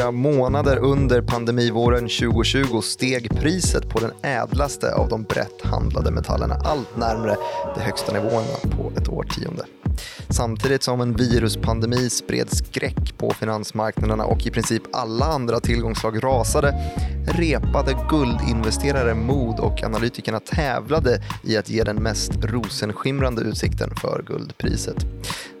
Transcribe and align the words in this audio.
några 0.00 0.12
månader 0.12 0.76
under 0.76 1.22
pandemivåren 1.22 2.00
2020 2.00 2.80
steg 2.80 3.30
priset 3.30 3.88
på 3.88 3.98
den 3.98 4.10
ädlaste 4.22 4.94
av 4.94 5.08
de 5.08 5.22
brett 5.22 5.62
handlade 5.64 6.10
metallerna 6.10 6.54
allt 6.54 6.96
närmre 6.96 7.36
de 7.74 7.80
högsta 7.80 8.12
nivåerna 8.12 8.76
på 8.76 8.92
ett 8.96 9.08
årtionde. 9.08 9.64
Samtidigt 10.28 10.82
som 10.82 11.00
en 11.00 11.16
viruspandemi 11.16 12.10
spred 12.10 12.48
skräck 12.50 13.18
på 13.18 13.30
finansmarknaderna 13.30 14.24
och 14.24 14.46
i 14.46 14.50
princip 14.50 14.82
alla 14.92 15.24
andra 15.24 15.60
tillgångsslag 15.60 16.24
rasade 16.24 16.74
repade 17.26 17.96
guldinvesterare 18.10 19.14
mod 19.14 19.60
och 19.60 19.82
analytikerna 19.84 20.40
tävlade 20.40 21.22
i 21.42 21.56
att 21.56 21.70
ge 21.70 21.84
den 21.84 21.96
mest 21.96 22.32
rosenskimrande 22.44 23.42
utsikten 23.42 23.90
för 23.96 24.24
guldpriset. 24.26 25.06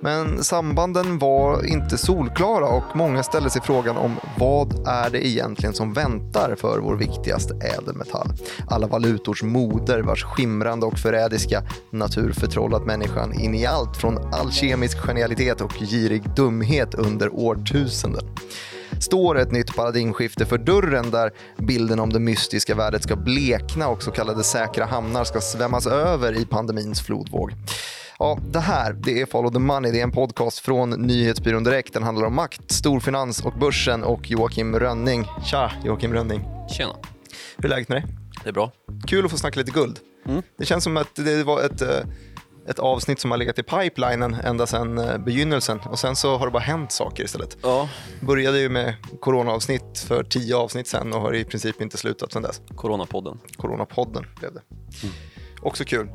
Men 0.02 0.44
sambanden 0.44 1.18
var 1.18 1.66
inte 1.66 1.98
solklara 1.98 2.68
och 2.68 2.96
många 2.96 3.22
ställde 3.22 3.50
sig 3.50 3.62
frågan 3.62 3.96
om 3.96 4.16
vad 4.38 4.88
är 4.88 5.10
det 5.10 5.26
egentligen 5.26 5.74
som 5.74 5.92
väntar 5.92 6.54
för 6.58 6.78
vår 6.78 6.96
viktigaste 6.96 7.54
ädelmetall? 7.54 8.28
Alla 8.68 8.86
valutors 8.86 9.42
moder 9.42 10.02
vars 10.02 10.24
skimrande 10.24 10.86
och 10.86 10.98
förrädiska 10.98 11.62
natur 11.90 12.32
förtrollat 12.32 12.86
människan 12.86 13.40
in 13.40 13.54
i 13.54 13.66
allt 13.66 13.96
från 13.96 14.34
alkemisk 14.34 14.98
genialitet 14.98 15.60
och 15.60 15.72
girig 15.72 16.34
dumhet 16.36 16.94
under 16.94 17.34
årtusenden 17.34 18.24
står 18.98 19.38
ett 19.38 19.52
nytt 19.52 19.76
paradigmskifte 19.76 20.46
för 20.46 20.58
dörren 20.58 21.10
där 21.10 21.32
bilden 21.56 22.00
om 22.00 22.12
det 22.12 22.20
mystiska 22.20 22.74
värdet 22.74 23.02
ska 23.02 23.16
blekna 23.16 23.88
och 23.88 24.02
så 24.02 24.10
kallade 24.10 24.44
säkra 24.44 24.84
hamnar 24.84 25.24
ska 25.24 25.40
svämmas 25.40 25.86
över 25.86 26.38
i 26.38 26.44
pandemins 26.44 27.00
flodvåg. 27.00 27.52
Ja, 28.18 28.38
det 28.50 28.60
här 28.60 28.92
det 28.92 29.20
är 29.20 29.26
Follow 29.26 29.52
the 29.52 29.58
Money. 29.58 29.92
Det 29.92 29.98
är 29.98 30.02
en 30.02 30.12
podcast 30.12 30.58
från 30.58 30.90
Nyhetsbyrån 30.90 31.64
Direkt. 31.64 31.92
Den 31.92 32.02
handlar 32.02 32.26
om 32.26 32.34
makt, 32.34 32.72
storfinans 32.72 33.44
och 33.44 33.52
börsen 33.52 34.04
och 34.04 34.30
Joakim 34.30 34.78
Rönning. 34.78 35.26
Tja, 35.44 35.72
Joakim 35.84 36.12
Rönning. 36.12 36.44
Tjena. 36.76 36.96
Hur 37.56 37.64
är 37.64 37.68
läget 37.68 37.88
med 37.88 38.02
dig? 38.02 38.06
Det 38.42 38.48
är 38.48 38.52
bra. 38.52 38.72
Kul 39.06 39.24
att 39.24 39.30
få 39.30 39.36
snacka 39.36 39.58
lite 39.58 39.70
guld. 39.70 39.98
Mm. 40.26 40.42
Det 40.58 40.64
känns 40.64 40.84
som 40.84 40.96
att 40.96 41.14
det 41.14 41.44
var 41.44 41.62
ett, 41.62 41.82
eh, 41.82 41.88
ett 42.70 42.78
avsnitt 42.78 43.20
som 43.20 43.30
har 43.30 43.38
legat 43.38 43.58
i 43.58 43.62
pipelinen 43.62 44.34
ända 44.34 44.66
sedan 44.66 44.98
eh, 44.98 45.18
begynnelsen 45.18 45.78
och 45.80 45.98
sen 45.98 46.16
så 46.16 46.36
har 46.36 46.46
det 46.46 46.52
bara 46.52 46.58
hänt 46.62 46.92
saker 46.92 47.24
istället. 47.24 47.56
Ja, 47.62 47.88
Började 48.20 48.60
ju 48.60 48.68
med 48.68 48.94
coronaavsnitt 49.20 49.98
för 50.08 50.22
tio 50.24 50.56
avsnitt 50.56 50.86
sen 50.86 51.12
och 51.12 51.20
har 51.20 51.34
i 51.34 51.44
princip 51.44 51.80
inte 51.80 51.96
slutat 51.96 52.32
sedan 52.32 52.42
dess. 52.42 52.60
Coronapodden. 52.76 53.38
Coronapodden 53.56 54.26
blev 54.38 54.54
det. 54.54 54.60
Också 55.62 55.84
kul. 55.84 56.08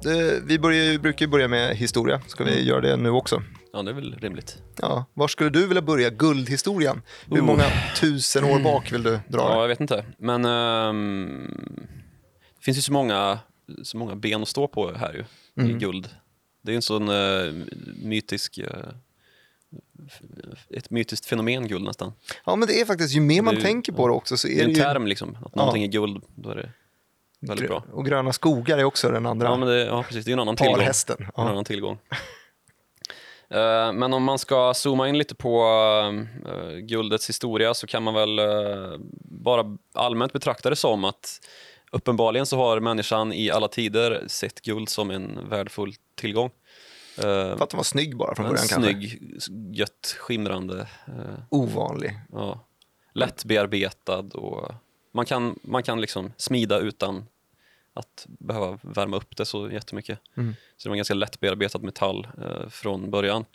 Vi 0.43 0.59
börjar, 0.59 0.99
brukar 0.99 1.27
börja 1.27 1.47
med 1.47 1.75
historia. 1.77 2.21
Ska 2.27 2.43
vi 2.43 2.63
göra 2.63 2.81
det 2.81 2.95
nu 2.97 3.09
också? 3.09 3.41
Ja, 3.73 3.81
det 3.83 3.91
är 3.91 3.95
väl 3.95 4.15
rimligt. 4.21 4.57
Ja, 4.81 5.05
var 5.13 5.27
skulle 5.27 5.49
du 5.49 5.67
vilja 5.67 5.81
börja 5.81 6.09
guldhistorien? 6.09 7.01
Hur 7.31 7.39
Oh. 7.41 7.45
många 7.45 7.63
tusen 7.99 8.43
år 8.43 8.59
bak 8.63 8.91
vill 8.91 9.03
du 9.03 9.19
dra 9.27 9.39
Ja, 9.41 9.61
jag 9.61 9.67
vet 9.67 9.79
inte. 9.81 10.05
Men 10.17 10.45
ehm, 10.45 11.47
det 12.59 12.63
finns 12.65 12.77
ju 12.77 12.81
så 12.81 12.93
många, 12.93 13.39
så 13.83 13.97
många 13.97 14.15
ben 14.15 14.41
att 14.41 14.47
stå 14.47 14.67
på 14.67 14.91
här 14.93 15.25
ju, 15.57 15.65
i 15.69 15.73
guld. 15.73 16.09
Det 16.65 16.71
är 16.71 16.75
en 16.75 16.81
sån 16.81 17.09
uh, 17.09 17.53
mytisk, 18.03 18.59
f- 20.07 20.65
ett 20.69 20.89
mytiskt 20.89 21.25
fenomen 21.25 21.67
guld 21.67 21.83
nästan. 21.83 22.13
Ja, 22.45 22.55
men 22.55 22.67
det 22.67 22.81
är 22.81 22.85
faktiskt, 22.85 23.15
ju 23.15 23.21
mer 23.21 23.41
man 23.41 23.53
är 23.53 23.57
ju- 23.57 23.63
tänker 23.63 23.91
på 23.91 24.07
det 24.07 24.13
också 24.13 24.37
så 24.37 24.47
Det 24.47 24.53
är 24.53 24.55
är 24.55 24.59
det 24.59 24.63
en 24.65 24.69
ju... 24.69 24.75
term 24.75 25.07
liksom, 25.07 25.37
att 25.45 25.55
någonting 25.55 25.83
är 25.83 25.87
guld, 25.87 26.23
då 26.35 26.49
är 26.49 26.55
det 26.55 26.69
väldigt 27.39 27.67
bra. 27.69 27.83
Och 27.91 28.05
gröna 28.05 28.33
skogar 28.33 28.77
är 28.77 28.83
också 28.83 29.09
den 29.11 29.25
andra 29.25 29.47
Ja, 29.47 29.57
men 29.57 29.67
det, 29.67 29.85
ja 29.85 30.03
precis. 30.03 30.25
Det 30.25 30.31
är 30.31 30.33
en 30.33 30.39
annan 30.39 30.55
tillgång. 30.55 30.75
parhästen. 30.75 31.15
En 31.19 31.27
Ja. 31.35 31.49
annan 31.49 31.65
tillgång. 31.65 31.97
Eh, 33.49 33.93
Men 33.93 34.13
om 34.13 34.23
man 34.23 34.39
ska 34.39 34.73
zooma 34.73 35.09
in 35.09 35.17
lite 35.17 35.35
på 35.35 35.63
guldets 36.81 37.29
historia 37.29 37.73
så 37.73 37.87
kan 37.87 38.03
man 38.03 38.13
väl 38.13 38.39
bara 39.19 39.77
allmänt 39.93 40.33
betrakta 40.33 40.69
det 40.69 40.75
som 40.75 41.03
att 41.05 41.39
uppenbarligen 41.91 42.45
så 42.45 42.57
har 42.57 42.79
människan 42.79 43.33
i 43.33 43.51
alla 43.51 43.67
tider 43.67 44.23
sett 44.27 44.61
guld 44.61 44.89
som 44.89 45.11
en 45.11 45.49
värdefull 45.49 45.93
tillgång. 46.15 46.49
För 47.15 47.63
att 47.63 47.69
den 47.69 47.77
var 47.77 47.83
snygg 47.83 48.17
bara 48.17 48.35
från 48.35 48.45
En 48.45 48.51
början 48.51 48.67
kanske. 48.67 48.91
snygg, 48.91 49.75
gött 49.75 50.15
skimrande, 50.19 50.87
eh, 51.07 51.39
Ovanlig. 51.49 52.19
ja, 52.31 52.59
lätt 53.13 53.45
bearbetad 53.45 54.25
och 54.33 54.71
man 55.11 55.25
kan, 55.25 55.59
man 55.61 55.83
kan 55.83 56.01
liksom 56.01 56.33
smida 56.37 56.79
utan 56.79 57.25
att 57.93 58.25
behöva 58.27 58.79
värma 58.81 59.17
upp 59.17 59.37
det 59.37 59.45
så 59.45 59.71
jättemycket. 59.71 60.19
Mm. 60.37 60.55
Så 60.77 60.87
det 60.87 60.89
var 60.89 60.95
ganska 60.95 61.13
lätt 61.13 61.39
bearbetad 61.39 61.79
metall 61.79 62.27
eh, 62.41 62.69
från 62.69 63.11
början. 63.11 63.45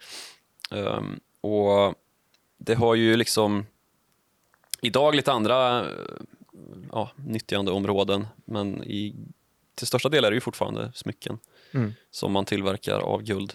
Ehm, 0.70 1.20
och 1.40 1.94
det 2.58 2.74
har 2.74 2.94
ju 2.94 3.16
liksom 3.16 3.66
idag 4.82 5.14
lite 5.14 5.32
andra 5.32 5.80
eh, 5.80 5.86
ja, 6.92 7.10
nyttjandeområden 7.16 8.26
men 8.44 8.84
i, 8.84 9.14
till 9.74 9.86
största 9.86 10.08
del 10.08 10.24
är 10.24 10.30
det 10.30 10.34
ju 10.34 10.40
fortfarande 10.40 10.92
smycken 10.94 11.38
Mm. 11.72 11.92
som 12.10 12.32
man 12.32 12.44
tillverkar 12.44 12.98
av 13.00 13.22
guld 13.22 13.54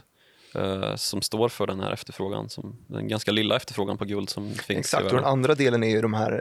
eh, 0.56 0.96
som 0.96 1.22
står 1.22 1.50
för 1.50 1.68
den 1.68 1.80
här 1.80 1.92
efterfrågan, 1.92 2.50
som, 2.50 2.78
den 2.88 3.08
ganska 3.08 3.32
lilla 3.32 3.56
efterfrågan 3.56 3.98
på 3.98 4.06
guld 4.06 4.30
som 4.30 4.54
finns 4.54 4.80
Exakt, 4.80 5.06
och 5.06 5.12
den 5.16 5.26
andra 5.26 5.56
delen 5.56 5.84
är 5.84 5.90
ju 5.90 6.02
de 6.02 6.14
här 6.14 6.32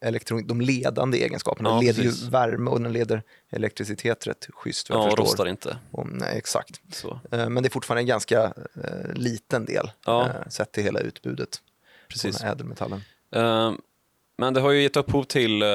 eh, 0.00 0.08
elektron- 0.08 0.46
de 0.46 0.60
ledande 0.60 1.18
egenskaperna. 1.24 1.68
Ja, 1.68 1.74
den 1.74 1.84
leder 1.84 2.02
precis. 2.02 2.22
ju 2.24 2.30
värme 2.30 2.70
och 2.70 2.80
den 2.80 2.92
leder 2.92 3.22
elektricitet 3.50 4.26
rätt 4.26 4.46
schysst 4.52 4.88
Ja, 4.90 5.10
och 5.12 5.18
rostar 5.18 5.46
inte. 5.48 5.78
Och, 5.90 6.06
nej, 6.12 6.38
exakt. 6.38 6.80
Eh, 7.30 7.48
men 7.48 7.62
det 7.62 7.68
är 7.68 7.70
fortfarande 7.70 8.02
en 8.02 8.06
ganska 8.06 8.44
eh, 8.84 9.12
liten 9.14 9.64
del 9.64 9.90
Ja. 10.06 10.26
eh, 10.26 10.48
sett 10.48 10.72
till 10.72 10.84
hela 10.84 11.00
utbudet 11.00 11.62
precis. 12.08 12.38
på 12.40 12.46
ädelmetallen. 12.46 13.00
Eh, 13.34 13.72
men 14.38 14.54
det 14.54 14.60
har 14.60 14.70
ju 14.70 14.82
gett 14.82 14.96
upphov 14.96 15.22
till 15.24 15.62
eh, 15.62 15.68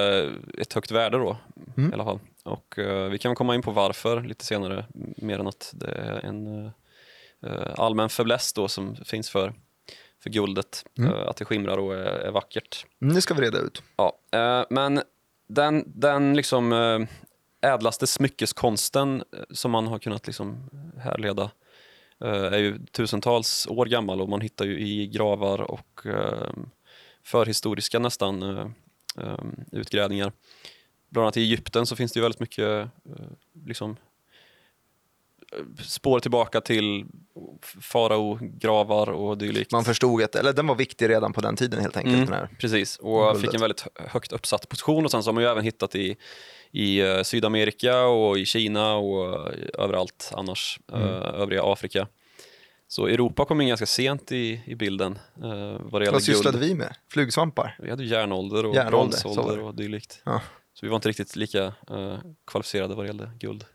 ett 0.58 0.74
högt 0.74 0.92
värde 0.92 1.18
då, 1.18 1.38
Mm. 1.78 1.90
i 1.92 1.94
alla 1.94 2.04
fall. 2.04 2.20
Och 2.44 2.80
eh, 2.80 3.10
vi 3.10 3.18
kan 3.18 3.36
komma 3.36 3.56
in 3.56 3.62
på 3.62 3.72
varför 3.72 4.22
lite 4.22 4.46
senare, 4.46 4.86
mer 5.18 5.40
än 5.40 5.48
att 5.48 5.72
det 5.76 5.88
är 5.92 6.26
en 6.26 6.66
eh, 7.46 7.74
allmän 7.76 8.10
fäbless 8.10 8.54
då 8.54 8.68
som 8.68 8.96
finns 8.96 9.30
för, 9.30 9.54
för 10.24 10.30
guldet, 10.30 10.86
Mm. 10.98 11.14
att 11.14 11.38
det 11.38 11.46
skimrar 11.46 11.78
och 11.78 11.94
är, 11.94 12.06
är 12.06 12.32
vackert. 12.32 12.86
Mm, 13.02 13.16
det 13.16 13.22
ska 13.22 13.34
vi 13.34 13.42
reda 13.42 13.58
ut. 13.60 13.84
Ja, 13.96 14.18
men 14.70 15.02
den, 15.48 15.84
den 15.96 16.34
liksom 16.34 16.74
ädlaste 17.62 18.08
smyckeskonsten 18.08 19.24
som 19.50 19.72
man 19.72 19.88
har 19.88 20.00
kunnat 20.00 20.28
liksom 20.28 20.70
härleda 20.98 21.52
är 22.20 22.58
ju 22.58 22.86
tusentals 22.86 23.68
år 23.68 23.86
gammal 23.86 24.22
och 24.22 24.30
man 24.30 24.42
hittar 24.42 24.66
ju 24.66 24.80
i 24.80 25.08
gravar 25.08 25.62
och 25.62 26.00
förhistoriska 27.24 28.00
nästan 28.00 28.44
eh, 28.44 28.68
eh, 29.18 29.38
utgrävningar. 29.72 30.32
Bland 31.10 31.24
annat 31.26 31.38
i 31.38 31.42
Egypten 31.42 31.86
så 31.86 31.96
finns 31.96 32.12
det 32.12 32.18
ju 32.18 32.22
väldigt 32.22 32.40
mycket 32.40 32.68
eh, 32.70 32.88
liksom, 33.66 33.96
eh, 35.52 35.82
spår 35.84 36.20
tillbaka 36.20 36.62
till 36.62 37.06
faraogravar 37.82 39.10
och 39.10 39.38
dylikt. 39.38 39.72
Man 39.72 39.84
förstod 39.84 40.24
att 40.24 40.36
eller, 40.36 40.54
den 40.54 40.68
var 40.68 40.76
viktig 40.76 41.10
redan 41.10 41.34
på 41.34 41.42
den 41.42 41.56
tiden 41.56 41.82
helt 41.82 41.98
enkelt. 41.98 42.16
Mm. 42.16 42.26
Den 42.26 42.34
här. 42.36 42.50
Precis, 42.60 42.98
och 42.98 43.20
Guldet. 43.24 43.42
fick 43.42 43.54
en 43.54 43.62
väldigt 43.62 43.82
hö- 43.82 44.08
högt 44.08 44.32
uppsatt 44.32 44.70
position 44.70 45.06
och 45.06 45.12
sen 45.12 45.24
så 45.24 45.28
har 45.30 45.34
man 45.34 45.44
ju 45.44 45.50
även 45.50 45.64
hittat 45.64 45.96
i, 45.96 46.16
i 46.72 47.00
eh, 47.00 47.22
Sydamerika 47.24 48.02
och 48.06 48.38
i 48.40 48.46
Kina 48.46 48.96
och 48.96 49.52
överallt 49.78 50.32
annars, 50.34 50.80
Mm. 50.94 51.08
övriga 51.12 51.64
Afrika. 51.66 52.08
Så 52.96 53.08
Europa 53.08 53.46
kom 53.46 53.62
in 53.62 53.68
ganska 53.68 53.86
sent 53.86 54.32
i, 54.32 54.62
i 54.66 54.76
bilden 54.76 55.20
eh, 55.44 55.78
vad 55.80 56.02
det 56.02 56.12
Vad 56.12 56.24
sysslade 56.24 56.58
guld. 56.58 56.70
vi 56.70 56.76
med? 56.76 56.96
Flugsvampar? 57.10 57.76
Vi 57.80 57.90
hade 57.90 58.04
järnålder 58.06 58.66
och 58.66 58.76
Järnålder, 58.76 59.22
bronsålder 59.24 59.60
och 59.60 59.76
dylikt. 59.76 60.22
Ja. 60.26 60.42
Så 60.74 60.86
vi 60.86 60.90
var 60.90 60.96
inte 60.96 61.10
riktigt 61.10 61.36
lika 61.36 61.64
eh, 61.90 62.18
kvalificerade 62.48 62.96
vad 62.96 63.06
det 63.06 63.08
gällde 63.08 63.32
guld. 63.40 63.66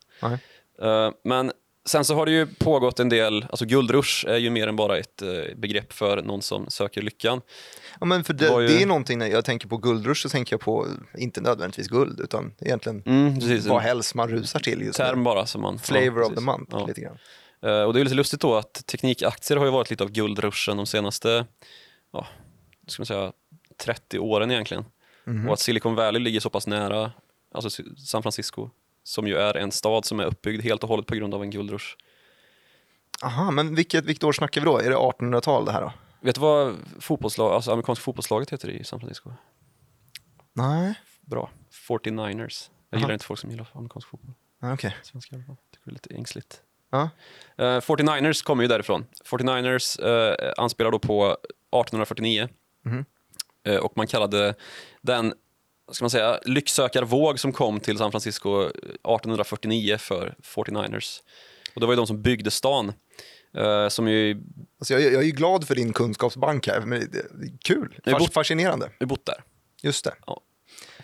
Eh, 0.82 1.10
men 1.24 1.52
sen 1.86 2.04
så 2.04 2.14
har 2.14 2.26
det 2.26 2.32
ju 2.32 2.46
pågått 2.46 3.00
en 3.00 3.08
del, 3.08 3.46
alltså 3.50 3.64
guldrush 3.64 4.26
är 4.28 4.36
ju 4.36 4.50
mer 4.50 4.66
än 4.68 4.76
bara 4.76 4.98
ett 4.98 5.22
eh, 5.22 5.28
begrepp 5.56 5.92
för 5.92 6.22
någon 6.22 6.42
som 6.42 6.70
söker 6.70 7.02
lyckan. 7.02 7.40
Ja, 8.00 8.06
men 8.06 8.24
för 8.24 8.34
det, 8.34 8.48
Det 8.56 8.62
ju- 8.62 8.68
det 8.68 8.82
är 8.82 8.86
någonting 8.86 9.18
när 9.18 9.26
jag 9.26 9.44
tänker 9.44 9.68
på 9.68 9.76
guldrush 9.76 10.22
så 10.22 10.28
tänker 10.28 10.52
jag 10.54 10.60
på, 10.60 10.86
inte 11.18 11.40
nödvändigtvis 11.40 11.88
guld, 11.88 12.20
utan 12.20 12.52
egentligen 12.60 13.02
Mm, 13.06 13.34
precis, 13.34 13.66
vad 13.66 13.82
helst 13.82 14.14
man 14.14 14.28
rusar 14.28 14.60
till 14.60 14.80
just 14.82 14.98
nu. 14.98 15.04
term 15.04 15.24
bara 15.24 15.46
som 15.46 15.62
man... 15.62 15.78
Flavor 15.78 16.20
ja, 16.20 16.26
of 16.26 16.34
the 16.34 16.40
month, 16.40 16.70
Ja. 16.72 16.86
lite 16.86 17.00
grann. 17.00 17.18
Eh, 17.62 17.82
Och 17.82 17.92
det 17.94 18.00
är 18.00 18.04
lite 18.04 18.16
lustigt 18.16 18.40
då 18.40 18.56
att 18.56 18.86
teknikaktier 18.86 19.58
har 19.58 19.64
ju 19.64 19.70
varit 19.70 19.90
lite 19.90 20.04
av 20.04 20.10
guldruschen 20.10 20.76
de 20.76 20.86
senaste, 20.86 21.46
ja, 22.12 22.26
ska 22.86 23.00
man 23.00 23.06
säga, 23.06 23.32
30 23.76 24.18
åren 24.18 24.50
egentligen. 24.50 24.84
Mhm. 25.24 25.46
Och 25.46 25.52
att 25.52 25.60
Silicon 25.60 25.94
Valley 25.94 26.22
ligger 26.22 26.40
så 26.40 26.50
pass 26.50 26.66
nära, 26.66 27.12
alltså 27.52 27.82
San 27.96 28.22
Francisco, 28.22 28.70
som 29.02 29.26
ju 29.28 29.36
är 29.36 29.56
en 29.56 29.72
stad 29.72 30.04
som 30.04 30.20
är 30.20 30.24
uppbyggd 30.24 30.62
helt 30.62 30.82
och 30.82 30.88
hållet 30.88 31.06
på 31.06 31.14
grund 31.14 31.34
av 31.34 31.42
en 31.42 31.50
guldrush. 31.50 31.86
Aha, 33.22 33.50
men 33.50 33.74
vilket, 33.74 34.04
vilket 34.04 34.24
år 34.24 34.32
snackar 34.32 34.60
vi 34.60 34.64
då? 34.64 34.78
Är 34.78 34.90
det 34.90 34.96
1800-tal 34.96 35.64
det 35.64 35.72
här 35.72 35.80
då? 35.80 35.92
Vet 36.20 36.34
du 36.34 36.40
vad 36.40 36.74
fotbollslag, 37.00 37.52
alltså 37.52 37.72
amerikanska 37.72 38.02
fotbollslaget 38.02 38.52
heter 38.52 38.70
i 38.70 38.84
San 38.84 39.00
Francisco? 39.00 39.30
Nej, 40.52 40.94
Bra. 41.20 41.50
49ers. 41.88 42.70
Jag 42.90 42.96
Aha. 42.98 43.02
gillar 43.04 43.12
inte 43.12 43.24
folk 43.24 43.40
som 43.40 43.50
gillar 43.50 43.68
amerikansk 43.72 44.08
fotboll. 44.08 44.34
Ah, 44.60 44.72
okej. 44.72 44.96
Svenska. 45.02 45.36
Tycker 45.36 45.54
det 45.84 45.90
är 45.90 45.92
lite 45.92 46.14
ängsligt. 46.14 46.62
Ja. 46.90 47.10
Eh, 47.58 47.80
49ers 47.80 48.44
kommer 48.44 48.62
ju 48.62 48.68
därifrån. 48.68 49.06
49ers 49.24 50.06
eh, 50.06 50.52
anspelar 50.56 50.90
då 50.90 50.98
på 50.98 51.26
1849. 51.26 52.48
Mhm. 52.84 53.04
Eh, 53.66 53.76
och 53.76 53.92
man 53.96 54.06
kallade 54.06 54.54
den 55.02 55.34
ska 55.92 56.04
man 56.04 56.10
säga, 56.10 56.40
lycksökarvåg 56.44 57.40
som 57.40 57.52
kom 57.52 57.80
till 57.80 57.98
San 57.98 58.10
Francisco 58.10 58.62
1849 58.62 59.98
för 59.98 60.34
49ers. 60.42 61.20
Och 61.74 61.80
det 61.80 61.86
var 61.86 61.92
ju 61.92 61.96
de 61.96 62.06
som 62.06 62.22
byggde 62.22 62.50
stan. 62.50 62.92
Uh, 63.58 63.88
som 63.88 64.08
ju... 64.08 64.42
Alltså 64.80 64.94
jag, 64.94 65.02
jag 65.02 65.22
är 65.22 65.26
ju 65.26 65.30
glad 65.30 65.66
för 65.66 65.74
din 65.74 65.92
kunskapsbank 65.92 66.66
här, 66.66 66.80
men 66.80 67.00
det, 67.00 67.06
det 67.10 67.46
är 67.46 67.58
kul, 67.64 68.00
har 68.04 68.12
Fas, 68.12 68.20
bott- 68.20 68.32
fascinerande. 68.32 68.90
Vi 69.00 69.06
bott 69.06 69.26
där. 69.26 69.44
Just 69.82 70.04
det. 70.04 70.14
Ja, 70.26 70.40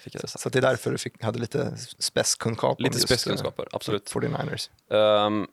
det. 0.05 0.29
Så 0.29 0.49
att 0.49 0.53
det 0.53 0.59
är 0.59 0.63
därför 0.63 0.91
du 0.91 0.99
fick, 0.99 1.23
hade 1.23 1.39
lite 1.39 1.77
spetskunskap 1.99 2.81
Lite 2.81 2.99
spetskunskaper, 2.99 3.63
eh, 3.63 3.69
absolut. 3.73 4.13
49ers. 4.13 4.71
Ehm, 4.91 5.47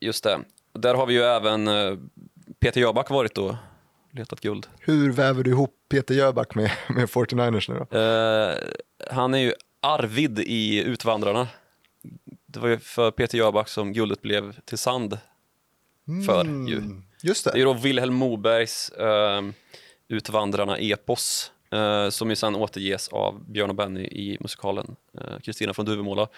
just 0.00 0.24
det. 0.24 0.40
Där 0.72 0.94
har 0.94 1.06
vi 1.06 1.14
ju 1.14 1.22
även 1.22 1.68
uh, 1.68 1.98
Peter 2.60 2.80
Jöback 2.80 3.10
varit 3.10 3.38
och 3.38 3.54
letat 4.12 4.40
guld. 4.40 4.66
Hur 4.80 5.12
väver 5.12 5.42
du 5.42 5.50
ihop 5.50 5.74
Peter 5.88 6.14
Jöback 6.14 6.54
med, 6.54 6.70
med 6.88 7.08
49ers 7.08 7.70
nu 7.72 7.86
då? 7.90 7.98
Eh, 7.98 8.56
han 9.10 9.34
är 9.34 9.38
ju 9.38 9.52
Arvid 9.80 10.38
i 10.38 10.82
Utvandrarna. 10.84 11.48
Det 12.46 12.58
var 12.60 12.68
ju 12.68 12.78
för 12.78 13.10
Peter 13.10 13.38
Jöback 13.38 13.68
som 13.68 13.92
guldet 13.92 14.22
blev 14.22 14.60
till 14.60 14.78
sand 14.78 15.18
för 16.26 16.44
ju. 16.44 16.76
Mm, 16.78 17.02
Just 17.22 17.44
Det 17.44 17.50
är 17.50 17.52
det. 17.52 17.58
ju 17.58 17.64
då 17.64 17.72
Vilhelm 17.72 18.14
Mobergs 18.14 18.88
eh, 18.88 19.42
Utvandrarna-epos 20.08 21.50
eh, 21.74 22.08
som 22.10 22.30
ju 22.30 22.36
sen 22.36 22.56
återges 22.56 23.08
av 23.08 23.44
Björn 23.52 23.70
och 23.70 23.76
Benny 23.76 24.00
i 24.04 24.36
musikalen 24.40 24.96
eh, 25.20 25.38
Kristina 25.42 25.74
från 25.74 25.86
Duvemåla. 25.86 26.28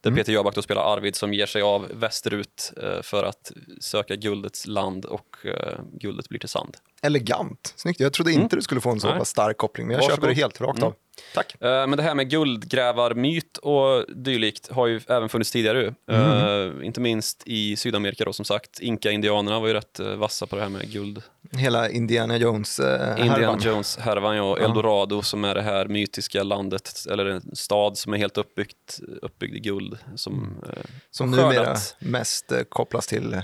Där 0.00 0.10
Peter 0.10 0.32
Jöback 0.32 0.54
då 0.54 0.62
spelar 0.62 0.92
Arvid 0.96 1.16
som 1.16 1.34
ger 1.34 1.46
sig 1.46 1.62
av 1.62 1.88
västerut 1.94 2.72
eh, 2.82 3.02
för 3.02 3.24
att 3.24 3.52
söka 3.80 4.16
guldets 4.16 4.66
land 4.66 5.04
och 5.04 5.36
eh, 5.44 5.78
guldet 5.92 6.28
blir 6.28 6.38
till 6.40 6.48
sand. 6.48 6.76
Elegant. 7.02 7.74
Snyggt. 7.76 8.00
Jag 8.00 8.12
trodde 8.12 8.32
inte 8.32 8.56
du 8.56 8.62
skulle 8.62 8.80
få 8.80 8.90
en 8.90 9.00
så 9.00 9.06
Mm. 9.06 9.18
Pass 9.18 9.28
stark 9.28 9.56
koppling, 9.56 9.86
men 9.86 9.94
jag 9.94 9.98
Varsågod. 10.02 10.16
köper 10.16 10.28
det 10.28 10.34
helt 10.34 10.60
rakt 10.60 10.82
av. 10.82 10.94
Tack. 11.34 11.54
Eh, 11.60 11.68
Men 11.86 11.96
det 11.96 12.02
här 12.02 12.14
med 12.14 12.30
guldgrävarmyt 12.30 13.56
och 13.56 14.04
dylikt 14.16 14.70
har 14.72 14.86
ju 14.86 15.00
även 15.08 15.28
funnits 15.28 15.50
tidigare. 15.50 15.94
Mm. 16.10 16.78
Eh, 16.80 16.86
inte 16.86 17.00
minst 17.00 17.42
i 17.46 17.76
Sydamerika 17.76 18.24
då 18.24 18.32
som 18.32 18.44
sagt. 18.44 18.80
Inka-indianerna 18.80 19.60
var 19.60 19.68
ju 19.68 19.74
rätt 19.74 20.00
eh, 20.00 20.14
vassa 20.14 20.46
på 20.46 20.56
det 20.56 20.62
här 20.62 20.68
med 20.68 20.90
guld. 20.90 21.22
Hela 21.52 21.90
Indiana 21.90 22.36
Jones 22.36 22.78
eh, 22.80 23.10
Indiana 23.20 23.32
härvan. 23.38 23.60
Jones-härvan 23.60 24.36
ja. 24.36 24.58
Eldorado 24.58 25.22
som 25.22 25.44
är 25.44 25.54
det 25.54 25.62
här 25.62 25.86
mytiska 25.88 26.42
landet, 26.42 26.90
eller 27.10 27.26
en 27.26 27.56
stad 27.56 27.98
som 27.98 28.14
är 28.14 28.18
helt 28.18 28.38
uppbyggt, 28.38 29.00
uppbyggd 29.22 29.54
i 29.56 29.60
guld. 29.60 29.98
Som, 30.14 30.62
eh, 30.68 30.82
Som 31.10 31.30
numera 31.30 31.76
mest 31.98 32.52
kopplas 32.68 33.06
till 33.06 33.42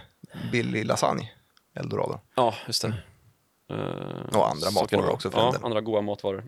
billig 0.53 0.87
lasagne, 0.87 1.31
Eldorado. 1.75 2.21
Ja, 2.37 2.55
just 2.67 2.83
det. 2.83 2.95
Mm. 3.71 4.25
Och 4.35 4.51
andra 4.51 4.71
matvaror 4.71 5.11
också 5.11 5.31
för 5.31 5.39
Ja. 5.39 5.49
Mm. 5.49 5.65
andra 5.65 5.81
goda 5.81 6.01
matvaror. 6.01 6.45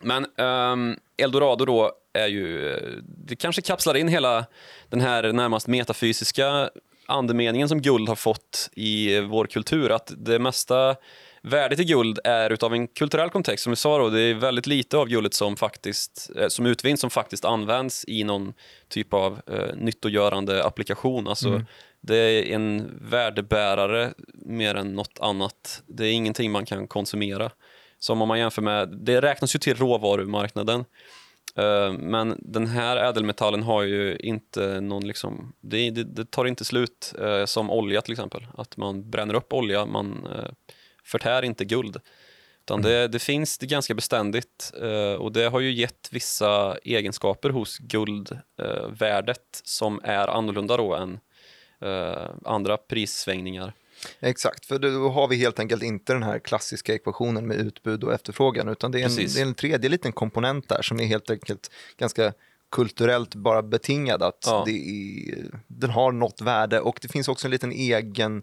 Men 0.00 0.26
ehm, 0.36 0.96
Eldorado 1.16 1.64
då 1.64 1.92
är 2.12 2.26
ju, 2.26 2.76
det 3.02 3.36
kanske 3.36 3.62
kapslar 3.62 3.96
in 3.96 4.08
hela 4.08 4.46
den 4.88 5.00
här 5.00 5.32
närmast 5.32 5.66
metafysiska 5.66 6.70
andemeningen 7.06 7.68
som 7.68 7.82
guld 7.82 8.08
har 8.08 8.16
fått 8.16 8.70
i 8.72 9.20
vår 9.20 9.46
kultur. 9.46 9.90
Att 9.90 10.12
det 10.16 10.38
mesta 10.38 10.96
värdet 11.42 11.80
i 11.80 11.84
guld 11.84 12.18
är 12.24 12.50
utav 12.50 12.74
en 12.74 12.88
kulturell 12.88 13.30
kontext. 13.30 13.62
Som 13.62 13.70
vi 13.70 13.76
sa 13.76 13.98
då, 13.98 14.10
det 14.10 14.20
är 14.20 14.34
väldigt 14.34 14.66
lite 14.66 14.96
av 14.96 15.08
guldet 15.08 15.34
som 15.34 15.56
faktiskt 15.56 16.30
eh, 16.36 16.48
som 16.48 16.66
utvinns 16.66 17.00
som 17.00 17.10
faktiskt 17.10 17.44
används 17.44 18.04
i 18.08 18.24
någon 18.24 18.52
typ 18.88 19.14
av 19.14 19.40
eh, 19.46 19.74
nyttogörande 19.76 20.64
applikation. 20.64 21.28
Alltså, 21.28 21.48
Mm. 21.48 21.64
Det 22.00 22.16
är 22.16 22.54
en 22.54 22.98
värdebärare 23.00 24.12
mer 24.34 24.74
än 24.74 24.94
något 24.94 25.18
annat. 25.20 25.82
Det 25.86 26.06
är 26.06 26.12
ingenting 26.12 26.50
man 26.50 26.66
kan 26.66 26.86
konsumera. 26.86 27.50
Som 27.98 28.22
om 28.22 28.28
man 28.28 28.38
jämför 28.38 28.62
med, 28.62 28.88
det 28.88 29.20
räknas 29.20 29.54
ju 29.54 29.58
till 29.58 29.74
råvarumarknaden. 29.74 30.84
Eh, 31.56 31.92
Men 31.92 32.38
den 32.38 32.66
här 32.66 32.96
ädelmetallen 32.96 33.62
har 33.62 33.82
ju 33.82 34.16
inte 34.16 34.80
någon 34.80 35.06
liksom, 35.06 35.52
det, 35.60 35.90
det, 35.90 36.04
det 36.04 36.30
tar 36.30 36.44
inte 36.44 36.64
slut 36.64 37.14
eh, 37.20 37.44
som 37.44 37.70
olja 37.70 38.02
till 38.02 38.12
exempel. 38.12 38.46
Att 38.56 38.76
man 38.76 39.10
bränner 39.10 39.34
upp 39.34 39.52
olja, 39.52 39.86
man 39.86 40.26
eh, 40.26 40.50
förtär 41.04 41.42
inte 41.42 41.64
guld. 41.64 42.00
Utan 42.64 42.82
det, 42.82 43.08
det 43.08 43.18
finns 43.18 43.58
det 43.58 43.66
ganska 43.66 43.94
beständigt 43.94 44.72
och 45.18 45.32
det 45.32 45.48
har 45.48 45.60
ju 45.60 45.72
gett 45.72 46.08
vissa 46.12 46.78
egenskaper 46.82 47.50
hos 47.50 47.78
guldvärdet 47.78 49.60
som 49.64 50.00
är 50.04 50.28
annorlunda 50.28 50.76
då 50.76 50.94
än 50.94 51.20
andra 52.44 52.76
prissvängningar. 52.76 53.72
Exakt, 54.20 54.66
för 54.66 54.78
då 54.78 55.08
har 55.08 55.28
vi 55.28 55.36
helt 55.36 55.58
enkelt 55.58 55.82
inte 55.82 56.12
den 56.12 56.22
här 56.22 56.38
klassiska 56.38 56.94
ekvationen 56.94 57.46
med 57.46 57.56
utbud 57.56 58.04
och 58.04 58.12
efterfrågan, 58.14 58.68
utan 58.68 58.90
det 58.92 58.98
är 58.98 59.02
en, 59.02 59.08
Precis. 59.08 59.34
det 59.34 59.40
är 59.40 59.46
en 59.46 59.54
tredje 59.54 59.90
liten 59.90 60.12
komponent 60.12 60.68
där 60.68 60.82
som 60.82 61.00
är 61.00 61.04
helt 61.04 61.30
enkelt 61.30 61.70
ganska 61.96 62.32
kulturellt 62.70 63.34
bara 63.34 63.62
betingad, 63.62 64.22
att 64.22 64.44
Ja. 64.46 64.62
det 64.66 64.72
är, 64.72 65.60
den 65.66 65.90
har 65.90 66.12
något 66.12 66.40
värde 66.40 66.80
och 66.80 66.98
det 67.02 67.08
finns 67.08 67.28
också 67.28 67.46
en 67.46 67.50
liten 67.50 67.72
egen, 67.72 68.42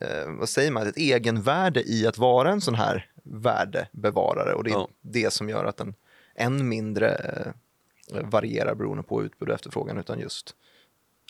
eh, 0.00 0.30
vad 0.38 0.48
säger 0.48 0.70
man, 0.70 0.86
ett 0.86 0.96
egenvärde 0.96 1.82
i 1.82 2.06
att 2.06 2.18
vara 2.18 2.50
en 2.52 2.60
sån 2.60 2.74
här 2.74 3.06
värdebevarare 3.24 4.54
och 4.54 4.64
det 4.64 4.70
är 4.70 4.74
Ja. 4.74 4.88
det 5.00 5.32
som 5.32 5.48
gör 5.48 5.64
att 5.64 5.76
den 5.76 5.94
än 6.34 6.68
mindre 6.68 7.14
eh, 8.14 8.22
varierar 8.30 8.74
beroende 8.74 9.02
på 9.02 9.22
utbud 9.24 9.48
och 9.48 9.54
efterfrågan, 9.54 9.98
utan 9.98 10.20
just 10.20 10.54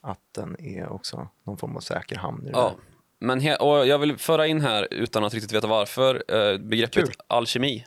att 0.03 0.21
den 0.33 0.61
är 0.61 0.93
också 0.93 1.29
någon 1.45 1.57
form 1.57 1.77
av 1.77 1.81
säker 1.81 2.17
hamn 2.17 2.43
i 2.47 2.51
det 2.51 2.51
Ja. 2.59 2.63
där. 2.63 2.92
Men 3.23 3.41
he- 3.41 3.57
och 3.57 3.87
jag 3.87 3.99
vill 3.99 4.17
föra 4.19 4.47
in 4.47 4.61
här, 4.61 4.89
utan 4.91 5.25
att 5.25 5.35
riktigt 5.35 5.53
veta 5.53 5.67
varför, 5.67 6.23
eh, 6.29 6.59
begreppet 6.59 7.05
Kul. 7.05 7.15
alkemi. 7.27 7.87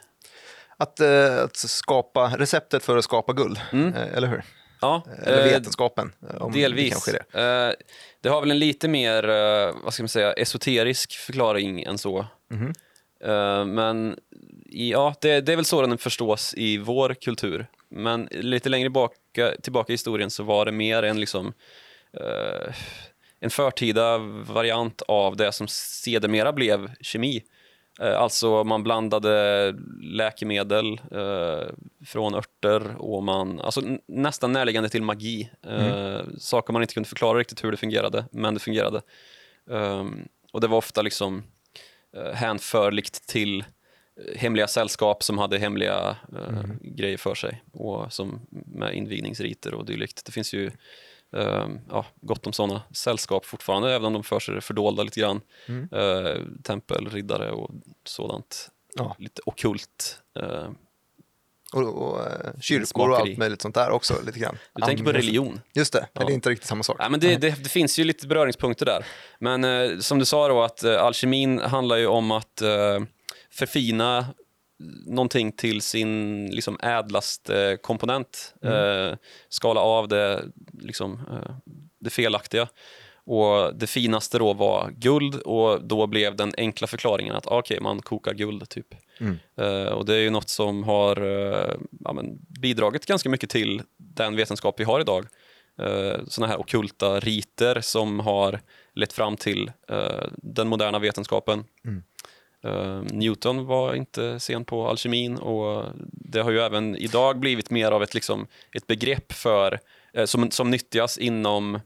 Att, 0.77 0.99
eh, 0.99 1.43
att 1.43 1.55
skapa, 1.57 2.27
receptet 2.37 2.83
för 2.83 2.97
att 2.97 3.03
skapa 3.03 3.33
guld, 3.33 3.57
eh, 3.73 4.17
eller 4.17 4.27
hur? 4.27 4.43
Ja, 4.81 5.03
Eller 5.23 5.37
Mm. 5.37 5.47
eh, 5.47 5.53
vetenskapen, 5.53 6.13
om 6.39 6.51
det 6.51 6.59
Delvis. 6.61 6.91
kanske 6.91 7.11
är 7.11 7.19
det. 7.31 7.69
Eh, 7.69 7.73
det 8.21 8.29
har 8.29 8.41
väl 8.41 8.51
en 8.51 8.59
lite 8.59 8.87
mer, 8.87 9.29
eh, 9.29 9.73
vad 9.83 9.93
ska 9.93 10.03
man 10.03 10.09
säga, 10.09 10.33
esoterisk 10.33 11.13
förklaring 11.13 11.83
än 11.83 11.97
så. 11.97 12.25
Mhm. 12.51 12.73
Eh, 13.23 13.65
men 13.65 14.19
i, 14.65 14.91
ja, 14.91 15.15
det, 15.21 15.41
det 15.41 15.51
är 15.51 15.55
väl 15.55 15.65
så 15.65 15.81
den 15.81 15.97
förstås 15.97 16.53
i 16.57 16.77
vår 16.77 17.13
kultur. 17.13 17.67
Men 17.89 18.27
lite 18.31 18.69
längre 18.69 18.89
baka, 18.89 19.51
tillbaka 19.61 19.91
i 19.91 19.93
historien 19.93 20.29
så 20.29 20.43
var 20.43 20.65
det 20.65 20.71
mer 20.71 21.03
en 21.03 21.19
liksom 21.19 21.53
eh, 22.13 22.73
en 23.45 23.51
förtida 23.51 24.17
variant 24.47 25.01
av 25.01 25.35
det 25.37 25.51
som 25.51 25.67
sedermera 25.67 26.53
blev 26.53 26.91
kemi. 27.01 27.43
Eh, 28.01 28.17
Alltså 28.17 28.63
man 28.63 28.83
blandade 28.83 29.75
läkemedel 30.01 31.01
eh, 31.11 31.67
från 32.05 32.35
örter 32.35 32.95
och 32.97 33.23
man, 33.23 33.61
alltså 33.61 33.81
nästan 34.05 34.51
närliggande 34.51 34.89
till 34.89 35.03
magi. 35.03 35.49
Eh, 35.67 36.19
Saker 36.37 36.73
man 36.73 36.81
inte 36.81 36.93
kunde 36.93 37.09
förklara 37.09 37.39
riktigt 37.39 37.63
hur 37.63 37.71
det 37.71 37.77
fungerade, 37.77 38.25
men 38.31 38.53
det 38.53 38.59
fungerade. 38.59 39.01
Ehm, 39.71 40.27
och 40.53 40.61
det 40.61 40.67
var 40.67 40.77
ofta 40.77 41.01
liksom 41.01 41.43
eh, 42.17 42.33
hänförligt 42.33 43.27
till 43.27 43.59
eh, 43.59 44.37
hemliga 44.37 44.67
sällskap 44.67 45.23
som 45.23 45.37
hade 45.37 45.57
hemliga 45.57 46.15
eh, 46.33 46.63
grejer 46.81 47.17
för 47.17 47.35
sig 47.35 47.63
och 47.71 48.13
som 48.13 48.41
med 48.51 48.93
invigningsriter 48.93 49.73
och 49.73 49.85
dylikt. 49.85 50.25
Det 50.25 50.31
finns 50.31 50.53
ju 50.53 50.71
ja, 51.89 52.05
gott 52.21 52.47
om 52.47 52.53
sådana 52.53 52.81
sällskap 52.91 53.45
fortfarande, 53.45 53.93
även 53.95 54.05
om 54.05 54.13
de 54.13 54.23
för 54.23 54.39
sig 54.39 54.55
det 54.55 54.61
fördolda 54.61 55.03
lite 55.03 55.19
grann. 55.19 55.41
Eh, 55.91 56.41
tempelriddare 56.63 57.51
och 57.51 57.71
sådant. 58.05 58.69
Ja. 58.95 59.15
Lite 59.19 59.41
ockult. 59.45 60.21
Eh, 60.39 60.69
Och, 61.73 61.81
och 61.81 62.19
eh, 62.25 62.51
kyrkor 62.61 62.81
och 62.81 62.87
Smakeri. 62.87 63.29
allt 63.31 63.37
möjligt 63.37 63.61
sånt 63.61 63.75
där 63.75 63.89
också 63.91 64.13
lite 64.25 64.39
grann. 64.39 64.57
du 64.75 64.81
tänker 64.81 65.03
på 65.03 65.11
religion. 65.11 65.61
Just 65.73 65.93
det, 65.93 66.07
Ja. 66.13 66.25
det 66.25 66.31
är 66.31 66.33
inte 66.33 66.49
riktigt 66.49 66.67
samma 66.67 66.83
sak. 66.83 66.95
Ja, 66.99 67.09
men 67.09 67.19
det, 67.19 67.35
det, 67.37 67.63
det 67.63 67.69
finns 67.69 67.99
ju 67.99 68.03
lite 68.03 68.27
beröringspunkter 68.27 68.85
där. 68.85 69.05
Men 69.39 69.63
eh, 69.63 69.99
som 69.99 70.19
du 70.19 70.25
sa 70.25 70.47
då, 70.47 70.61
att 70.63 70.83
eh, 70.83 71.01
alkemin 71.03 71.59
handlar 71.59 71.95
ju 71.95 72.07
om 72.07 72.31
att 72.31 72.61
eh, 72.61 72.99
förfina 73.51 74.25
någonting 75.05 75.51
till 75.51 75.81
sin 75.81 76.45
liksom, 76.45 76.77
ädlaste 76.81 77.77
komponent. 77.81 78.53
Eh, 78.63 79.17
skala 79.49 79.81
av 79.81 80.07
det, 80.07 80.43
liksom, 80.73 81.13
eh, 81.31 81.55
det 81.99 82.09
felaktiga. 82.09 82.67
Och 83.27 83.75
Det 83.75 83.87
finaste 83.87 84.39
då 84.39 84.53
var 84.53 84.91
guld 84.97 85.35
och 85.35 85.83
då 85.83 86.07
blev 86.07 86.35
den 86.35 86.53
enkla 86.57 86.87
förklaringen 86.87 87.35
att 87.35 87.47
ah, 87.47 87.59
okej, 87.59 87.79
man 87.81 88.01
kokar 88.01 88.33
guld. 88.33 88.69
typ. 88.69 88.87
Eh, 89.57 89.93
och 89.93 90.05
Det 90.05 90.15
är 90.15 90.19
ju 90.19 90.29
något 90.29 90.49
som 90.49 90.83
har 90.83 91.21
eh, 91.21 91.75
ja, 91.99 92.13
men, 92.13 92.37
bidragit 92.61 93.05
ganska 93.05 93.29
mycket 93.29 93.49
till 93.49 93.81
den 93.97 94.35
vetenskap 94.35 94.79
vi 94.79 94.83
har 94.83 94.99
idag. 94.99 95.25
Uh, 95.81 96.25
såna 96.27 96.47
här 96.47 96.59
okulta 96.59 97.19
riter 97.19 97.81
som 97.81 98.19
har 98.19 98.59
lett 98.93 99.13
fram 99.13 99.37
till 99.37 99.71
eh, 99.89 100.27
den 100.37 100.67
moderna 100.67 100.99
vetenskapen. 100.99 101.59
Eh, 101.59 101.93
Newton 103.01 103.65
var 103.65 103.93
inte 103.93 104.39
sen 104.39 104.65
på 104.65 104.87
alkemin 104.87 105.37
och 105.37 105.85
det 106.11 106.39
har 106.39 106.51
ju 106.51 106.59
även 106.59 106.95
idag 106.95 107.39
blivit 107.39 107.69
mer 107.69 107.91
av 107.91 108.03
ett, 108.03 108.13
liksom, 108.13 108.47
ett 108.71 108.87
begrepp 108.87 109.33
för, 109.33 109.79
eh, 110.13 110.25
som, 110.25 110.51
som 110.51 110.71
nyttjas 110.71 111.17
inom 111.17 111.79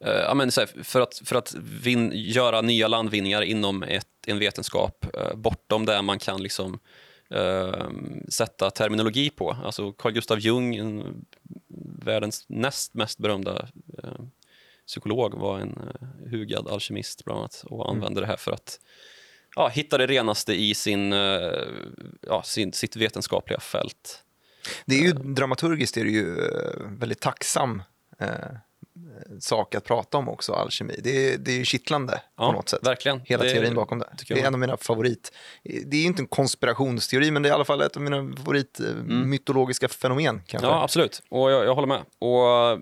Eh, 0.00 0.12
ja, 0.12 0.34
men 0.34 0.50
för 0.82 1.00
att, 1.00 1.22
för 1.24 1.36
att 1.36 1.54
vin, 1.54 2.12
göra 2.14 2.60
nya 2.60 2.88
landvinningar 2.88 3.42
inom 3.42 3.82
ett, 3.82 4.08
en 4.26 4.38
vetenskap 4.38 5.06
eh, 5.14 5.34
bortom 5.34 5.86
där 5.86 6.02
man 6.02 6.18
kan 6.18 6.42
liksom, 6.42 6.78
eh, 7.30 7.88
sätta 8.28 8.70
terminologi 8.70 9.30
på. 9.30 9.56
Alltså 9.64 9.92
Carl 9.92 10.12
Gustav 10.12 10.38
Jung, 10.38 10.76
en, 10.76 11.26
världens 12.04 12.44
näst 12.48 12.94
mest 12.94 13.18
berömda 13.18 13.68
eh, 14.02 14.20
psykolog, 14.86 15.34
var 15.34 15.58
en 15.58 15.78
eh, 16.00 16.30
hugad 16.30 16.68
alkemist 16.68 17.24
bland 17.24 17.38
annat 17.40 17.64
och 17.66 17.90
använde 17.90 18.20
det 18.20 18.26
här 18.26 18.36
för 18.36 18.52
att 18.52 18.80
ja, 19.56 19.68
hitta 19.68 19.98
det 19.98 20.06
renaste 20.06 20.54
i 20.54 20.74
sin, 20.74 21.12
eh, 21.12 21.18
ja, 22.22 22.42
sin, 22.42 22.72
sitt 22.72 22.96
vetenskapliga 22.96 23.60
fält. 23.60 24.22
Det 24.84 24.94
är 24.94 25.02
ju 25.02 25.12
dramaturgiskt 25.12 25.96
är 25.96 26.04
det 26.04 26.10
ju 26.10 26.38
eh, 26.38 26.70
väldigt 26.98 27.20
tacksam 27.20 27.82
eh, 28.18 28.28
sak 29.40 29.74
att 29.74 29.84
prata 29.84 30.18
om 30.18 30.28
också, 30.28 30.52
alkemi. 30.52 31.00
Det 31.02 31.10
är, 31.34 31.38
det 31.38 31.50
är 31.52 31.56
ju 31.56 31.64
kittlande 31.64 32.20
Ja, 32.36 32.46
på 32.46 32.52
något 32.52 32.68
sätt. 32.68 32.86
verkligen. 32.86 33.20
Hela 33.24 33.44
Det 33.44 33.50
teorin 33.50 33.74
bakom 33.74 33.98
det. 33.98 34.08
Det 34.18 34.30
är 34.34 34.36
jag 34.38 34.46
en 34.46 34.54
av 34.54 34.60
mina 34.60 34.76
favorit... 34.76 35.32
Det 35.86 35.96
är 35.96 36.04
inte 36.04 36.22
en 36.22 36.26
konspirationsteori, 36.26 37.30
men 37.30 37.42
det 37.42 37.48
är 37.48 37.50
i 37.50 37.54
alla 37.54 37.64
fall 37.64 37.80
ett 37.80 37.96
av 37.96 38.02
mina 38.02 38.36
favorit 38.36 38.80
eh, 38.80 38.94
mytologiska 39.04 39.88
fenomen. 39.88 40.42
Kanske. 40.46 40.66
Mm. 40.66 40.76
Ja, 40.78 40.84
absolut. 40.84 41.22
Och 41.28 41.50
jag, 41.50 41.64
jag 41.64 41.74
håller 41.74 41.88
med. 41.88 42.02
Och, 42.18 42.48
eh, 42.48 42.78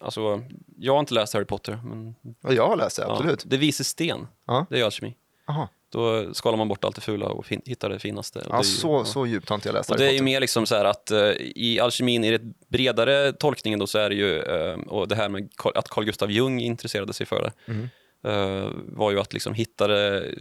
alltså, 0.00 0.42
jag 0.78 0.92
har 0.92 1.00
inte 1.00 1.14
läst 1.14 1.34
Harry 1.34 1.44
Potter, 1.44 1.80
men 1.84 2.14
Och 2.42 2.54
jag 2.54 2.68
har 2.68 2.76
läst 2.76 2.96
det, 2.96 3.06
absolut. 3.06 3.40
Ja, 3.44 3.50
det 3.50 3.56
vises 3.56 3.88
sten, 3.88 4.26
Ja. 4.46 4.66
det 4.70 4.80
är 4.80 4.84
alkemi. 4.84 5.16
Aha. 5.48 5.68
Då 5.92 6.34
skalar 6.34 6.58
man 6.58 6.68
bort 6.68 6.84
allt 6.84 6.94
det 6.94 7.00
fula 7.00 7.26
och 7.26 7.46
fin- 7.46 7.62
hittar 7.64 7.88
det 7.88 7.98
finaste. 7.98 8.42
Ja, 8.48 8.52
det 8.52 8.58
ju- 8.58 8.64
så, 8.64 8.88
ja. 8.92 9.04
så 9.04 9.26
djupt 9.26 9.48
har 9.48 9.54
inte 9.54 9.68
jag 9.68 9.74
läst 9.74 9.90
Och 9.90 9.96
det 9.98 10.06
är 10.06 10.12
ju 10.12 10.22
mer 10.22 10.40
liksom 10.40 10.66
så 10.66 10.74
här 10.74 10.84
att 10.84 11.10
eh, 11.10 11.18
i 11.38 11.80
alkemin, 11.80 12.24
i 12.24 12.30
det 12.38 12.42
bredare 12.68 13.32
tolkningen 13.32 13.78
då, 13.78 13.86
så 13.86 13.98
är 13.98 14.08
det 14.08 14.14
ju, 14.14 14.38
eh, 14.42 14.74
och 14.78 15.08
det 15.08 15.14
här 15.14 15.28
med 15.28 15.50
Carl- 15.56 15.76
att 15.78 15.88
Carl 15.88 16.04
Gustav 16.04 16.30
Jung 16.30 16.60
intresserade 16.60 17.12
sig 17.12 17.26
för 17.26 17.42
det, 17.42 17.72
Mm. 17.72 17.88
eh, 18.24 18.70
var 18.74 19.10
ju 19.10 19.20
att 19.20 19.32
liksom 19.32 19.54
hitta 19.54 19.86
det, 19.86 20.34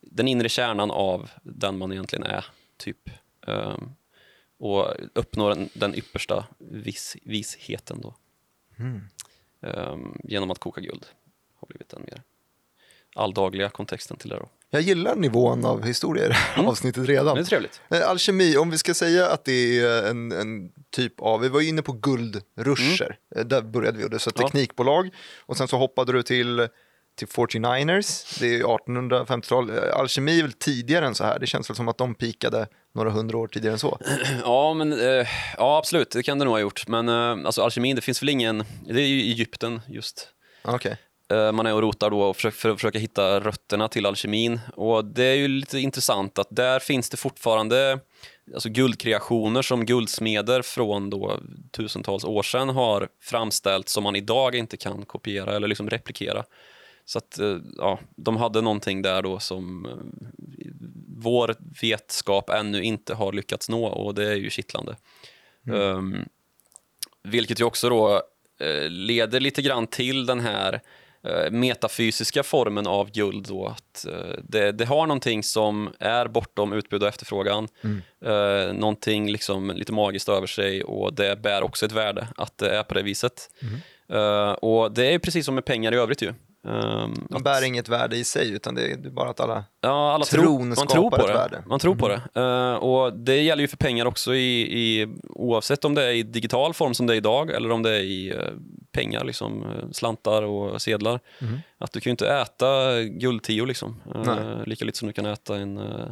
den 0.00 0.28
inre 0.28 0.48
kärnan 0.48 0.90
av 0.90 1.30
den 1.42 1.78
man 1.78 1.92
egentligen 1.92 2.24
är, 2.24 2.44
typ. 2.76 3.10
Eh, 3.46 3.76
och 4.58 4.86
uppnå 5.14 5.48
den, 5.48 5.68
den 5.74 5.94
yppersta 5.94 6.46
vis, 6.58 7.16
visheten 7.22 8.00
då. 8.00 8.14
Mm. 8.78 9.00
Eh, 9.62 9.96
genom 10.24 10.50
att 10.50 10.58
koka 10.58 10.80
guld. 10.80 11.06
Har 11.60 11.68
blivit 11.68 11.88
den 11.88 12.02
mer 12.02 12.22
alldagliga 13.16 13.68
kontexten 13.68 14.16
till 14.16 14.28
det 14.28 14.36
då. 14.36 14.48
Jag 14.70 14.82
gillar 14.82 15.16
nivån 15.16 15.64
av 15.64 15.84
historia 15.84 16.24
i 16.24 16.28
det 16.28 16.34
här 16.34 16.64
avsnittet 16.66 17.08
redan. 17.08 17.34
Det 17.34 17.40
är 17.40 17.44
trevligt. 17.44 17.80
Eh, 17.90 18.08
Alkemi, 18.08 18.56
om 18.56 18.70
vi 18.70 18.78
ska 18.78 18.94
säga 18.94 19.28
att 19.28 19.44
det 19.44 19.80
är 19.80 20.10
en, 20.10 20.32
en 20.32 20.70
typ 20.90 21.20
av, 21.20 21.40
vi 21.40 21.48
var 21.48 21.60
ju 21.60 21.68
inne 21.68 21.82
på 21.82 21.92
guldruscher, 21.92 23.18
Eh, 23.36 23.44
där 23.44 23.62
började 23.62 23.98
vi 23.98 24.04
och 24.04 24.10
det 24.10 24.18
så 24.18 24.30
teknikbolag 24.30 25.10
och 25.46 25.56
sen 25.56 25.68
så 25.68 25.76
hoppade 25.76 26.12
du 26.12 26.22
till, 26.22 26.68
till 27.18 27.28
49ers, 27.28 28.40
det 28.40 28.54
är 28.54 28.62
1850-tal, 28.62 29.70
Eh, 29.70 29.98
Alkemi 29.98 30.38
är 30.38 30.42
väl 30.42 30.52
tidigare 30.52 31.06
än 31.06 31.14
så 31.14 31.24
här, 31.24 31.38
det 31.38 31.46
känns 31.46 31.70
väl 31.70 31.76
som 31.76 31.88
att 31.88 31.98
de 31.98 32.14
pikade 32.14 32.66
några 32.94 33.10
hundra 33.10 33.38
år 33.38 33.48
tidigare 33.48 33.72
än 33.72 33.78
så. 33.78 33.98
Ja, 34.42 34.74
men, 34.74 34.92
eh, 34.92 35.26
ja, 35.56 35.78
absolut, 35.78 36.10
det 36.10 36.22
kan 36.22 36.38
det 36.38 36.44
nog 36.44 36.54
ha 36.54 36.60
gjort. 36.60 36.88
Men 36.88 37.08
eh, 37.08 37.46
alltså, 37.46 37.62
alkemin, 37.62 37.96
det 37.96 38.02
finns 38.02 38.22
väl 38.22 38.28
ingen... 38.28 38.64
Det 38.86 39.00
är 39.02 39.06
ju 39.06 39.20
Egypten 39.20 39.80
just. 39.88 40.28
Okej. 40.62 40.96
Eh, 41.28 41.52
man 41.52 41.66
är 41.66 41.74
och 41.74 41.82
rotar 41.82 42.10
då 42.10 42.22
och 42.22 42.36
försöker, 42.36 42.56
för 42.56 42.68
att 42.68 42.76
försöka 42.76 42.98
hitta 42.98 43.40
rötterna 43.40 43.88
till 43.88 44.06
alkemin. 44.06 44.60
Och 44.74 45.04
det 45.04 45.24
är 45.24 45.34
ju 45.34 45.48
lite 45.48 45.78
intressant 45.78 46.38
att 46.38 46.48
där 46.50 46.78
finns 46.78 47.10
det 47.10 47.16
fortfarande 47.16 48.00
alltså 48.54 48.68
guldkreationer 48.68 49.62
som 49.62 49.86
guldsmeder 49.86 50.62
från 50.62 51.10
då 51.10 51.40
tusentals 51.70 52.24
år 52.24 52.42
sedan 52.42 52.68
har 52.68 53.08
framställt 53.22 53.88
som 53.88 54.04
man 54.04 54.16
idag 54.16 54.54
inte 54.54 54.76
kan 54.76 55.04
kopiera 55.04 55.56
eller 55.56 55.68
liksom 55.68 55.90
replikera. 55.90 56.44
Så 57.04 57.18
att 57.18 57.38
eh, 57.38 57.58
ja, 57.78 57.98
de 58.16 58.36
hade 58.36 58.60
någonting 58.60 59.02
där 59.02 59.22
då 59.22 59.38
som 59.38 59.86
eh, 59.86 59.92
vår 61.16 61.54
vetskap 61.80 62.50
ännu 62.50 62.82
inte 62.82 63.14
har 63.14 63.32
lyckats 63.32 63.68
nå 63.68 63.86
och 63.86 64.14
det 64.14 64.24
är 64.24 64.34
ju 64.36 64.50
kittlande. 64.50 64.96
Um, 65.70 66.24
vilket 67.22 67.60
ju 67.60 67.64
också 67.64 67.88
då 67.88 68.22
leder 68.88 69.40
lite 69.40 69.62
grann 69.62 69.86
till 69.86 70.26
den 70.26 70.40
här 70.40 70.80
metafysiska 71.50 72.42
formen 72.42 72.86
av 72.86 73.10
guld. 73.10 73.46
Då, 73.48 73.66
att, 73.66 74.06
eh, 74.06 74.38
det, 74.42 74.72
det 74.72 74.84
har 74.84 75.06
någonting 75.06 75.42
som 75.42 75.92
är 75.98 76.28
bortom 76.28 76.72
utbud 76.72 77.02
och 77.02 77.08
efterfrågan. 77.08 77.68
Eh, 78.24 78.72
någonting 78.72 79.30
liksom 79.30 79.70
lite 79.70 79.92
magiskt 79.92 80.28
över 80.28 80.46
sig 80.46 80.84
och 80.84 81.14
det 81.14 81.42
bär 81.42 81.62
också 81.62 81.86
ett 81.86 81.92
värde 81.92 82.28
att 82.36 82.58
det 82.58 82.70
är 82.76 82.82
på 82.82 82.94
det 82.94 83.02
viset. 83.02 83.50
Eh, 84.12 84.50
och 84.50 84.92
det 84.92 85.14
är 85.14 85.18
precis 85.18 85.46
som 85.46 85.54
med 85.54 85.64
pengar 85.64 85.94
i 85.94 85.96
övrigt 85.96 86.22
ju. 86.22 86.32
Um, 86.66 87.26
De 87.30 87.42
bär 87.42 87.64
inget 87.64 87.88
värde 87.88 88.16
i 88.16 88.24
sig 88.24 88.50
utan 88.50 88.74
det 88.74 88.92
är 88.92 89.10
bara 89.10 89.30
att 89.30 89.40
alla... 89.40 89.64
Ja, 89.80 90.12
alla 90.12 90.24
Tron 90.24 90.68
man 90.68 90.86
tror 90.86 91.10
på 91.10 91.26
det. 91.26 91.32
värde. 91.32 91.62
Man 91.66 91.78
tror 91.78 91.94
på 91.94 92.08
det. 92.08 92.20
Eh, 92.34 92.74
och 92.74 93.12
det 93.12 93.42
gäller 93.42 93.62
ju 93.62 93.68
för 93.68 93.76
pengar 93.76 94.06
också 94.06 94.34
i, 94.34 94.60
i, 94.60 95.16
oavsett 95.22 95.84
om 95.84 95.94
det 95.94 96.04
är 96.04 96.10
i 96.10 96.22
digital 96.22 96.74
form 96.74 96.94
som 96.94 97.06
det 97.06 97.14
är 97.14 97.16
idag 97.16 97.50
eller 97.50 97.70
om 97.70 97.82
det 97.82 97.90
är 97.90 98.00
i 98.00 98.28
eh, 98.30 98.36
pengar, 98.92 99.24
liksom, 99.24 99.62
eh, 99.62 99.90
slantar 99.92 100.42
och 100.42 100.82
sedlar. 100.82 101.20
Att 101.78 101.92
du 101.92 102.00
kan 102.00 102.10
ju 102.10 102.12
inte 102.12 102.28
äta 102.28 103.02
guldtio 103.02 103.64
liksom. 103.64 104.02
Eh, 104.14 104.66
lika 104.66 104.84
lite 104.84 104.98
som 104.98 105.08
du 105.08 105.12
kan 105.12 105.26
äta 105.26 105.56
en 105.56 105.78
uh, 105.78 106.08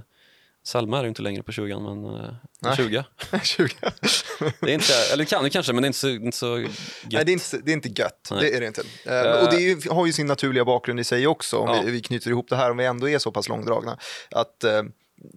Selma 0.66 0.99
är 0.99 1.02
det 1.02 1.06
ju 1.06 1.09
inte 1.09 1.23
längre 1.23 1.42
på 1.42 1.52
20 1.52 1.80
men 1.80 2.04
uh, 2.04 2.35
en 2.66 2.76
20. 2.76 3.04
20. 3.42 3.75
Det 4.61 4.71
är 4.71 4.75
inte, 4.75 4.92
eller 5.12 5.25
det 5.25 5.30
kan 5.30 5.44
du 5.44 5.50
kanske 5.50 5.73
men 5.73 5.83
det 5.83 5.87
är 5.87 5.88
inte 5.88 5.99
så, 5.99 6.09
inte 6.09 6.37
så 6.37 6.59
gött. 6.59 6.71
Nej, 7.11 7.25
det 7.25 7.30
är 7.30 7.33
inte, 7.33 7.59
det 7.64 7.71
är 7.71 7.75
inte 7.75 7.88
gött. 7.88 8.28
Nej. 8.30 8.40
Det 8.40 8.56
är 8.56 8.61
det 8.61 8.66
inte. 8.66 8.83
Eh, 9.04 9.44
och 9.44 9.50
det 9.50 9.61
ju, 9.61 9.80
har 9.90 10.06
ju 10.06 10.12
sin 10.12 10.26
naturliga 10.26 10.64
bakgrund 10.64 11.00
i 11.00 11.04
sig 11.04 11.26
också, 11.26 11.59
om 11.59 11.68
Ja. 11.68 11.83
vi, 11.85 11.90
vi 11.90 12.00
knyter 12.00 12.30
ihop 12.30 12.49
det 12.49 12.56
här, 12.56 12.71
om 12.71 12.76
vi 12.76 12.85
ändå 12.85 13.09
är 13.09 13.18
så 13.18 13.33
pass 13.33 13.49
långdragna. 13.49 13.99
Att 14.30 14.64
eh, 14.64 14.83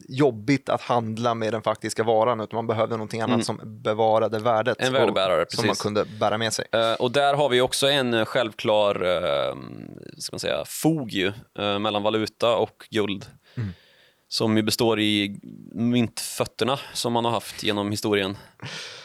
jobbigt 0.10 0.70
att 0.70 0.82
handla 0.82 1.34
med 1.34 1.54
den 1.54 1.62
faktiska 1.62 2.04
varan, 2.04 2.40
utan 2.40 2.58
man 2.58 2.68
behövde 2.68 2.96
någonting 2.96 3.22
annat 3.22 3.46
som 3.46 3.60
bevarade 3.64 4.40
värdet. 4.40 4.80
Mm. 4.80 4.96
En 4.96 5.02
värdebärare, 5.02 5.42
och, 5.42 5.52
Som 5.52 5.68
man 5.68 5.76
kunde 5.76 6.06
bära 6.20 6.38
med 6.38 6.54
sig. 6.54 6.66
Eh, 6.72 6.94
och 6.94 7.12
där 7.12 7.34
har 7.34 7.50
vi 7.50 7.62
också 7.62 7.88
en 7.88 8.14
eh, 8.14 8.26
självklar 8.26 9.04
uh, 9.04 9.56
ska 10.18 10.34
man 10.34 10.40
säga, 10.40 10.64
fog 10.66 11.12
ju, 11.12 11.28
eh, 11.60 11.80
mellan 11.80 12.04
valuta 12.04 12.56
och 12.56 12.88
guld. 12.90 13.26
Som 14.30 14.58
ju 14.58 14.64
består 14.64 15.00
i 15.00 15.40
myntfötterna 15.72 16.80
som 16.94 17.14
man 17.14 17.26
har 17.26 17.32
haft 17.32 17.64
genom 17.64 17.92
historien. 17.92 18.38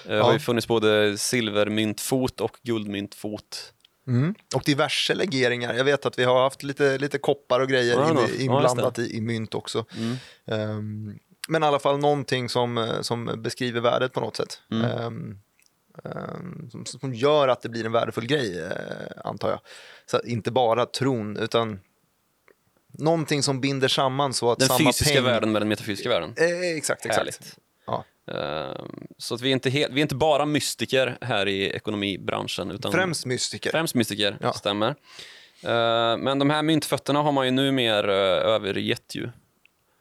Det 0.06 0.12
har 0.12 0.18
Ja. 0.18 0.32
ju 0.32 0.38
funnits 0.38 0.68
både 0.68 1.18
silvermyntfot 1.18 2.40
och 2.40 2.56
guldmyntfot. 2.62 3.72
Mm. 4.06 4.34
Och 4.54 4.62
diverse 4.66 5.14
legeringar. 5.14 5.74
Jag 5.74 5.84
vet 5.84 6.06
att 6.06 6.18
vi 6.18 6.24
har 6.24 6.42
haft 6.42 6.62
lite, 6.62 6.98
lite 6.98 7.18
koppar 7.18 7.60
och 7.60 7.68
grejer 7.68 7.94
Ja, 7.94 8.10
in, 8.10 8.16
ja, 8.16 8.42
inblandat 8.44 8.98
i, 8.98 9.16
i 9.16 9.20
mynt 9.20 9.54
också. 9.54 9.84
Mm. 9.96 10.16
Ehm, 10.46 11.18
men 11.48 11.62
i 11.62 11.66
alla 11.66 11.78
fall 11.78 11.98
någonting 11.98 12.48
som, 12.48 12.78
eh, 12.78 13.00
som 13.00 13.42
beskriver 13.42 13.80
värdet 13.80 14.12
på 14.12 14.20
något 14.20 14.36
sätt. 14.36 14.60
Mm. 14.70 14.84
Ehm, 14.90 15.38
ehm, 16.04 16.70
som, 16.70 16.86
som 16.86 17.14
gör 17.14 17.48
att 17.48 17.62
det 17.62 17.68
blir 17.68 17.86
en 17.86 17.92
värdefull 17.92 18.26
grej, 18.26 18.60
eh, 18.64 18.72
antar 19.24 19.50
jag. 19.50 19.60
Så 20.06 20.20
inte 20.24 20.50
bara 20.50 20.86
tron, 20.86 21.36
utan 21.36 21.80
någonting 22.92 23.42
som 23.42 23.60
binder 23.60 23.88
samman 23.88 24.34
så 24.34 24.50
att 24.50 24.58
Den 24.58 24.68
samma 24.68 24.78
fysiska 24.78 25.14
peng... 25.14 25.24
världen 25.24 25.52
med 25.52 25.62
den 25.62 25.68
metafysiska 25.68 26.08
världen. 26.08 26.34
Eh, 26.36 26.76
exakt, 26.76 27.06
exakt. 27.06 27.18
Härligt. 27.18 27.56
Ja. 27.86 28.04
Eh, 28.30 28.84
så 29.18 29.34
att 29.34 29.40
vi 29.40 29.48
är, 29.48 29.52
inte 29.52 29.70
helt, 29.70 29.92
vi 29.92 30.00
är 30.00 30.02
inte 30.02 30.14
bara 30.14 30.46
mystiker 30.46 31.18
här 31.20 31.48
i 31.48 31.70
ekonomibranschen. 31.70 32.70
Utan 32.70 32.92
Främst 32.92 33.26
mystiker. 33.26 33.70
Främst 33.70 33.94
mystiker, 33.94 34.38
Ja. 34.40 34.52
stämmer. 34.52 34.88
Eh, 35.62 36.16
men 36.18 36.38
de 36.38 36.50
här 36.50 36.62
myntfötterna 36.62 37.22
har 37.22 37.32
man 37.32 37.44
ju 37.44 37.50
numera 37.50 38.12
uh, 38.12 38.54
övergett 38.54 39.14
ju. 39.14 39.28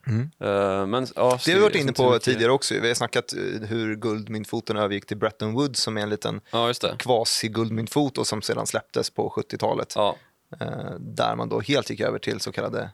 Mm. 0.07 0.31
Eh, 0.39 0.85
men, 0.87 1.07
ja, 1.15 1.39
Det 1.45 1.51
har 1.51 1.57
vi 1.57 1.63
varit 1.63 1.75
inne 1.75 1.93
på 1.93 2.19
tidigare 2.19 2.51
också. 2.51 2.73
Vi 2.81 2.87
har 2.87 2.95
snackat 2.95 3.33
eh, 3.33 3.67
hur 3.67 3.95
guldmyntfoten 3.95 4.77
övergick 4.77 5.05
till 5.05 5.17
Bretton 5.17 5.53
Woods 5.53 5.79
som 5.79 5.97
är 5.97 6.01
en 6.01 6.09
liten 6.09 6.41
Ja, 6.51 6.73
kvasi-guldmyntfot 6.99 8.17
och 8.17 8.27
som 8.27 8.41
sedan 8.41 8.67
släpptes 8.67 9.09
på 9.09 9.29
70-talet. 9.29 9.93
Ja, 9.95 10.09
Eh, 10.09 10.15
där 10.99 11.35
man 11.35 11.49
då 11.49 11.59
helt 11.59 11.89
gick 11.89 11.99
över 11.99 12.19
till 12.19 12.39
så 12.39 12.51
kallade 12.51 12.89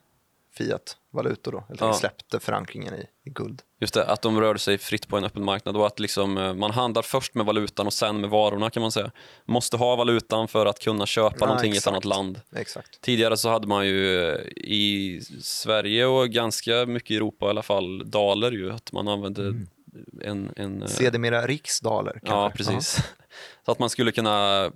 fiat-valutor. 0.58 1.52
Då. 1.52 1.64
Eller 1.70 1.86
Ja. 1.86 1.94
släppte 1.94 2.40
förankringen 2.40 2.94
i, 2.94 3.06
i 3.26 3.30
guld. 3.30 3.62
just 3.80 3.94
det. 3.94 4.06
Att 4.06 4.22
de 4.22 4.40
rörde 4.42 4.60
sig 4.60 4.78
fritt 4.78 5.08
på 5.08 5.18
en 5.18 5.24
öppen 5.24 5.46
marknad 5.46 5.78
och 5.78 5.88
att 5.88 6.00
liksom, 6.00 6.38
eh, 6.38 6.54
man 6.54 6.72
handlar 6.72 7.02
först 7.02 7.36
med 7.36 7.46
valutan 7.46 7.88
och 7.88 7.94
sen 7.94 8.22
med 8.22 8.30
varorna 8.30 8.70
kan 8.70 8.82
man 8.82 8.92
säga. 8.92 9.12
Måste 9.46 9.78
ha 9.78 9.96
valutan 9.96 10.48
för 10.48 10.66
att 10.66 10.80
kunna 10.80 11.06
köpa 11.06 11.36
Ja, 11.40 11.46
någonting 11.46 11.70
i 11.72 11.74
ett 11.74 11.78
exakt. 11.78 11.92
annat 11.94 12.06
land. 12.06 12.42
Exakt. 12.56 13.02
Tidigare 13.02 13.38
så 13.38 13.50
hade 13.50 13.68
man 13.68 13.88
ju 13.88 14.30
eh, 14.30 14.40
i 14.56 15.22
Sverige 15.42 16.06
och 16.06 16.30
ganska 16.30 16.86
mycket 16.86 17.12
i 17.12 17.16
Europa 17.16 17.46
i 17.46 17.50
alla 17.50 17.64
fall 17.64 18.10
daler 18.12 18.52
ju, 18.52 18.72
att 18.72 18.92
man 18.92 19.08
använde 19.08 19.54
en... 20.24 20.54
en 20.56 20.82
eh, 20.82 20.88
Sedermera 20.88 21.48
riksdaler 21.48 22.12
kanske. 22.12 22.30
Ja, 22.34 22.52
precis. 22.56 22.98
Så 23.66 23.72
att 23.72 23.80
man 23.80 23.90
skulle 23.90 24.12
kunna 24.12 24.72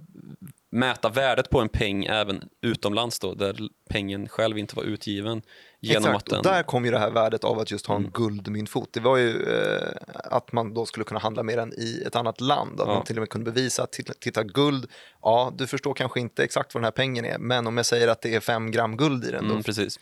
mäta 0.73 1.09
värdet 1.09 1.49
på 1.49 1.59
en 1.59 1.69
peng 1.69 2.05
även 2.05 2.43
utomlands 2.61 3.19
då, 3.19 3.33
där 3.33 3.55
pengen 3.89 4.27
själv 4.29 4.57
inte 4.57 4.75
var 4.75 4.83
utgiven. 4.83 5.41
Genom 5.79 6.03
Exakt, 6.03 6.15
att 6.17 6.25
den... 6.29 6.37
och 6.37 6.43
där 6.43 6.63
kom 6.63 6.85
ju 6.85 6.91
det 6.91 6.99
här 6.99 7.11
värdet 7.11 7.43
av 7.43 7.59
att 7.59 7.71
just 7.71 7.85
ha 7.85 7.95
en 7.95 8.01
Mm. 8.01 8.11
guldmyntfot. 8.11 8.93
Det 8.93 8.99
var 8.99 9.17
ju 9.17 9.43
eh, 9.43 9.87
att 10.13 10.51
man 10.51 10.73
då 10.73 10.85
skulle 10.85 11.03
kunna 11.03 11.19
handla 11.19 11.43
med 11.43 11.57
den 11.57 11.73
i 11.73 12.03
ett 12.05 12.15
annat 12.15 12.41
land. 12.41 12.81
Att 12.81 12.87
Ja. 12.87 12.93
man 12.93 13.03
till 13.03 13.17
och 13.17 13.21
med 13.21 13.29
kunde 13.29 13.51
bevisa 13.51 13.83
att 13.83 13.91
titta, 14.19 14.43
guld, 14.43 14.89
ja 15.21 15.53
du 15.57 15.67
förstår 15.67 15.93
kanske 15.93 16.19
inte 16.19 16.43
exakt 16.43 16.73
vad 16.73 16.81
den 16.81 16.85
här 16.85 16.91
pengen 16.91 17.25
är, 17.25 17.37
men 17.37 17.67
om 17.67 17.77
jag 17.77 17.85
säger 17.85 18.07
att 18.07 18.21
det 18.21 18.35
är 18.35 18.39
fem 18.39 18.71
gram 18.71 18.97
guld 18.97 19.25
i 19.25 19.31
den, 19.31 19.45
Mm, 19.45 19.57
då 19.57 19.63
precis. 19.63 19.99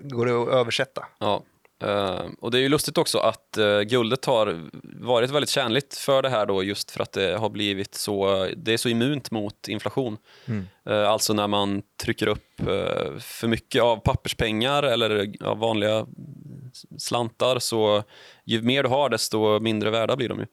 går 0.00 0.26
det 0.26 0.42
att 0.42 0.48
översätta. 0.48 1.04
Ja. 1.18 1.42
Eh, 1.82 2.22
och 2.40 2.50
det 2.50 2.58
är 2.58 2.62
ju 2.62 2.68
lustigt 2.68 2.98
också 2.98 3.18
att 3.18 3.58
eh, 3.58 3.80
guldet 3.80 4.24
har 4.24 4.70
varit 5.04 5.30
väldigt 5.30 5.50
tjänligt 5.50 5.94
för 5.94 6.22
det 6.22 6.28
här 6.28 6.46
då 6.46 6.62
just 6.62 6.90
för 6.90 7.02
att 7.02 7.12
det 7.12 7.36
har 7.36 7.50
blivit 7.50 7.94
så, 7.94 8.48
det 8.56 8.72
är 8.72 8.76
så 8.76 8.88
immunt 8.88 9.30
mot 9.30 9.68
inflation. 9.68 10.16
Mm. 10.46 10.66
Eh, 10.86 11.10
alltså 11.10 11.32
när 11.32 11.46
man 11.48 11.82
trycker 12.02 12.26
upp 12.26 12.40
för 13.20 13.46
mycket 13.46 13.82
av 13.82 13.96
papperspengar 13.96 14.82
eller 14.82 15.32
av 15.44 15.58
vanliga 15.58 16.06
slantar 16.98 17.58
så 17.58 18.02
ju 18.44 18.62
mer 18.62 18.82
du 18.82 18.88
har 18.88 19.08
desto 19.08 19.60
mindre 19.60 19.90
värda 19.90 20.16
blir 20.16 20.28
de 20.28 20.38
ju. 20.38 20.46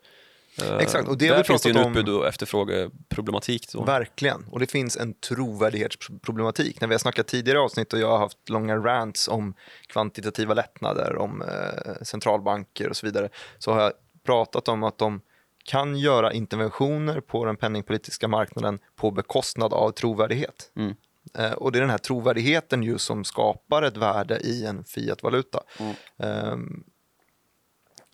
Eh, 0.58 0.78
Exakt, 0.78 1.08
och 1.08 1.18
det 1.18 1.28
har 1.28 1.36
där 1.36 1.44
vi 1.44 1.48
finns 1.48 1.62
det 1.62 1.70
ju 1.70 1.80
en 1.80 1.88
utbud 1.88 2.10
och 2.10 2.28
efterfrågeproblematik. 2.28 3.72
Då. 3.74 3.84
Verkligen, 3.84 4.46
och 4.52 4.60
det 4.60 4.68
finns 4.68 4.98
en 4.98 5.14
trovärdighetsproblematik. 5.14 6.82
När 6.82 6.88
vi 6.88 6.94
har 6.94 7.00
snackat 7.00 7.28
tidigare 7.28 7.60
avsnitt 7.60 7.94
och 7.94 8.00
jag 8.00 8.08
har 8.08 8.18
haft 8.18 8.50
långa 8.50 8.76
rants 8.76 9.28
om 9.28 9.54
kvantitativa 9.88 10.54
lättnader, 10.54 11.18
om 11.18 11.42
eh, 11.42 11.94
centralbanker 12.02 12.90
och 12.90 12.98
så 12.98 13.06
vidare, 13.06 13.30
så 13.58 13.74
har 13.74 13.82
jag 13.82 13.92
pratat 14.26 14.68
om 14.68 14.84
att 14.84 14.98
de 14.98 15.22
kan 15.64 15.98
göra 15.98 16.34
interventioner 16.34 17.22
på 17.22 17.46
den 17.46 17.58
penningpolitiska 17.58 18.28
marknaden 18.28 18.80
på 18.96 19.12
bekostnad 19.12 19.74
av 19.74 19.92
trovärdighet. 19.92 20.72
Mm. 20.76 20.96
Eh, 21.38 21.52
och 21.52 21.72
det 21.72 21.78
är 21.78 21.82
den 21.82 21.90
här 21.90 21.98
trovärdigheten 21.98 22.84
ju 22.84 22.98
som 22.98 23.24
skapar 23.24 23.84
ett 23.84 23.98
värde 23.98 24.40
i 24.40 24.66
en 24.66 24.84
fiatvaluta. 24.84 25.64
Mm. 25.80 25.94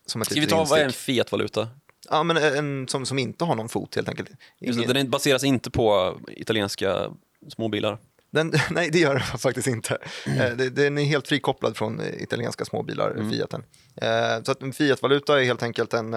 Ett 0.05 0.25
Ska 0.25 0.39
vi 0.39 0.47
ta 0.47 0.63
vad 0.63 0.79
är 0.79 0.85
en 0.85 0.91
fiatvaluta? 0.91 1.67
Ja, 2.09 2.23
men 2.23 2.37
en 2.37 2.87
som, 2.87 3.05
som 3.05 3.19
inte 3.19 3.45
har 3.45 3.55
någon 3.55 3.69
fot 3.69 3.95
helt 3.95 4.09
enkelt. 4.09 4.29
Just 4.59 4.87
det, 4.87 4.93
den 4.93 5.09
baseras 5.09 5.43
inte 5.43 5.71
på 5.71 6.17
italienska 6.27 7.11
småbilar. 7.49 7.97
Den, 8.29 8.53
nej, 8.71 8.89
det 8.91 8.99
gör 8.99 9.13
den 9.13 9.23
faktiskt 9.39 9.67
inte. 9.67 9.97
Det- 10.25 10.69
Den 10.69 10.97
är 10.97 11.03
helt 11.03 11.27
frikopplad 11.27 11.77
från 11.77 11.99
eh, 11.99 12.21
italienska 12.23 12.65
småbilar, 12.65 13.11
Mm. 13.11 13.31
Fiaten. 13.31 13.63
Eh, 13.95 14.43
Så 14.43 14.51
att 14.51 14.61
en 14.61 14.73
Fiat-valuta 14.73 15.41
är 15.41 15.45
helt 15.45 15.63
enkelt 15.63 15.93
en 15.93 16.15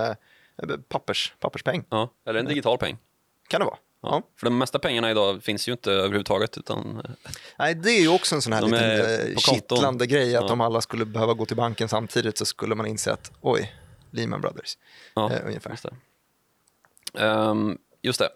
pappers, 0.88 1.35
papperspeng. 1.40 1.85
Ja, 1.90 2.11
eller 2.28 2.40
en 2.40 2.47
digital 2.47 2.78
peng. 2.78 2.97
Kan 3.49 3.61
det 3.61 3.64
vara? 3.64 3.76
Ja. 4.02 4.23
För 4.40 4.47
de 4.47 4.59
mesta 4.59 4.78
pengarna 4.78 5.11
idag 5.11 5.42
finns 5.42 5.68
ju 5.68 5.73
inte 5.73 5.92
överhuvudtaget. 5.92 6.59
Utan, 6.59 7.02
Nej, 7.59 7.75
det 7.75 7.90
är 7.90 8.00
ju 8.00 8.09
också 8.09 8.35
en 8.35 8.42
sån 8.42 8.52
här 8.52 8.62
liten 8.62 9.37
kittlande 9.38 10.06
grej 10.06 10.37
att 10.37 10.44
Ja. 10.47 10.52
om 10.52 10.61
alla 10.61 10.80
skulle 10.80 11.04
behöva 11.04 11.35
gå 11.35 11.47
till 11.47 11.56
banken 11.56 11.88
samtidigt 11.88 12.38
så 12.38 12.44
skulle 12.44 12.75
man 12.75 12.87
inse 12.87 13.12
att 13.12 13.32
oj, 13.40 13.73
Lehman 14.11 14.40
Brothers. 14.40 14.79
ja, 15.14 15.33
Eh, 15.33 15.47
ungefär. 15.47 15.71
Just 15.71 15.83
det. 15.83 15.95
Ehm, 17.25 17.79
just 18.02 18.19
det. 18.19 18.29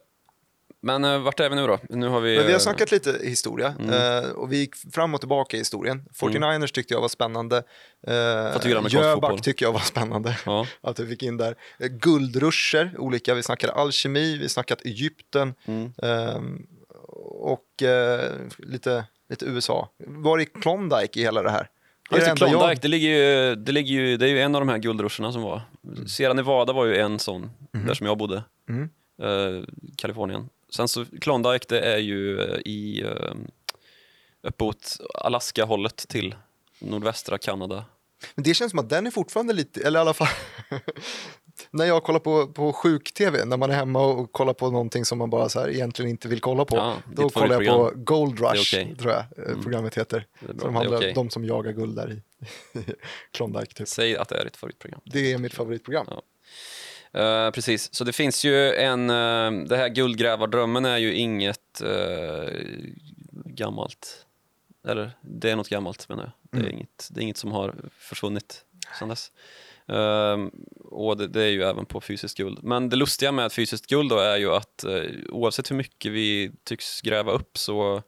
Men 0.80 1.04
uh, 1.04 1.18
vart 1.18 1.40
är 1.40 1.50
vi 1.50 1.56
nu 1.56 1.66
då? 1.66 1.78
Nu 1.88 2.08
har 2.08 2.20
vi... 2.20 2.36
Men 2.36 2.46
vi 2.46 2.52
har 2.52 2.58
eh, 2.58 2.62
snackat 2.62 2.92
lite 2.92 3.18
historia 3.22 3.74
Mm. 3.80 4.24
eh, 4.24 4.30
och 4.30 4.52
vi 4.52 4.56
gick 4.56 4.76
fram 4.76 5.14
och 5.14 5.20
tillbaka 5.20 5.56
i 5.56 5.60
historien. 5.60 6.04
49ers 6.14 6.72
tyckte 6.72 6.94
jag 6.94 7.00
var 7.00 7.08
spännande. 7.08 7.62
Amerikansk 8.06 8.94
Jöback 8.94 9.42
tycker 9.42 9.66
jag 9.66 9.72
var 9.72 9.80
spännande. 9.80 10.38
Ja, 10.46 10.66
Att 10.80 10.98
vi 11.00 11.06
fick 11.06 11.22
in 11.22 11.36
där. 11.36 11.56
Eh, 11.78 11.86
Guldruscher, 11.86 12.94
olika. 12.98 13.34
Vi 13.34 13.42
snackade 13.42 13.72
alkemi, 13.72 14.38
vi 14.38 14.48
snackat 14.48 14.80
Egypten 14.84 15.54
mm. 15.64 15.92
ehm, 16.02 16.66
och 17.24 17.82
lite, 18.58 19.04
lite 19.28 19.44
USA. 19.46 19.88
Var 19.98 20.38
är 20.38 20.44
Klondike 20.44 21.20
i 21.20 21.22
hela 21.22 21.42
det 21.42 21.50
här? 21.50 21.68
Ja, 22.10 22.16
just 22.16 22.30
det, 22.30 22.36
Klondike, 22.36 22.64
jag- 22.64 22.80
det, 22.80 22.88
ligger 22.88 23.08
ju, 23.08 23.54
det, 23.54 23.72
ligger 23.72 23.94
ju, 23.94 24.16
det 24.16 24.26
är 24.26 24.30
ju 24.30 24.40
en 24.40 24.54
av 24.54 24.60
de 24.60 24.68
här 24.68 24.78
guldruscherna 24.78 25.32
som 25.32 25.42
var. 25.42 25.62
Sierra 26.06 26.32
Nevada 26.32 26.72
var 26.72 26.84
ju 26.84 26.96
en 26.96 27.18
sån, 27.18 27.50
där 27.72 27.94
som 27.94 28.06
jag 28.06 28.18
bodde. 28.18 28.44
Mhm. 28.68 28.90
Eh, 29.22 29.64
Kalifornien. 29.96 30.48
Sen 30.70 30.88
så 30.88 31.04
Klondike, 31.20 31.66
det 31.68 31.80
är 31.80 31.98
ju 31.98 32.40
eh, 32.40 32.58
i 32.64 33.02
uh, 33.04 33.34
uppåt 34.42 34.96
Alaska-hållet 35.14 35.96
till 35.96 36.34
nordvästra 36.80 37.38
Kanada. 37.38 37.84
Men 38.34 38.42
det 38.44 38.54
känns 38.54 38.70
som 38.70 38.78
att 38.78 38.88
den 38.88 39.06
är 39.06 39.10
fortfarande 39.10 39.52
lite, 39.52 39.80
eller 39.86 39.98
i 39.98 40.02
alla 40.02 40.14
fall 40.14 40.28
när 41.70 41.84
jag 41.84 42.02
kollar 42.04 42.20
på, 42.20 42.46
på 42.46 42.72
sjuk-tv, 42.72 43.44
när 43.44 43.56
man 43.56 43.70
är 43.70 43.74
hemma 43.74 44.06
och 44.06 44.32
kollar 44.32 44.52
på 44.54 44.70
någonting 44.70 45.04
som 45.04 45.18
man 45.18 45.30
bara 45.30 45.48
så 45.48 45.60
här 45.60 45.68
egentligen 45.70 46.10
inte 46.10 46.28
vill 46.28 46.40
kolla 46.40 46.64
på, 46.64 46.76
Ja, 46.76 46.96
då 47.14 47.28
kollar 47.30 47.46
jag 47.48 47.58
på 47.58 47.72
favoritprogram. 47.72 48.04
Gold 48.04 48.40
Rush, 48.40 48.74
okej. 48.74 48.96
tror 48.98 49.12
jag 49.12 49.20
eh, 49.20 49.50
Mm. 49.50 49.62
programmet 49.62 49.94
heter. 49.98 50.26
Som 50.60 50.74
handlar 50.74 50.92
om 50.92 50.98
okej. 50.98 51.12
de 51.14 51.30
som 51.30 51.44
jagar 51.44 51.72
guld 51.72 51.96
där 51.96 52.12
i 52.12 52.22
Klondike. 53.32 53.74
Typ. 53.74 53.88
Säg 53.88 54.16
att 54.16 54.28
det 54.28 54.36
är 54.40 54.44
ditt 54.44 54.56
favoritprogram. 54.56 55.00
Det 55.04 55.32
är 55.32 55.38
mitt 55.38 55.54
favoritprogram. 55.54 56.06
Ja. 56.10 56.22
Eh, 57.20 57.50
precis, 57.50 57.94
så 57.94 58.04
det 58.04 58.12
finns 58.12 58.44
ju 58.44 58.74
en... 58.74 59.10
Uh, 59.10 59.64
det 59.68 59.76
här 59.76 59.88
guldgrävardrömmen 59.88 60.84
är 60.84 60.98
ju 60.98 61.14
inget 61.14 61.80
eh, 61.80 62.48
gammalt. 63.44 64.26
Eller 64.88 65.10
det 65.20 65.50
är 65.50 65.56
något 65.56 65.68
gammalt 65.68 66.08
menar 66.08 66.22
jag. 66.22 66.32
Det 66.50 66.56
är, 66.58 66.60
Mm. 66.70 66.76
inget, 66.76 67.08
det 67.10 67.20
är 67.20 67.22
inget 67.22 67.36
som 67.36 67.52
har 67.52 67.74
försvunnit 67.98 68.64
sedan 68.98 69.08
dess. 69.08 69.32
Ehm, 69.88 70.50
och 70.84 71.16
det, 71.16 71.28
det 71.28 71.42
är 71.42 71.48
ju 71.50 71.62
även 71.62 71.86
på 71.86 72.00
fysiskt 72.00 72.36
guld. 72.36 72.58
Men 72.62 72.88
det 72.88 72.96
lustiga 72.96 73.32
med 73.32 73.52
fysiskt 73.52 73.86
guld 73.86 74.10
då 74.10 74.18
är 74.18 74.36
ju 74.36 74.50
att 74.50 74.84
eh, 74.84 75.02
oavsett 75.28 75.70
hur 75.70 75.76
mycket 75.76 76.12
vi 76.12 76.52
tycks 76.64 77.00
gräva 77.00 77.32
upp 77.32 77.58
så, 77.58 78.02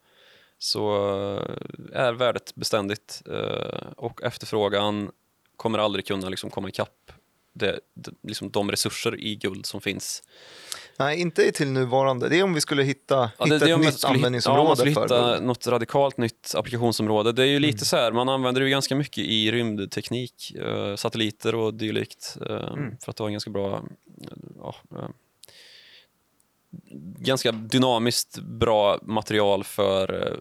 så 0.59 0.97
eh, 1.92 2.01
är 2.01 2.12
värdet 2.12 2.55
beständigt 2.55 3.23
eh, 3.31 3.88
och 3.97 4.23
efterfrågan 4.23 5.11
kommer 5.57 5.79
aldrig 5.79 6.07
kunna 6.07 6.29
liksom 6.29 6.51
komma 6.51 6.69
ikapp 6.69 7.12
det, 7.53 7.81
det, 7.95 8.11
liksom 8.23 8.51
de 8.51 8.71
resurser 8.71 9.21
i 9.21 9.37
guld 9.37 9.66
som 9.66 9.81
finns. 9.81 10.23
Nej, 10.99 11.21
inte 11.21 11.53
till 11.53 11.69
nuvarande. 11.73 12.29
Det 12.29 12.38
är 12.38 12.42
om 12.45 12.55
vi 12.55 12.61
skulle 12.61 12.83
hitta, 12.83 13.31
Ja, 13.38 13.45
hitta 13.45 13.59
det, 13.59 13.64
det 13.64 13.71
är 13.71 13.75
ett 13.75 13.81
nytt 13.81 13.95
hitta- 13.95 14.09
användningsområde 14.09 14.62
ja, 14.62 14.69
man 14.69 14.77
skulle 14.77 14.95
för 14.95 15.01
hitta 15.03 15.31
guld. 15.35 15.42
något 15.47 15.66
radikalt 15.66 16.16
nytt 16.16 16.55
applikationsområde. 16.57 17.33
Det 17.33 17.42
är 17.42 17.47
ju 17.47 17.59
lite 17.59 17.77
Mm. 17.77 17.85
så 17.85 17.97
här, 17.97 18.12
man 18.12 18.29
använder 18.29 18.61
det 18.61 18.64
ju 18.64 18.71
ganska 18.71 18.95
mycket 18.97 19.19
i 19.25 19.53
rymdteknik, 19.53 20.55
eh, 20.55 20.97
satelliter 20.97 21.55
och 21.55 21.75
dylikt 21.75 22.37
Mm. 22.47 22.97
för 23.05 23.11
att 23.11 23.19
ha 23.19 23.27
en 23.27 23.33
ganska 23.33 23.51
bra, 23.51 23.85
ja, 24.59 24.75
ganska 27.19 27.53
dynamiskt 27.53 28.39
bra 28.39 28.99
material 29.03 29.65
för 29.65 30.27
eh, 30.27 30.35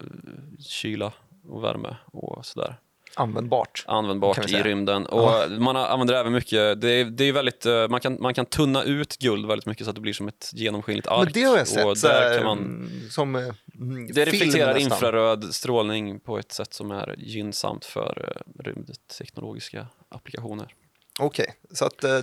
kyla 0.58 1.12
och 1.48 1.64
värme 1.64 1.96
och 2.12 2.46
sådär. 2.46 2.76
Användbart. 3.18 3.84
Användbart 3.86 4.50
i 4.50 4.62
rymden. 4.62 5.06
Och 5.06 5.50
man 5.58 5.76
använder 5.76 6.14
även 6.14 6.32
mycket, 6.32 6.80
det 6.80 6.90
är, 6.90 7.04
det 7.04 7.24
är 7.24 7.32
väldigt, 7.32 7.66
eh, 7.66 7.88
man 7.88 8.00
kan, 8.00 8.16
man 8.20 8.34
kan 8.34 8.46
tunna 8.46 8.82
ut 8.82 9.18
guld 9.18 9.46
väldigt 9.46 9.66
mycket 9.66 9.84
så 9.84 9.90
att 9.90 9.94
det 9.94 10.00
blir 10.00 10.12
som 10.12 10.28
ett 10.28 10.50
genomskinligt 10.52 11.08
ark. 11.08 11.24
Men 11.24 11.32
det 11.32 11.42
har 11.42 11.56
jag 11.58 11.68
sett. 11.68 11.86
Och 11.86 11.96
där 11.96 12.36
kan 12.36 12.46
man, 12.46 12.58
mm, 12.58 12.90
som 13.10 13.36
eh, 13.36 13.42
mm, 13.74 14.12
det 14.12 14.24
reflekterar 14.24 14.74
nästan. 14.74 14.92
infraröd 14.92 15.54
strålning 15.54 16.20
på 16.20 16.38
ett 16.38 16.52
sätt 16.52 16.74
som 16.74 16.90
är 16.90 17.14
gynnsamt 17.18 17.84
för 17.84 18.32
eh, 18.36 18.62
rymdteknologiska 18.62 19.86
applikationer. 20.08 20.74
Okej, 21.18 21.54
så 21.70 21.84
att 21.84 22.04
eh, 22.04 22.20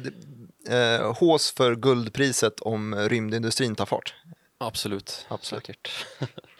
eh, 0.70 1.14
hås 1.14 1.52
för 1.52 1.76
guldpriset 1.76 2.60
om 2.60 2.96
rymdindustrin 2.96 3.76
tar 3.76 3.86
fart. 3.86 4.14
Absolut. 4.58 5.26
Absolut. 5.28 5.66
Säkert. 5.66 6.06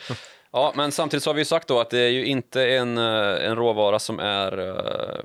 ja, 0.52 0.74
men 0.76 0.92
samtidigt 0.92 1.24
så 1.24 1.30
har 1.30 1.36
vi 1.36 1.42
ju 1.42 1.46
sagt 1.46 1.68
då 1.68 1.80
att 1.80 1.90
det 1.90 2.00
är 2.00 2.10
ju 2.10 2.26
inte 2.26 2.66
en, 2.68 2.98
eh, 2.98 3.46
en 3.50 3.56
råvara 3.56 4.00
som 4.00 4.20
är 4.20 4.60
uh, 4.60 5.24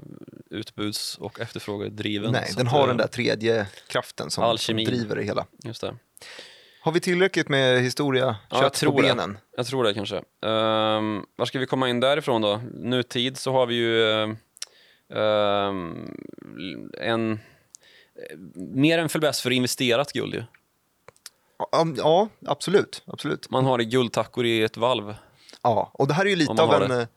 utbuds 0.51 1.19
och 1.19 1.41
efterfrågedriven. 1.41 2.33
Nej, 2.33 2.53
den 2.57 2.67
har 2.67 2.89
den 2.89 2.97
där 2.97 3.07
tredje 3.07 3.67
kraften 3.89 4.31
som, 4.31 4.59
som 4.59 4.77
driver 4.77 5.17
det 5.17 5.23
hela. 5.23 5.47
Just 5.65 5.81
det. 5.81 5.95
Har 6.81 6.93
vi 6.93 7.01
tillräckligt 7.01 7.49
med 7.49 7.83
historia, 7.83 8.25
Ja, 8.27 8.37
jag 8.51 8.61
kött 8.61 8.73
på 8.73 8.79
tror 8.79 9.03
det. 9.03 9.09
benen? 9.09 9.39
Jag 9.57 9.67
tror 9.67 9.85
det 9.85 9.95
kanske. 9.95 10.17
Um, 10.17 11.27
var 11.37 11.45
ska 11.45 11.59
vi 11.59 11.67
komma 11.67 11.89
in 11.89 12.01
därifrån 12.01 12.43
då? 12.43 12.61
Nutid 12.73 13.39
så 13.39 13.53
har 13.53 13.67
vi 13.67 13.75
ju 13.75 14.11
ehm, 14.11 14.37
en 16.99 17.39
mer 18.55 18.99
än 18.99 19.09
förbäst 19.09 19.41
för 19.41 19.51
investerat 19.51 20.13
guld 20.13 20.35
ju. 20.35 20.43
Ja, 21.73 21.87
Ja, 21.97 22.29
absolut. 22.47 23.03
absolut. 23.07 23.51
Man 23.51 23.65
har 23.65 23.79
guldtackor 23.79 24.47
i 24.47 24.63
ett 24.63 24.77
valv. 24.77 25.15
Ja, 25.63 25.91
och 25.95 26.09
det 26.09 26.15
här 26.15 26.25
är 26.27 26.31
ju 26.31 26.37
lite 26.37 26.63
av 26.63 26.83
en, 26.83 26.89
det. 26.91 27.01
eh, 27.03 27.09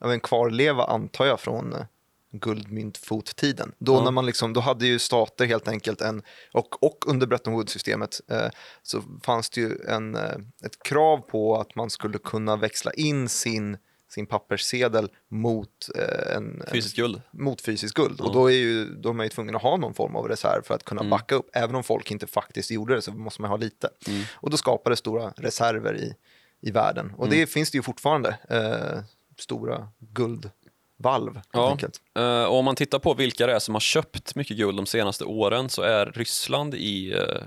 av 0.00 0.12
en 0.12 0.20
kvarleva, 0.20 0.84
antar 0.84 1.26
jag, 1.26 1.40
från 1.40 1.72
eh, 1.72 1.84
guldmyntfottiden. 2.32 3.72
Då, 3.78 3.94
Ja. 3.94 4.04
när 4.04 4.10
man 4.10 4.26
liksom, 4.26 4.52
då 4.52 4.60
hade 4.60 4.86
ju 4.86 4.98
stater 4.98 5.46
helt 5.46 5.68
enkelt 5.68 6.00
en, 6.00 6.22
och, 6.52 6.82
och 6.82 7.04
under 7.08 7.26
Bretton 7.26 7.52
Woods-systemet 7.52 8.20
eh, 8.30 8.48
så 8.82 9.02
fanns 9.22 9.50
det 9.50 9.60
ju 9.60 9.78
en, 9.88 10.14
eh, 10.16 10.36
ett 10.64 10.82
krav 10.82 11.18
på 11.18 11.56
att 11.60 11.74
man 11.74 11.90
skulle 11.90 12.18
kunna 12.18 12.56
växla 12.56 12.92
in 12.92 13.28
sin, 13.28 13.76
sin 14.08 14.26
papperssedel 14.26 15.08
mot, 15.28 15.88
eh, 15.94 16.36
en, 16.36 16.62
Fysiskt 16.72 16.96
guld. 16.96 17.22
mot 17.30 17.60
fysiskt 17.60 17.94
guld. 17.94 18.16
Ja. 18.18 18.24
Och 18.24 18.32
då 18.32 18.46
är 18.50 18.54
ju, 18.54 18.84
då 18.84 19.08
är 19.08 19.12
man 19.12 19.26
ju 19.26 19.30
tvungen 19.30 19.56
att 19.56 19.62
ha 19.62 19.76
någon 19.76 19.94
form 19.94 20.16
av 20.16 20.28
reserv 20.28 20.62
för 20.64 20.74
att 20.74 20.84
kunna 20.84 21.00
Mm. 21.00 21.10
backa 21.10 21.34
upp. 21.34 21.50
Även 21.52 21.74
om 21.76 21.82
folk 21.84 22.10
inte 22.10 22.26
faktiskt 22.26 22.70
gjorde 22.70 22.94
det 22.94 23.02
så 23.02 23.12
måste 23.12 23.42
man 23.42 23.50
ha 23.50 23.56
lite. 23.56 23.88
Mm. 24.08 24.22
Och 24.34 24.50
då 24.50 24.56
skapades 24.56 24.98
stora 24.98 25.30
reserver 25.36 25.96
i, 25.96 26.14
i 26.60 26.70
världen. 26.70 27.12
Och 27.16 27.26
Mm. 27.26 27.38
det 27.38 27.46
finns 27.46 27.70
det 27.70 27.78
ju 27.78 27.82
fortfarande. 27.82 28.38
Eh, 28.50 29.00
stora 29.38 29.88
guldvalv 29.98 31.34
helt 31.34 32.00
Ja. 32.14 32.40
Eh, 32.42 32.44
och 32.44 32.56
om 32.58 32.64
man 32.64 32.76
tittar 32.76 32.98
på 32.98 33.14
vilka 33.14 33.46
det 33.46 33.52
är 33.54 33.58
som 33.58 33.74
har 33.74 33.80
köpt 33.80 34.34
mycket 34.34 34.56
guld 34.56 34.76
de 34.76 34.86
senaste 34.86 35.24
åren 35.24 35.68
så 35.68 35.82
är 35.82 36.06
Ryssland 36.06 36.74
i, 36.74 37.12
eh, 37.12 37.42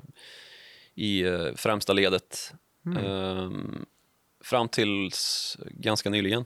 i 0.96 1.22
eh, 1.22 1.56
främsta 1.56 1.94
ledet 1.94 2.54
Mm. 2.86 3.86
Fram 4.44 4.68
tills 4.70 5.58
ganska 5.72 6.10
nyligen. 6.10 6.46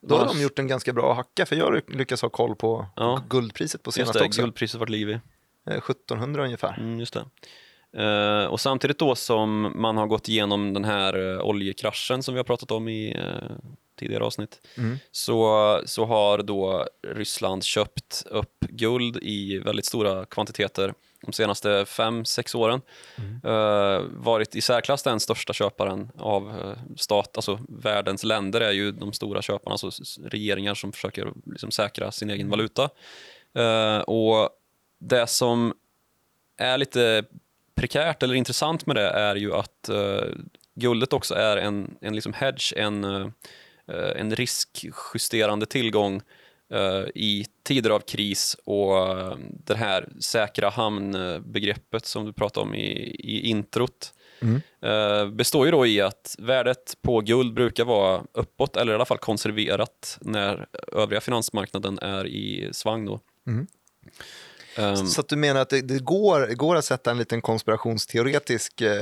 Då 0.00 0.16
har 0.16 0.26
de 0.26 0.42
gjort 0.42 0.58
en 0.58 0.66
ganska 0.68 0.92
bra 0.92 1.12
hacka, 1.14 1.46
för 1.46 1.56
jag 1.56 1.82
lyckas 1.88 2.22
ha 2.22 2.28
koll 2.28 2.56
på 2.56 2.86
Ja. 2.96 3.22
guldpriset 3.28 3.82
på 3.82 3.92
senaste 3.92 4.24
också. 4.24 4.40
guldpriset 4.42 4.80
vart 4.80 4.88
liv 4.88 5.10
i. 5.10 5.12
Eh, 5.70 5.76
1700 5.78 6.44
ungefär. 6.44 6.78
Mm, 6.78 7.00
just 7.00 7.14
det. 7.14 7.24
Eh, 8.02 8.44
och 8.46 8.60
samtidigt 8.60 8.98
då 8.98 9.14
som 9.14 9.72
man 9.82 9.96
har 9.96 10.06
gått 10.06 10.28
igenom 10.28 10.74
den 10.74 10.84
här 10.84 11.32
eh, 11.34 11.40
oljekraschen 11.44 12.22
som 12.22 12.34
vi 12.34 12.38
har 12.38 12.44
pratat 12.44 12.70
om 12.70 12.88
i 12.88 13.12
eh, 13.12 13.56
tidigare 13.98 14.24
avsnitt 14.24 14.60
Mm. 14.76 14.98
så, 15.10 15.80
så 15.86 16.04
har 16.04 16.38
då 16.42 16.86
Ryssland 17.08 17.64
köpt 17.64 18.22
upp 18.30 18.60
guld 18.60 19.16
i 19.22 19.58
väldigt 19.58 19.84
stora 19.86 20.24
kvantiteter 20.24 20.94
de 21.26 21.32
senaste 21.32 21.84
fem 21.86 22.24
sex 22.24 22.54
åren. 22.54 22.80
Eh, 23.44 24.02
varit 24.10 24.56
i 24.56 24.60
särklass 24.60 25.02
den 25.02 25.20
största 25.20 25.52
köparen 25.52 26.10
av 26.18 26.48
eh, 26.50 26.94
stat, 26.96 27.36
alltså 27.36 27.58
världens 27.68 28.24
länder 28.24 28.60
är 28.60 28.72
ju 28.72 28.92
de 28.92 29.12
stora 29.12 29.42
köparna, 29.42 29.72
alltså 29.72 29.90
regeringar 30.24 30.74
som 30.74 30.92
försöker 30.92 31.32
liksom 31.46 31.70
säkra 31.70 32.12
sin 32.12 32.30
egen 32.30 32.50
valuta. 32.50 32.90
Eh, 33.54 33.98
och 33.98 34.50
det 35.00 35.26
som 35.26 35.74
är 36.56 36.78
lite 36.78 37.24
prekärt 37.74 38.22
eller 38.22 38.34
intressant 38.34 38.86
med 38.86 38.96
det 38.96 39.08
är 39.08 39.36
ju 39.36 39.54
att 39.54 39.88
eh, 39.88 40.28
guldet 40.74 41.12
också 41.12 41.34
är 41.34 41.56
en, 41.56 41.96
en 42.00 42.14
liksom 42.14 42.32
hedge, 42.32 42.72
en, 42.76 43.04
en 44.16 44.36
riskjusterande 44.36 45.66
tillgång 45.66 46.22
i 47.14 47.46
tider 47.62 47.90
av 47.90 48.00
kris 48.00 48.56
och 48.64 49.08
eh, 49.08 49.36
det 49.64 49.76
här 49.76 50.08
säkra 50.20 50.68
hamnbegreppet 50.68 52.06
som 52.06 52.24
du 52.24 52.32
pratade 52.32 52.66
om 52.66 52.74
i, 52.74 52.90
i 53.18 53.48
introt 53.48 54.12
Mm. 54.40 54.60
eh, 54.80 55.30
består 55.30 55.66
ju 55.66 55.72
då 55.72 55.86
i 55.86 56.00
att 56.00 56.36
värdet 56.38 56.96
på 57.02 57.20
guld 57.20 57.54
brukar 57.54 57.84
vara 57.84 58.22
uppåt 58.32 58.76
eller 58.76 58.92
i 58.92 58.94
alla 58.94 59.04
fall 59.04 59.18
konserverat 59.18 60.18
när 60.20 60.66
övriga 60.92 61.20
finansmarknaden 61.20 61.98
är 61.98 62.26
i 62.26 62.68
svang. 62.72 63.06
Då. 63.06 63.20
Mm. 63.46 63.66
Ehm, 64.78 64.96
Så 65.06 65.22
du 65.28 65.36
menar 65.36 65.60
att 65.60 65.70
det, 65.70 65.80
det 65.80 65.98
går, 65.98 66.54
går 66.54 66.76
att 66.76 66.84
sätta 66.84 67.10
en 67.10 67.18
liten 67.18 67.40
konspirationsteoretisk 67.42 68.80
eh, 68.80 68.96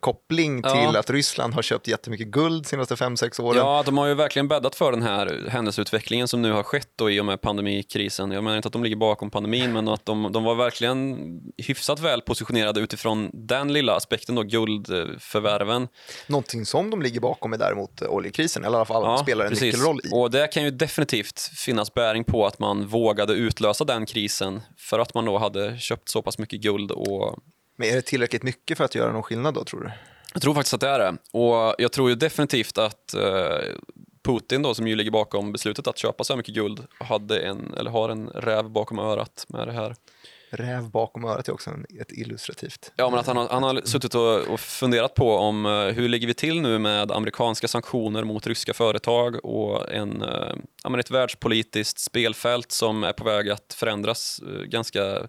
koppling 0.00 0.60
Ja. 0.64 0.70
till 0.88 0.96
att 0.96 1.10
Ryssland 1.10 1.54
har 1.54 1.62
köpt 1.62 1.88
jättemycket 1.88 2.26
guld 2.26 2.62
de 2.62 2.68
senaste 2.68 2.94
5-6 2.94 3.40
åren? 3.42 3.58
Ja, 3.58 3.82
de 3.86 3.98
har 3.98 4.06
ju 4.06 4.14
verkligen 4.14 4.48
bäddat 4.48 4.74
för 4.74 4.92
den 4.92 5.02
här 5.02 5.46
händelseutvecklingen 5.48 6.28
som 6.28 6.42
nu 6.42 6.52
har 6.52 6.62
skett 6.62 6.88
då 6.96 7.10
i 7.10 7.20
och 7.20 7.24
med 7.24 7.40
pandemikrisen. 7.40 8.30
Jag 8.30 8.44
menar 8.44 8.56
inte 8.56 8.66
att 8.66 8.72
de 8.72 8.82
ligger 8.84 8.96
bakom 8.96 9.30
pandemin, 9.30 9.72
men 9.72 9.88
att 9.88 10.06
de, 10.06 10.32
de 10.32 10.44
var 10.44 10.54
verkligen 10.54 11.18
hyfsat 11.58 12.00
väl 12.00 12.20
positionerade 12.20 12.80
utifrån 12.80 13.30
den 13.32 13.72
lilla 13.72 13.96
aspekten 13.96 14.34
då, 14.34 14.42
guldförvärven. 14.42 15.88
Någonting 16.26 16.66
som 16.66 16.90
de 16.90 17.02
ligger 17.02 17.20
bakom 17.20 17.52
är 17.52 17.58
däremot 17.58 18.02
oljekrisen, 18.02 18.64
eller 18.64 18.74
i 18.74 18.76
alla 18.76 18.84
fall 18.84 19.18
spelar 19.18 19.44
en 19.44 19.50
precis. 19.50 19.62
nyckelroll 19.74 20.00
i. 20.04 20.08
Och 20.12 20.30
det 20.30 20.46
kan 20.52 20.62
ju 20.64 20.70
definitivt 20.70 21.40
finnas 21.40 21.94
bäring 21.94 22.24
på 22.24 22.46
att 22.46 22.58
man 22.58 22.86
vågade 22.86 23.32
utlösa 23.32 23.84
den 23.84 24.06
krisen 24.06 24.60
för 24.76 24.98
att 25.00 25.14
man 25.14 25.24
då 25.24 25.38
hade 25.38 25.78
köpt 25.78 26.08
så 26.08 26.22
pass 26.22 26.38
mycket 26.38 26.60
guld 26.60 26.90
och 26.90 27.38
Men 27.76 27.88
är 27.88 27.94
det 27.94 28.02
tillräckligt 28.02 28.42
mycket 28.42 28.78
för 28.78 28.84
att 28.84 28.94
göra 28.94 29.12
någon 29.12 29.22
skillnad 29.22 29.54
då, 29.54 29.64
tror 29.64 29.80
du? 29.80 29.90
Jag 30.32 30.42
tror 30.42 30.54
faktiskt 30.54 30.74
att 30.74 30.80
det 30.80 30.88
är 30.88 30.98
det. 30.98 31.16
Och 31.32 31.74
jag 31.78 31.92
tror 31.92 32.08
ju 32.08 32.14
definitivt 32.14 32.78
att 32.78 33.14
eh, 33.14 33.74
Putin 34.22 34.62
då, 34.62 34.74
som 34.74 34.88
ju 34.88 34.96
ligger 34.96 35.10
bakom 35.10 35.52
beslutet 35.52 35.86
att 35.86 35.98
köpa 35.98 36.24
så 36.24 36.32
här 36.32 36.36
mycket 36.36 36.54
guld, 36.54 36.86
hade 36.98 37.40
en, 37.40 37.74
eller 37.74 37.90
har 37.90 38.08
en 38.08 38.28
räv 38.28 38.70
bakom 38.70 38.98
örat 38.98 39.46
med 39.48 39.68
det 39.68 39.72
här. 39.72 39.96
Räv 40.50 40.90
bakom 40.90 41.24
örat 41.24 41.48
är 41.48 41.52
också 41.52 41.70
ett 42.00 42.12
illustrativt. 42.12 42.92
Ja, 42.96 43.10
men 43.10 43.18
att 43.18 43.26
han 43.26 43.36
har, 43.36 43.48
han 43.48 43.62
har 43.62 43.80
suttit 43.84 44.14
och, 44.14 44.38
och 44.38 44.60
funderat 44.60 45.14
på 45.14 45.36
om 45.36 45.66
eh, 45.66 45.72
hur 45.72 46.08
ligger 46.08 46.26
vi 46.26 46.34
till 46.34 46.60
nu 46.60 46.78
med 46.78 47.12
amerikanska 47.12 47.68
sanktioner 47.68 48.24
mot 48.24 48.46
ryska 48.46 48.74
företag 48.74 49.44
och 49.44 49.92
en, 49.92 50.22
eh, 50.22 50.54
ja, 50.82 50.90
men 50.90 51.00
ett 51.00 51.10
världspolitiskt 51.10 51.98
spelfält 51.98 52.72
som 52.72 53.04
är 53.04 53.12
på 53.12 53.24
väg 53.24 53.50
att 53.50 53.74
förändras 53.74 54.40
eh, 54.42 54.62
ganska 54.62 55.26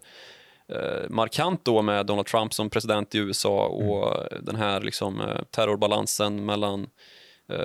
markant 1.08 1.64
då 1.64 1.82
med 1.82 2.06
Donald 2.06 2.26
Trump 2.26 2.54
som 2.54 2.70
president 2.70 3.14
i 3.14 3.18
USA 3.18 3.66
och 3.66 4.26
den 4.42 4.56
här 4.56 4.80
liksom, 4.80 5.22
terrorbalansen 5.50 6.44
mellan 6.44 6.86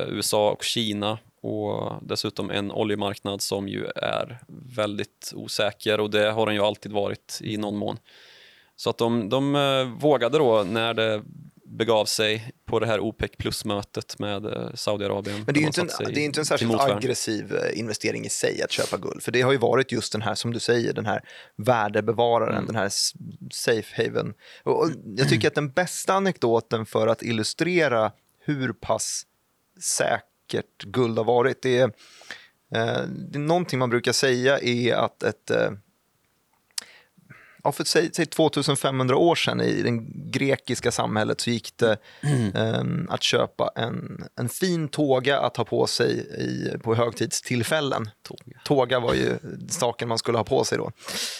USA 0.08 0.52
och 0.52 0.64
Kina 0.64 1.18
och 1.42 1.94
dessutom 2.02 2.52
en 2.52 2.72
oljemarknad 2.72 3.42
som 3.42 3.68
ju 3.68 3.86
är 3.96 4.40
väldigt 4.76 5.32
osäker 5.36 6.00
och 6.00 6.10
det 6.10 6.32
har 6.32 6.46
den 6.46 6.56
ju 6.56 6.62
alltid 6.62 6.92
varit 6.92 7.40
i 7.42 7.58
någon 7.58 7.78
mån. 7.78 8.00
Så 8.76 8.90
att 8.90 8.98
de, 8.98 9.30
de 9.30 9.56
eh, 9.56 9.84
vågade 10.00 10.38
då 10.38 10.64
när 10.64 10.94
det 10.94 11.24
begav 11.66 12.06
sig 12.06 12.52
på 12.66 12.80
det 12.80 12.86
här 12.86 13.00
OPEC 13.00 13.32
plus-mötet 13.38 14.20
med 14.20 14.46
eh, 14.46 14.74
Saudiarabien. 14.74 15.44
Men 15.46 15.54
det 15.54 15.60
är 15.60 15.62
ju 15.62 15.68
inte 15.68 15.82
en, 15.82 15.88
det 16.14 16.22
är 16.22 16.26
inte 16.26 16.42
en 16.42 16.46
särskilt 16.46 16.82
aggressiv 16.82 17.56
eh, 17.56 17.80
investering 17.80 18.26
i 18.26 18.30
sig 18.30 18.62
att 18.62 18.72
köpa 18.72 18.98
guld. 18.98 19.24
För 19.24 19.32
det 19.32 19.42
har 19.42 19.52
ju 19.52 19.58
varit 19.58 19.92
just 19.92 20.12
den 20.12 20.22
här, 20.22 20.36
som 20.36 20.54
du 20.54 20.60
säger, 20.60 20.94
den 20.94 21.06
här 21.06 21.22
värdebevararen, 21.56 22.54
Mm. 22.54 22.66
den 22.66 22.76
här 22.76 22.92
safe 23.52 24.04
haven. 24.04 24.34
Och 24.64 24.90
jag 25.18 25.30
tycker 25.30 25.48
att 25.48 25.56
den 25.56 25.70
bästa 25.70 26.14
anekdoten 26.14 26.86
för 26.86 27.08
att 27.08 27.24
illustrera 27.24 28.12
hur 28.40 28.74
pass 28.74 29.24
vackert 30.48 30.84
guld 30.84 31.18
har 31.18 31.26
varit, 31.26 31.62
det 31.62 31.78
är, 31.78 31.84
eh, 32.76 33.08
det 33.08 33.38
är 33.38 33.40
någonting 33.40 33.80
man 33.80 33.90
brukar 33.90 34.12
säga 34.12 34.60
är 34.60 34.94
att 34.94 35.24
ett 35.24 35.50
eh, 35.50 35.72
Ja, 37.68 37.72
för 37.72 37.84
säg, 37.84 38.10
säg 38.14 38.26
2500 38.26 39.16
år 39.18 39.36
sedan 39.36 39.62
i 39.62 39.82
det 39.82 39.92
grekiska 40.40 40.92
samhället 40.92 41.42
så 41.42 41.50
gick 41.50 41.78
det 41.78 41.98
ehm, 42.56 43.08
att 43.10 43.24
köpa 43.24 43.72
en, 43.76 44.24
en 44.36 44.50
fin 44.50 44.88
tåga 44.88 45.40
att 45.40 45.58
ha 45.58 45.64
på 45.66 45.88
sig 45.88 46.12
i, 46.20 46.78
på 46.84 46.96
högtidstillfällen. 46.96 48.10
Tåga. 48.24 48.60
Tåga 48.66 49.00
var 49.00 49.14
ju 49.14 49.38
saken 49.70 50.08
man 50.10 50.18
skulle 50.18 50.38
ha 50.38 50.44
på 50.44 50.64
sig 50.64 50.78
då. 50.78 50.92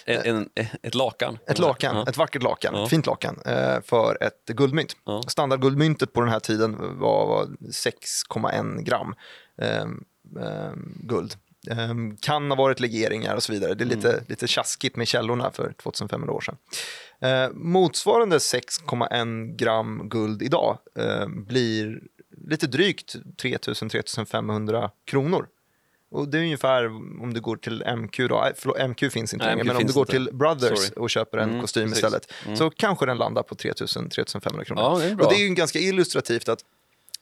En, 0.06 0.22
en, 0.56 0.68
ett 0.82 0.96
lakan. 0.96 1.38
Ett 1.48 1.60
lakan, 1.60 1.96
Ja. 1.96 2.06
ett 2.10 2.18
vackert 2.18 2.44
lakan, 2.44 2.74
Ja. 2.76 2.84
ett 2.84 2.90
fint 2.90 3.06
lakan 3.06 3.40
eh, 3.46 3.82
för 3.86 4.18
ett 4.24 4.46
guldmynt. 4.56 4.94
Ja. 5.06 5.22
Standardguldmyntet 5.28 6.14
på 6.14 6.22
den 6.22 6.30
här 6.30 6.40
tiden 6.40 6.78
var, 7.00 7.28
var 7.28 7.46
6,1 7.46 8.82
gram 8.84 9.16
ehm, 9.62 10.04
ehm, 10.42 10.94
guld. 11.04 11.34
Ehm, 11.72 12.18
kan 12.18 12.50
ha 12.52 12.56
varit 12.58 12.80
legeringar 12.80 13.36
och 13.36 13.44
så 13.44 13.54
vidare. 13.54 13.74
Det 13.74 13.84
är 13.84 13.86
lite, 13.86 14.12
Mm. 14.12 14.24
lite 14.28 14.48
tjaskigt 14.48 14.96
med 14.96 15.08
källorna 15.08 15.52
för 15.52 15.74
2500 15.84 16.34
år 16.34 16.42
sedan. 16.42 16.58
Eh, 17.22 17.50
motsvarande 17.54 18.38
6,1 18.40 19.56
gram 19.58 20.10
guld 20.10 20.42
idag 20.42 20.78
eh, 21.00 21.28
blir 21.28 22.00
lite 22.50 22.68
drygt 22.68 23.16
3000-3500 23.96 24.90
kronor. 25.06 25.48
Och 26.12 26.28
det 26.28 26.38
är 26.38 26.42
ungefär 26.42 26.86
om 27.22 27.34
du 27.34 27.42
går 27.42 27.58
till 27.58 27.84
MQ 27.98 28.18
då, 28.30 28.40
nej, 28.44 28.54
förlåt, 28.56 28.78
MQ 28.90 29.00
finns 29.12 29.34
inte 29.34 29.46
Nej, 29.46 29.56
längre, 29.56 29.64
MQ 29.64 29.68
men 29.68 29.78
om 29.78 29.88
du 29.88 29.94
går 29.94 30.02
inte. 30.02 30.12
till 30.12 30.30
Brothers 30.34 30.80
Sorry. 30.80 30.96
och 31.02 31.10
köper 31.10 31.38
en 31.38 31.50
Mm, 31.50 31.62
kostym 31.62 31.84
precis. 31.84 31.98
istället 31.98 32.32
Mm. 32.46 32.58
så 32.58 32.70
kanske 32.70 33.06
den 33.06 33.18
landar 33.18 33.44
på 33.44 33.56
3000-3500 33.56 34.64
kronor. 34.64 34.82
Ja, 34.84 35.00
det 35.16 35.24
och 35.24 35.30
det 35.34 35.36
är 35.40 35.48
ju 35.48 35.54
ganska 35.56 35.80
illustrativt 35.80 36.50
att 36.50 36.60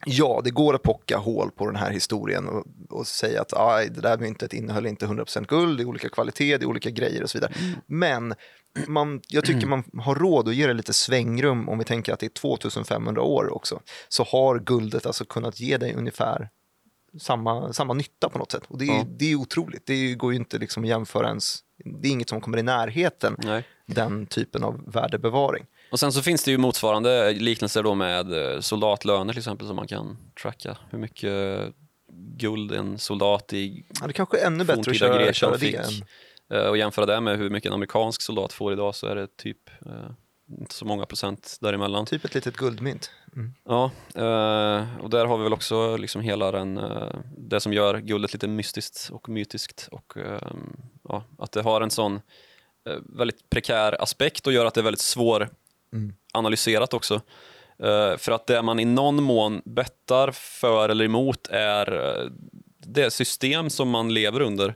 ja, 0.04 0.40
det 0.44 0.50
går 0.50 0.74
att 0.74 0.82
pocka 0.82 1.16
hål 1.16 1.50
på 1.50 1.66
den 1.66 1.76
här 1.76 1.90
historien 1.90 2.48
och, 2.48 2.66
och 2.90 3.06
säga 3.06 3.40
att 3.40 3.52
aj, 3.56 3.88
det 3.90 4.00
där 4.00 4.18
myntet 4.18 4.52
innehöll 4.52 4.86
inte 4.86 5.06
100% 5.06 5.46
guld, 5.46 5.78
det 5.78 5.82
är 5.82 5.86
olika 5.86 6.08
kvalitet, 6.08 6.58
det 6.58 6.64
är 6.64 6.68
olika 6.68 6.90
grejer 6.90 7.22
och 7.22 7.30
så 7.30 7.38
vidare. 7.38 7.52
Mm. 7.58 7.78
Men 7.86 8.34
man, 8.86 9.20
jag 9.28 9.44
tycker 9.44 9.66
man 9.66 9.84
har 9.98 10.14
råd 10.14 10.48
att 10.48 10.54
ge 10.54 10.66
det 10.66 10.74
lite 10.74 10.92
svängrum 10.92 11.68
om 11.68 11.78
vi 11.78 11.84
tänker 11.84 12.12
att 12.12 12.20
det 12.20 12.26
är 12.26 12.30
2500 12.30 13.22
år 13.22 13.54
också. 13.54 13.80
Så 14.08 14.22
har 14.24 14.58
guldet 14.58 15.06
alltså 15.06 15.24
kunnat 15.24 15.60
ge 15.60 15.76
dig 15.76 15.94
ungefär 15.94 16.48
samma, 17.20 17.72
samma 17.72 17.94
nytta 17.94 18.28
på 18.28 18.38
något 18.38 18.52
sätt. 18.52 18.62
Och 18.68 18.78
det 18.78 18.84
är, 18.84 18.88
Ja. 18.88 19.04
det 19.18 19.32
är 19.32 19.34
otroligt. 19.34 19.86
Det 19.86 20.14
går 20.14 20.32
ju 20.32 20.38
inte 20.38 20.58
liksom 20.58 20.82
att 20.82 20.88
jämföra 20.88 21.28
ens. 21.28 21.58
Det 21.84 22.08
är 22.08 22.12
inget 22.12 22.28
som 22.28 22.40
kommer 22.40 22.58
i 22.58 22.62
närheten 22.62 23.36
Nej. 23.38 23.64
den 23.86 24.26
typen 24.26 24.64
av 24.64 24.92
värdebevaring. 24.92 25.66
Och 25.90 26.00
sen 26.00 26.12
så 26.12 26.22
finns 26.22 26.44
det 26.44 26.50
ju 26.50 26.58
motsvarande 26.58 27.32
liknelser 27.32 27.82
då 27.82 27.94
med 27.94 28.54
eh, 28.54 28.60
soldatlöner 28.60 29.32
till 29.32 29.38
exempel 29.40 29.66
som 29.66 29.76
man 29.76 29.86
kan 29.86 30.16
tracka. 30.42 30.78
Hur 30.90 30.98
mycket 30.98 31.60
guld 32.36 32.72
en 32.72 32.98
soldat 32.98 33.52
i 33.52 33.84
Ja, 34.00 34.06
det 34.06 34.12
kanske 34.12 34.38
är 34.40 34.46
ännu 34.46 34.64
bättre 34.64 34.90
att 34.90 34.96
köra, 34.96 35.32
köra 35.32 35.50
det 35.52 35.58
fick. 35.58 35.74
än 35.74 35.84
Eh, 36.52 36.66
Och 36.66 36.78
jämföra 36.78 37.06
det 37.06 37.20
med 37.20 37.38
hur 37.38 37.50
mycket 37.50 37.68
en 37.68 37.74
amerikansk 37.74 38.22
soldat 38.22 38.52
får 38.52 38.72
idag 38.72 38.94
så 38.94 39.06
är 39.06 39.14
det 39.16 39.36
typ 39.36 39.70
eh, 39.86 40.10
inte 40.60 40.74
så 40.74 40.84
många 40.84 41.06
procent 41.06 41.58
däremellan. 41.60 42.06
typ 42.06 42.24
ett 42.24 42.34
litet 42.34 42.56
guldmynt. 42.56 43.10
Mm. 43.36 43.54
Ja, 43.64 43.90
eh, 44.14 45.00
och 45.00 45.10
där 45.10 45.26
har 45.26 45.36
vi 45.36 45.42
väl 45.42 45.52
också 45.52 45.96
liksom 45.96 46.20
hela 46.20 46.50
den, 46.52 46.78
eh, 46.78 47.14
det 47.38 47.60
som 47.60 47.72
gör 47.72 47.98
guldet 47.98 48.32
lite 48.32 48.48
mystiskt 48.48 49.08
och 49.12 49.28
mytiskt 49.28 49.88
och 49.92 50.16
eh, 50.16 50.40
ja, 51.08 51.24
att 51.38 51.52
det 51.52 51.62
har 51.62 51.80
en 51.80 51.90
sån 51.90 52.14
eh, 52.88 52.96
väldigt 53.18 53.50
prekär 53.50 54.02
aspekt 54.02 54.46
och 54.46 54.52
gör 54.52 54.66
att 54.66 54.74
det 54.74 54.80
är 54.80 54.84
väldigt 54.84 55.00
svår 55.00 55.48
Mm. 55.92 56.14
analyserat 56.32 56.94
också. 56.94 57.14
Eh, 57.78 58.16
för 58.16 58.32
att 58.32 58.46
det 58.46 58.62
man 58.62 58.80
i 58.80 58.84
någon 58.84 59.22
mån 59.22 59.62
bettar 59.64 60.30
för 60.30 60.88
eller 60.88 61.04
emot 61.04 61.46
är 61.50 61.92
eh, 61.92 62.30
det 62.78 63.10
system 63.10 63.70
som 63.70 63.90
man 63.90 64.14
lever 64.14 64.40
under. 64.40 64.74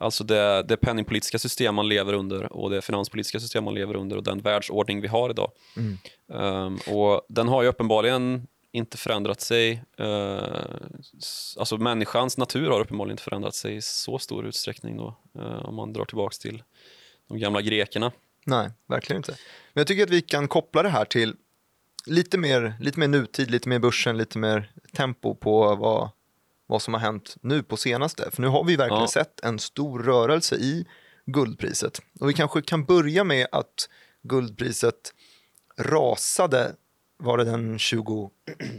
Alltså 0.00 0.24
det, 0.24 0.62
det 0.62 0.76
penningpolitiska 0.76 1.38
system 1.38 1.74
man 1.74 1.88
lever 1.88 2.12
under 2.12 2.52
och 2.52 2.70
det 2.70 2.82
finanspolitiska 2.82 3.40
system 3.40 3.64
man 3.64 3.74
lever 3.74 3.96
under 3.96 4.16
och 4.16 4.22
den 4.22 4.40
världsordning 4.40 5.00
vi 5.00 5.08
har 5.08 5.30
idag. 5.30 5.50
Mm. 5.76 5.98
Ehm, 6.32 6.78
och 6.86 7.22
den 7.28 7.48
har 7.48 7.62
ju 7.62 7.68
uppenbarligen 7.68 8.46
inte 8.72 8.96
förändrat 8.96 9.40
sig. 9.40 9.82
Eh, 9.98 10.42
alltså 11.58 11.76
människans 11.76 12.38
natur 12.38 12.70
har 12.70 12.80
uppenbarligen 12.80 13.12
inte 13.12 13.22
förändrat 13.22 13.54
sig 13.54 13.76
i 13.76 13.82
så 13.82 14.18
stor 14.18 14.46
utsträckning 14.46 14.96
då, 14.96 15.16
eh, 15.38 15.64
om 15.64 15.74
man 15.74 15.92
drar 15.92 16.04
tillbaka 16.04 16.34
till 16.40 16.62
de 17.28 17.38
gamla 17.38 17.62
grekerna. 17.62 18.12
Nej, 18.48 18.70
verkligen 18.86 19.20
inte. 19.20 19.32
Men 19.72 19.80
jag 19.80 19.86
tycker 19.86 20.02
att 20.02 20.10
vi 20.10 20.22
kan 20.22 20.48
koppla 20.48 20.82
det 20.82 20.88
här 20.88 21.04
till 21.04 21.36
lite 22.06 22.38
mer, 22.38 22.74
lite 22.80 22.98
mer 22.98 23.08
nutid, 23.08 23.50
lite 23.50 23.68
mer 23.68 23.78
börsen, 23.78 24.16
lite 24.16 24.38
mer 24.38 24.72
tempo 24.92 25.34
på 25.34 25.74
vad, 25.76 26.10
vad 26.66 26.82
som 26.82 26.94
har 26.94 27.00
hänt 27.00 27.36
nu 27.40 27.62
på 27.62 27.76
senaste. 27.76 28.30
För 28.30 28.42
nu 28.42 28.48
har 28.48 28.64
vi 28.64 28.76
verkligen 28.76 29.02
ja. 29.02 29.08
sett 29.08 29.40
en 29.40 29.58
stor 29.58 30.02
rörelse 30.02 30.56
i 30.56 30.86
guldpriset. 31.26 32.00
Och 32.20 32.28
vi 32.28 32.34
kanske 32.34 32.62
kan 32.62 32.84
börja 32.84 33.24
med 33.24 33.46
att 33.52 33.88
guldpriset 34.22 35.14
rasade, 35.78 36.72
var 37.16 37.38
det 37.38 37.44
den 37.44 37.78
20, 37.78 38.30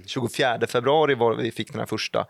24 0.06 0.60
februari 0.68 1.16
var 1.16 1.36
vi 1.36 1.52
fick 1.52 1.72
den 1.72 1.80
här 1.80 1.86
första 1.86 2.28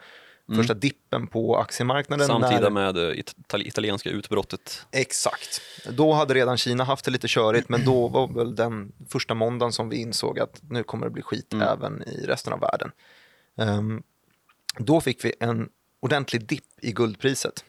mm. 0.49 0.57
första 0.57 0.73
dippen 0.73 1.27
på 1.27 1.57
aktiemarknaden. 1.57 2.27
Samtida 2.27 2.69
när... 2.69 2.69
med 2.69 2.97
eh, 2.97 3.67
italienska 3.67 4.09
utbrottet. 4.09 4.85
Exakt. 4.91 5.61
Då 5.89 6.13
hade 6.13 6.33
redan 6.33 6.57
Kina 6.57 6.83
haft 6.83 7.05
det 7.05 7.11
lite 7.11 7.27
körigt, 7.27 7.69
men 7.69 7.85
då 7.85 8.07
var 8.07 8.27
väl 8.27 8.55
den 8.55 8.91
första 9.09 9.33
måndagen 9.33 9.71
som 9.71 9.89
vi 9.89 9.97
insåg 9.97 10.39
att 10.39 10.61
nu 10.69 10.83
kommer 10.83 11.05
det 11.05 11.11
bli 11.11 11.21
skit 11.21 11.53
mm. 11.53 11.67
även 11.67 12.03
i 12.03 12.25
resten 12.25 12.53
av 12.53 12.59
världen. 12.59 12.91
Um, 13.55 14.03
då 14.77 15.01
fick 15.01 15.25
vi 15.25 15.33
en 15.39 15.69
ordentlig 15.99 16.45
dipp 16.45 16.63
i 16.81 16.91
guldpriset. 16.91 17.65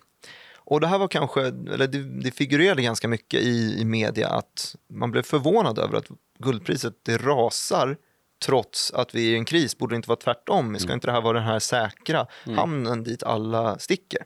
Och 0.54 0.80
det 0.80 0.86
här 0.86 0.98
var 0.98 1.08
kanske, 1.08 1.40
eller 1.40 1.86
det, 1.86 2.02
det 2.02 2.30
figurerade 2.30 2.82
ganska 2.82 3.08
mycket 3.08 3.40
i, 3.40 3.80
i 3.80 3.84
media 3.84 4.28
att 4.28 4.76
man 4.88 5.10
blev 5.10 5.22
förvånad 5.22 5.78
över 5.78 5.98
att 5.98 6.06
guldpriset 6.38 6.94
det 7.02 7.16
rasar 7.16 7.96
trots 8.44 8.92
att 8.92 9.14
vi 9.14 9.28
är 9.28 9.32
i 9.32 9.36
en 9.36 9.44
kris. 9.44 9.78
Borde 9.78 9.94
det 9.94 9.96
inte 9.96 10.08
vara 10.08 10.20
tvärtom? 10.20 10.78
Ska 10.78 10.86
mm. 10.86 10.94
inte 10.94 11.06
det 11.06 11.12
här 11.12 11.20
vara 11.20 11.38
den 11.38 11.46
här 11.46 11.58
säkra 11.58 12.26
mm. 12.46 12.58
hamnen 12.58 13.04
dit 13.04 13.22
alla 13.22 13.78
sticker? 13.78 14.20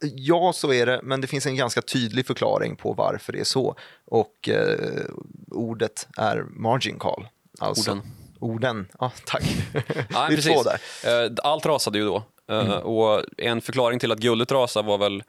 Ja, 0.00 0.52
så 0.54 0.72
är 0.72 0.86
det, 0.86 1.00
men 1.02 1.20
det 1.20 1.26
finns 1.26 1.46
en 1.46 1.56
ganska 1.56 1.82
tydlig 1.82 2.26
förklaring 2.26 2.76
på 2.76 2.92
varför 2.92 3.32
det 3.32 3.40
är 3.40 3.44
så. 3.44 3.76
Och 4.06 4.48
eh, 4.48 5.04
ordet 5.50 6.08
är 6.16 6.44
margin 6.50 6.98
call. 6.98 7.28
Alltså, 7.58 7.90
orden. 7.90 8.02
Orden, 8.40 8.88
ja 8.98 9.12
tack. 9.24 9.42
Två 10.42 10.62
där. 10.62 10.80
Eh, 11.04 11.32
allt 11.42 11.66
rasade 11.66 11.98
ju 11.98 12.04
då. 12.04 12.22
Eh, 12.50 12.60
mm. 12.60 12.78
Och 12.78 13.24
en 13.36 13.60
förklaring 13.60 13.98
till 13.98 14.12
att 14.12 14.18
guldet 14.18 14.52
rasade 14.52 14.88
var 14.88 14.98
väl 14.98 15.22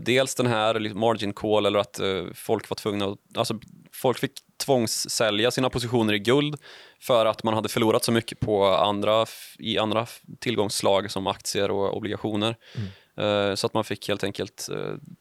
dels 0.00 0.34
den 0.34 0.46
här 0.46 0.94
margin 0.94 1.32
call 1.32 1.66
eller 1.66 1.78
att 1.78 2.00
folk 2.34 2.70
var 2.70 2.74
tvungna 2.74 3.04
att, 3.04 3.18
alltså 3.34 3.58
folk 3.92 4.18
fick 4.18 4.32
tvångssälja 4.56 5.50
sina 5.50 5.70
positioner 5.70 6.14
i 6.14 6.18
guld 6.18 6.56
för 7.00 7.26
att 7.26 7.42
man 7.42 7.54
hade 7.54 7.68
förlorat 7.68 8.04
så 8.04 8.12
mycket 8.12 8.40
på 8.40 8.66
andra, 8.66 9.26
i 9.58 9.78
andra 9.78 10.06
tillgångsslag 10.38 11.10
som 11.10 11.26
aktier 11.26 11.70
och 11.70 11.96
obligationer. 11.96 12.56
Mm. 12.74 12.88
Uh, 13.18 13.54
så 13.54 13.66
att 13.66 13.74
man 13.74 13.84
fick 13.84 14.08
helt 14.08 14.24
enkelt 14.24 14.68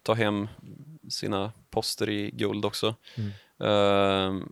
ta 0.04 0.14
hem 0.14 0.48
sina 1.10 1.52
poster 1.70 2.10
i 2.10 2.32
guld 2.32 2.66
också. 2.66 2.96
Mm. 3.16 3.32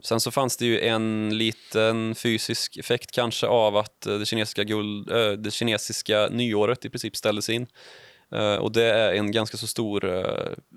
Sen 0.03 0.19
så 0.19 0.31
fanns 0.31 0.57
det 0.57 0.65
ju 0.65 0.79
en 0.79 1.37
liten 1.37 2.15
fysisk 2.15 2.77
effekt 2.77 3.11
kanske 3.11 3.47
av 3.47 3.77
att 3.77 4.01
det 4.01 4.25
kinesiska, 4.25 4.63
guld, 4.63 5.07
det 5.37 5.51
kinesiska 5.53 6.27
nyåret 6.31 6.85
i 6.85 6.89
princip 6.89 7.15
ställdes 7.15 7.49
in. 7.49 7.67
Uh, 8.35 8.55
och 8.55 8.71
det 8.71 8.83
är 8.83 9.13
en 9.13 9.31
ganska 9.31 9.57
så 9.57 9.67
stor 9.67 10.05
uh, 10.05 10.23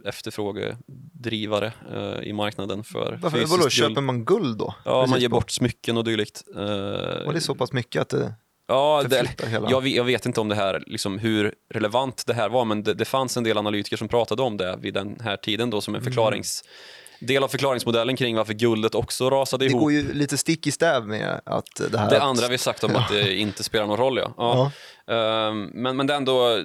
efterfrågedrivare 0.04 1.72
uh, 1.94 2.28
i 2.28 2.32
marknaden 2.32 2.84
för 2.84 3.18
Varför, 3.22 3.36
fysiskt 3.36 3.50
vadå, 3.50 3.62
guld. 3.62 3.72
Köper 3.72 4.00
man 4.00 4.24
guld 4.24 4.58
då? 4.58 4.74
Ja, 4.84 5.06
man 5.06 5.20
ger 5.20 5.28
bort 5.28 5.50
smycken 5.50 5.96
och 5.96 6.04
dylikt. 6.04 6.42
och 7.26 7.32
det 7.32 7.38
är 7.38 7.40
så 7.40 7.54
pass 7.54 7.72
mycket 7.72 8.02
att 8.02 8.08
det 8.08 8.34
Ja, 8.70 9.04
det, 9.08 9.26
jag, 9.70 9.88
jag, 9.88 10.04
vet 10.04 10.26
inte 10.26 10.40
om 10.40 10.48
det 10.48 10.54
här, 10.54 10.84
liksom, 10.86 11.18
hur 11.18 11.54
relevant 11.74 12.26
det 12.26 12.34
här 12.34 12.48
var, 12.48 12.64
men 12.64 12.82
det, 12.82 12.94
det, 12.94 13.04
fanns 13.04 13.36
en 13.36 13.44
del 13.44 13.58
analytiker 13.58 13.96
som 13.96 14.08
pratade 14.08 14.42
om 14.42 14.56
det 14.56 14.78
vid 14.80 14.94
den 14.94 15.20
här 15.20 15.36
tiden 15.36 15.70
då 15.70 15.80
som 15.80 15.94
en 15.94 16.00
mm. 16.00 16.04
förklarings... 16.04 16.62
Mm 16.62 17.04
del 17.20 17.44
av 17.44 17.48
förklaringsmodellen 17.48 18.16
kring 18.16 18.36
varför 18.36 18.52
guldet 18.52 18.94
också 18.94 19.30
rasade 19.30 19.64
ihop. 19.64 19.80
Det 19.80 19.84
går 19.84 19.92
ju 19.92 20.12
lite 20.12 20.38
stick 20.38 20.66
i 20.66 20.72
stäv 20.72 21.06
med 21.06 21.40
att 21.44 21.80
det 21.90 21.98
här... 21.98 22.10
Det 22.10 22.22
andra 22.22 22.48
vi 22.48 22.58
sagt 22.58 22.84
om 22.84 22.96
att 22.96 23.08
det 23.08 23.34
inte 23.38 23.64
spelar 23.64 23.86
någon 23.86 23.96
roll, 23.96 24.18
ja. 24.18 24.34
ja. 24.36 24.72
ja. 25.06 25.48
Um, 25.48 25.70
men, 25.74 25.96
men 25.96 26.06
det 26.06 26.12
är 26.12 26.16
ändå 26.16 26.64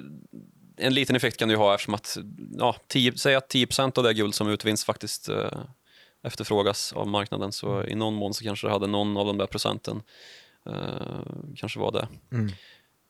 en 0.76 0.94
liten 0.94 1.16
effekt 1.16 1.36
kan 1.36 1.48
du 1.48 1.56
ha 1.56 1.74
eftersom 1.74 1.94
att, 1.94 2.18
ja, 2.58 2.76
10, 2.86 3.16
säg 3.16 3.34
att 3.34 3.54
10% 3.54 3.98
av 3.98 4.04
det 4.04 4.14
guld 4.14 4.34
som 4.34 4.48
utvinns 4.48 4.84
faktiskt 4.84 5.28
eh, 5.28 5.58
efterfrågas 6.22 6.92
av 6.92 7.08
marknaden. 7.08 7.52
Så 7.52 7.72
mm. 7.72 7.88
i 7.88 7.94
någon 7.94 8.14
mån 8.14 8.34
så 8.34 8.44
kanske 8.44 8.66
det 8.66 8.72
hade 8.72 8.86
någon 8.86 9.16
av 9.16 9.26
de 9.26 9.38
där 9.38 9.46
procenten 9.46 10.02
eh, 10.66 10.74
kanske 11.56 11.78
var 11.78 11.92
det. 11.92 12.08
Mm. 12.32 12.52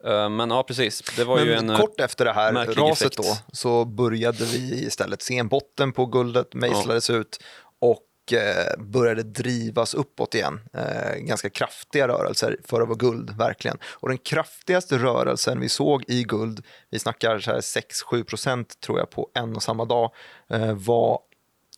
Eh, 0.04 0.28
men 0.28 0.50
ja, 0.50 0.62
precis. 0.62 1.02
Det 1.16 1.24
var 1.24 1.36
Men 1.36 1.46
ju 1.46 1.54
en 1.54 1.70
eh, 1.70 1.76
Kort 1.76 2.00
efter 2.00 2.24
det 2.24 2.32
här 2.32 2.52
raset 2.52 3.16
då 3.16 3.36
så 3.52 3.84
började 3.84 4.44
vi 4.44 4.84
istället 4.86 5.22
se 5.22 5.38
en 5.38 5.48
botten 5.48 5.92
på 5.92 6.06
guldet, 6.06 6.54
mejslades 6.54 7.10
ja. 7.10 7.16
ut 7.16 7.40
och 7.78 8.00
Eh, 8.32 8.84
började 8.84 9.22
drivas 9.22 9.94
uppåt 9.94 10.34
igen. 10.34 10.60
Eh, 10.72 11.16
ganska 11.16 11.50
kraftiga 11.50 12.08
rörelser 12.08 12.56
för 12.64 12.80
att 12.80 12.88
vara 12.88 12.98
guld, 12.98 13.30
verkligen. 13.30 13.78
Och 13.84 14.08
den 14.08 14.18
kraftigaste 14.18 14.98
rörelsen 14.98 15.60
vi 15.60 15.68
såg 15.68 16.04
i 16.08 16.22
guld, 16.22 16.64
vi 16.90 16.98
snackar 16.98 17.38
6-7 17.38 18.24
procent 18.24 18.80
tror 18.80 18.98
jag 18.98 19.10
på 19.10 19.30
en 19.34 19.56
och 19.56 19.62
samma 19.62 19.84
dag, 19.84 20.12
eh, 20.48 20.74
var 20.74 21.18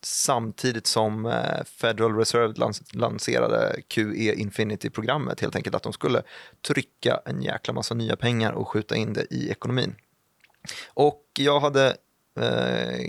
samtidigt 0.03 0.87
som 0.87 1.27
eh, 1.27 1.65
Federal 1.65 2.17
Reserve 2.17 2.55
lanserade 2.93 3.83
QE 3.89 4.35
Infinity-programmet, 4.35 5.41
helt 5.41 5.57
enkelt 5.57 5.77
att 5.77 5.83
de 5.83 5.93
skulle 5.93 6.23
trycka 6.69 7.21
en 7.25 7.43
jäkla 7.43 7.75
massa 7.75 7.95
nya 7.95 8.17
pengar 8.17 8.53
och 8.53 8.69
skjuta 8.69 8.97
in 8.97 9.13
det 9.13 9.27
i 9.31 9.51
ekonomin. 9.51 9.95
Och 10.95 11.23
jag 11.39 11.61
hade 11.61 11.97
eh, 12.41 13.01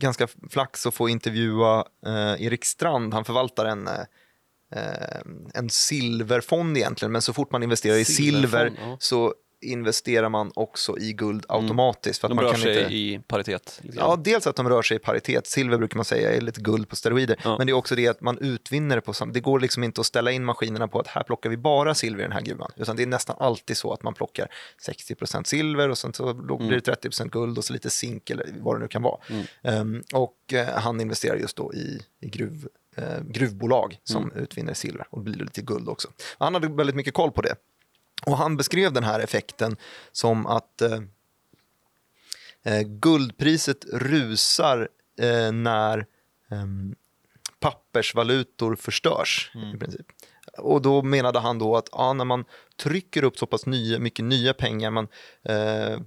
ganska 0.00 0.28
flax 0.50 0.86
att 0.86 0.94
få 0.94 1.08
intervjua 1.08 1.84
eh, 2.06 2.42
Erik 2.42 2.64
Strand. 2.64 3.14
Han 3.14 3.24
förvaltar 3.24 3.64
en, 3.64 3.88
eh, 3.88 5.20
en 5.54 5.70
silverfond 5.70 6.76
egentligen, 6.76 7.12
men 7.12 7.22
så 7.22 7.32
fort 7.32 7.52
man 7.52 7.62
investerar 7.62 7.96
i 7.96 8.04
silver 8.04 8.72
ja. 8.78 8.96
så 9.00 9.34
investerar 9.60 10.28
man 10.28 10.52
också 10.54 10.98
i 10.98 11.12
guld 11.12 11.44
mm. 11.48 11.62
automatiskt. 11.62 12.20
För 12.20 12.28
att 12.28 12.30
de 12.30 12.34
man 12.34 12.44
rör 12.44 12.52
kan 12.52 12.60
sig 12.60 12.82
inte... 12.82 12.94
i 12.94 13.20
paritet? 13.26 13.80
Ja, 13.94 14.16
dels 14.24 14.46
att 14.46 14.56
de 14.56 14.68
rör 14.68 14.82
sig 14.82 14.96
i 14.96 15.00
paritet. 15.00 15.46
Silver 15.46 15.78
brukar 15.78 15.96
man 15.96 16.04
säga 16.04 16.32
är 16.32 16.40
lite 16.40 16.60
guld 16.60 16.88
på 16.88 16.96
steroider. 16.96 17.36
Ja. 17.44 17.58
Men 17.58 17.66
det 17.66 17.70
är 17.70 17.74
också 17.74 17.94
det 17.94 18.08
att 18.08 18.20
man 18.20 18.38
utvinner 18.38 18.96
det 18.96 19.02
på 19.02 19.12
sam... 19.12 19.32
Det 19.32 19.40
går 19.40 19.60
liksom 19.60 19.84
inte 19.84 20.00
att 20.00 20.06
ställa 20.06 20.30
in 20.30 20.44
maskinerna 20.44 20.88
på 20.88 21.00
att 21.00 21.06
här 21.06 21.22
plockar 21.22 21.50
vi 21.50 21.56
bara 21.56 21.94
silver 21.94 22.20
i 22.20 22.22
den 22.22 22.32
här 22.32 22.40
gruvan. 22.40 22.70
Utan 22.76 22.96
det 22.96 23.02
är 23.02 23.06
nästan 23.06 23.36
alltid 23.38 23.76
så 23.76 23.92
att 23.92 24.02
man 24.02 24.14
plockar 24.14 24.48
60% 24.86 25.44
silver 25.44 25.88
och 25.88 25.98
sen 25.98 26.12
så 26.12 26.34
blir 26.34 26.70
det 26.70 26.80
30 26.80 27.08
mm. 27.20 27.30
guld 27.30 27.58
och 27.58 27.64
så 27.64 27.72
lite 27.72 27.90
zink 27.90 28.30
eller 28.30 28.46
vad 28.60 28.76
det 28.76 28.80
nu 28.80 28.88
kan 28.88 29.02
vara. 29.02 29.20
Mm. 29.30 29.80
Um, 29.80 30.02
och 30.12 30.36
uh, 30.52 30.60
han 30.62 31.00
investerar 31.00 31.36
just 31.36 31.56
då 31.56 31.74
i, 31.74 32.00
i 32.20 32.28
gruv, 32.28 32.68
uh, 32.98 33.04
gruvbolag 33.24 33.98
som 34.04 34.22
mm. 34.22 34.36
utvinner 34.36 34.74
silver 34.74 35.06
och 35.10 35.20
blir 35.20 35.44
lite 35.44 35.62
guld 35.62 35.88
också. 35.88 36.08
Han 36.38 36.54
hade 36.54 36.68
väldigt 36.68 36.96
mycket 36.96 37.14
koll 37.14 37.30
på 37.30 37.42
det. 37.42 37.54
Och 38.26 38.36
han 38.36 38.56
beskrev 38.56 38.92
den 38.92 39.04
här 39.04 39.20
effekten 39.20 39.76
som 40.12 40.46
att 40.46 40.82
eh, 40.82 41.00
eh 42.62 42.82
guldpriset 42.82 43.84
rusar 43.92 44.88
eh, 45.20 45.52
när 45.52 45.98
eh, 46.50 46.66
pappersvalutor 47.60 48.76
förstörs. 48.76 49.50
Mm. 49.54 49.76
i 49.76 49.78
princip. 49.78 50.06
Och 50.58 50.82
då 50.82 51.02
menade 51.02 51.38
han 51.38 51.58
då 51.58 51.76
att 51.76 51.88
ja, 51.92 52.12
när 52.12 52.24
man 52.24 52.44
trycker 52.76 53.24
upp 53.24 53.38
så 53.38 53.46
pass 53.46 53.66
nya, 53.66 53.98
mycket 53.98 54.24
nya 54.24 54.54
pengar, 54.54 54.90
man 54.90 55.08
eh, 55.42 56.00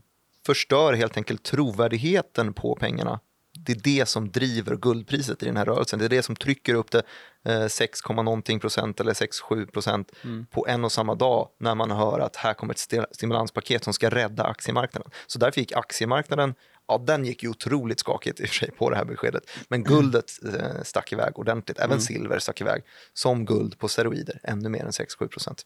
förstör 0.45 0.93
helt 0.93 1.17
enkelt 1.17 1.43
trovärdigheten 1.43 2.53
på 2.53 2.75
pengarna 2.75 3.19
det 3.65 3.71
är 3.71 3.79
det 3.99 4.05
som 4.05 4.31
driver 4.31 4.75
guldpriset 4.75 5.43
i 5.43 5.45
den 5.45 5.57
här 5.57 5.65
rörelsen. 5.65 5.99
Det 5.99 6.05
är 6.05 6.09
det 6.09 6.23
som 6.23 6.35
trycker 6.35 6.73
upp 6.73 6.91
det 6.91 7.03
eh, 7.45 7.67
6, 7.67 7.99
någonting 8.09 8.59
procent 8.59 8.99
eller 8.99 9.13
6-7 9.13 9.65
procent 9.65 10.11
mm. 10.23 10.45
på 10.45 10.67
en 10.67 10.85
och 10.85 10.91
samma 10.91 11.15
dag 11.15 11.49
när 11.59 11.75
man 11.75 11.91
hör 11.91 12.19
att 12.19 12.35
här 12.35 12.53
kommer 12.53 12.73
ett 12.73 13.07
stimulanspaket 13.11 13.83
som 13.83 13.93
ska 13.93 14.09
rädda 14.09 14.43
aktiemarknaden. 14.43 15.11
Så 15.27 15.39
därför 15.39 15.59
gick 15.59 15.71
aktiemarknaden 15.71 16.53
Ja, 16.87 16.97
den 16.97 17.25
gick 17.25 17.43
ju 17.43 17.49
otroligt 17.49 17.99
skakigt 17.99 18.39
i 18.39 18.43
och 18.43 18.47
för 18.47 18.55
sig 18.55 18.71
på 18.71 18.89
det 18.89 18.95
här 18.95 19.05
beskedet. 19.05 19.43
Men 19.67 19.85
mm. 19.85 19.93
guldet 19.93 20.31
eh, 20.45 20.83
stack 20.83 21.13
iväg 21.13 21.39
ordentligt. 21.39 21.79
Även 21.79 21.91
mm. 21.91 22.01
silver 22.01 22.39
stack 22.39 22.61
iväg 22.61 22.83
som 23.13 23.45
guld 23.45 23.77
på 23.77 23.87
steroider, 23.87 24.39
ännu 24.43 24.69
mer 24.69 24.83
än 24.83 24.91
6-7 24.91 25.27
procent. 25.27 25.63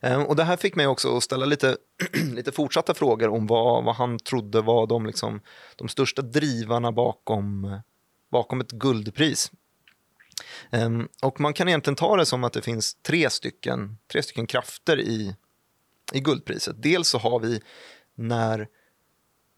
Ehm, 0.00 0.22
och 0.22 0.36
det 0.36 0.44
här 0.44 0.56
fick 0.56 0.76
mig 0.76 0.86
också 0.86 1.16
att 1.16 1.22
ställa 1.22 1.46
lite, 1.46 1.76
lite 2.34 2.52
fortsatta 2.52 2.94
frågor 2.94 3.28
om 3.28 3.46
vad, 3.46 3.84
vad 3.84 3.94
han 3.94 4.18
trodde 4.18 4.60
var 4.60 4.86
de, 4.86 5.06
liksom, 5.06 5.40
de 5.76 5.88
största 5.88 6.22
drivarna 6.22 6.92
bakom, 6.92 7.80
bakom 8.30 8.60
ett 8.60 8.70
guldpris. 8.70 9.52
Ehm, 10.70 11.08
och 11.22 11.40
man 11.40 11.52
kan 11.52 11.68
egentligen 11.68 11.96
ta 11.96 12.16
det 12.16 12.26
som 12.26 12.44
att 12.44 12.52
det 12.52 12.62
finns 12.62 12.94
tre 12.94 13.30
stycken, 13.30 13.98
tre 14.12 14.22
stycken 14.22 14.46
krafter 14.46 15.00
i, 15.00 15.36
i 16.12 16.20
guldpriset. 16.20 16.82
Dels 16.82 17.08
så 17.08 17.18
har 17.18 17.40
vi 17.40 17.60
när 18.14 18.68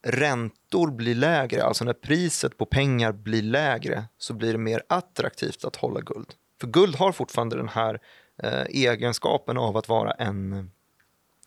räntor 0.03 0.91
blir 0.91 1.15
lägre, 1.15 1.65
alltså 1.65 1.85
när 1.85 1.93
priset 1.93 2.59
på 2.59 2.67
pengar 2.67 3.13
blir 3.13 3.43
lägre 3.43 4.05
så 4.19 4.35
blir 4.35 4.53
det 4.53 4.59
mer 4.59 4.83
attraktivt 4.89 5.65
att 5.65 5.77
hålla 5.77 6.01
guld. 6.01 6.35
För 6.61 6.67
guld 6.67 6.97
har 6.97 7.13
fortfarande 7.13 7.57
den 7.57 7.69
här 7.69 8.01
eh, 8.43 8.63
egenskapen 8.69 9.59
av 9.59 9.77
att 9.77 9.89
vara 9.89 10.11
en, 10.11 10.71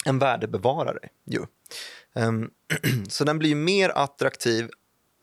en 0.05 0.19
värdebevarare. 0.19 1.09
Ju. 1.25 1.45
Um, 2.15 2.51
så 3.09 3.23
den 3.23 3.39
blir 3.39 3.55
mer 3.55 3.89
attraktiv 3.89 4.69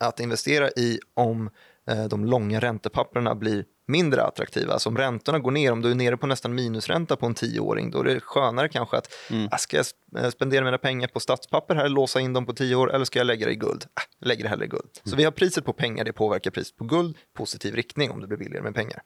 att 0.01 0.21
investera 0.21 0.69
i 0.69 0.99
om 1.15 1.51
uh, 1.91 2.05
de 2.05 2.25
långa 2.25 2.61
räntepapperna 2.61 3.35
blir 3.35 3.65
mindre 3.91 4.23
attraktiva. 4.23 4.73
Alltså 4.73 4.89
om 4.89 4.99
räntorna 4.99 5.39
går 5.39 5.51
ner, 5.51 5.73
om 5.73 5.83
du 5.83 5.91
är 5.91 5.95
nere 5.95 6.17
på 6.17 6.27
nästan 6.27 6.55
minusränta 6.55 7.17
på 7.17 7.27
en 7.27 7.35
tioåring, 7.35 7.91
då 7.91 8.01
är 8.01 8.05
det 8.05 8.21
skönare 8.21 8.69
kanske 8.69 8.97
att 8.97 9.09
mm. 9.31 9.49
Ah, 9.51 9.59
ska 9.59 9.77
jag 9.77 9.87
eh, 10.25 10.31
spendera 10.31 10.65
mina 10.65 10.79
pengar 10.79 11.09
på 11.09 11.21
statspapper 11.21 11.75
här, 11.75 11.89
låsa 11.89 12.21
in 12.21 12.33
dem 12.33 12.47
på 12.47 12.53
tio 12.53 12.75
år, 12.77 12.95
eller 12.95 13.05
ska 13.05 13.19
jag 13.19 13.27
lägga 13.27 13.47
det 13.47 13.53
i 13.53 13.57
guld? 13.57 13.85
Äh, 13.85 14.27
lägger 14.27 14.43
det 14.43 14.49
hellre 14.49 14.65
i 14.65 14.69
guld. 14.69 14.91
Mm. 14.95 15.11
Så 15.11 15.17
vi 15.17 15.25
har 15.25 15.31
priset 15.31 15.65
på 15.65 15.73
pengar, 15.73 16.05
det 16.05 16.13
påverkar 16.13 16.51
priset 16.51 16.77
på 16.77 16.85
guld, 16.85 17.17
positiv 17.35 17.75
riktning 17.75 18.11
om 18.11 18.21
det 18.21 18.27
blir 18.27 18.39
billigare 18.39 18.63
med 18.63 18.75
pengar. 18.75 19.03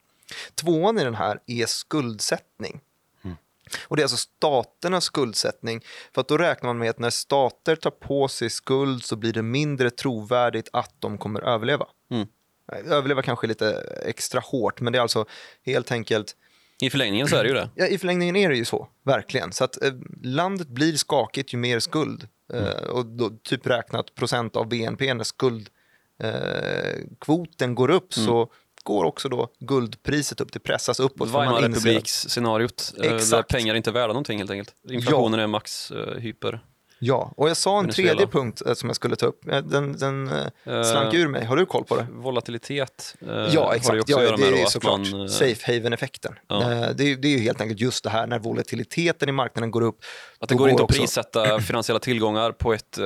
Tvåan 0.54 0.98
i 0.98 1.04
den 1.04 1.14
här 1.14 1.38
är 1.46 1.66
skuldsättning. 1.66 2.80
Mm. 3.24 3.36
Och 3.84 3.96
Det 3.96 4.00
är 4.00 4.04
alltså 4.04 4.16
staternas 4.16 5.04
skuldsättning. 5.04 5.84
För 6.14 6.20
att 6.20 6.28
Då 6.28 6.38
räknar 6.38 6.68
man 6.68 6.78
med 6.78 6.90
att 6.90 6.98
när 6.98 7.10
stater 7.10 7.76
tar 7.76 7.90
på 7.90 8.28
sig 8.28 8.50
skuld 8.50 9.04
så 9.04 9.16
blir 9.16 9.32
det 9.32 9.42
mindre 9.42 9.90
trovärdigt 9.90 10.68
att 10.72 10.94
de 10.98 11.18
kommer 11.18 11.40
överleva. 11.40 11.86
Mm. 12.10 12.26
Överleva 12.72 13.22
kanske 13.22 13.46
lite 13.46 14.00
extra 14.04 14.40
hårt, 14.40 14.80
men 14.80 14.92
det 14.92 14.98
är 14.98 15.02
alltså 15.02 15.26
helt 15.66 15.92
enkelt... 15.92 16.36
I 16.80 16.90
förlängningen 16.90 17.28
så 17.28 17.36
är 17.36 17.42
det 17.42 17.48
ju 17.48 17.54
det. 17.54 17.70
Ja, 17.74 17.86
i 17.86 17.98
förlängningen 17.98 18.36
är 18.36 18.48
det 18.48 18.56
ju 18.56 18.64
så, 18.64 18.88
verkligen. 19.02 19.52
Så 19.52 19.64
att 19.64 19.82
eh, 19.82 19.92
landet 20.22 20.68
blir 20.68 20.96
skakigt 20.96 21.54
ju 21.54 21.58
mer 21.58 21.78
skuld. 21.78 22.28
Eh, 22.52 22.58
mm. 22.58 22.70
Eh, 22.70 22.88
och 22.88 23.06
då, 23.06 23.30
typ 23.42 23.66
räknat 23.66 24.14
procent 24.14 24.56
av 24.56 24.68
BNP 24.68 25.14
när 25.14 25.24
skuldkvoten 25.24 27.70
eh, 27.70 27.74
går 27.74 27.90
upp 27.90 28.16
mm. 28.16 28.26
så 28.26 28.52
går 28.84 29.04
också 29.04 29.28
då 29.28 29.48
guldpriset 29.60 30.40
upp, 30.40 30.52
det 30.52 30.58
pressas 30.58 31.00
uppåt. 31.00 31.28
Weimarrepubliksscenariot, 31.28 32.94
eh, 33.02 33.16
där 33.16 33.42
pengar 33.42 33.74
inte 33.74 33.90
är 33.90 33.92
värda 33.92 34.06
någonting 34.06 34.38
helt 34.38 34.50
enkelt. 34.50 34.74
Inflationen 34.90 35.38
ja. 35.38 35.44
är 35.44 35.46
max 35.46 35.90
eh, 35.90 36.18
hyper. 36.18 36.60
Ja, 37.06 37.32
och 37.36 37.48
jag 37.48 37.56
sa 37.56 37.78
en 37.78 37.84
Venezuela. 37.84 38.12
tredje 38.12 38.26
punkt 38.26 38.62
eh, 38.66 38.74
som 38.74 38.88
jag 38.88 38.96
skulle 38.96 39.16
ta 39.16 39.26
upp. 39.26 39.48
Eh, 39.48 39.58
den, 39.58 39.92
den 39.92 40.28
uh, 40.28 40.82
slank 40.82 41.14
ur 41.14 41.28
mig. 41.28 41.44
Har 41.44 41.56
du 41.56 41.66
koll 41.66 41.84
på 41.84 41.96
det? 41.96 42.06
Volatilitet 42.10 43.16
uh, 43.22 43.28
ja, 43.30 43.74
exakt. 43.74 43.88
Har 43.88 43.96
det, 43.96 44.24
ja, 44.24 44.36
det 44.36 44.46
är 44.46 44.60
ju 44.60 44.66
såklart 44.66 45.12
man, 45.12 45.28
safe 45.28 45.72
haven-effekten. 45.72 46.34
Ja. 46.48 46.58
det, 46.94 47.12
är, 47.12 47.16
det 47.16 47.28
är 47.28 47.32
ju 47.32 47.38
helt 47.38 47.60
enkelt 47.60 47.80
just 47.80 48.04
det 48.04 48.10
här 48.10 48.26
när 48.26 48.38
volatiliteten 48.38 49.28
i 49.28 49.32
marknaden 49.32 49.70
går 49.70 49.82
upp. 49.82 49.98
Att 50.38 50.48
det 50.48 50.54
går 50.54 50.68
inte 50.68 50.82
att 50.82 50.88
prissätta 50.88 51.60
finansiella 51.60 52.00
tillgångar 52.00 52.52
på 52.52 52.74
ett 52.74 52.98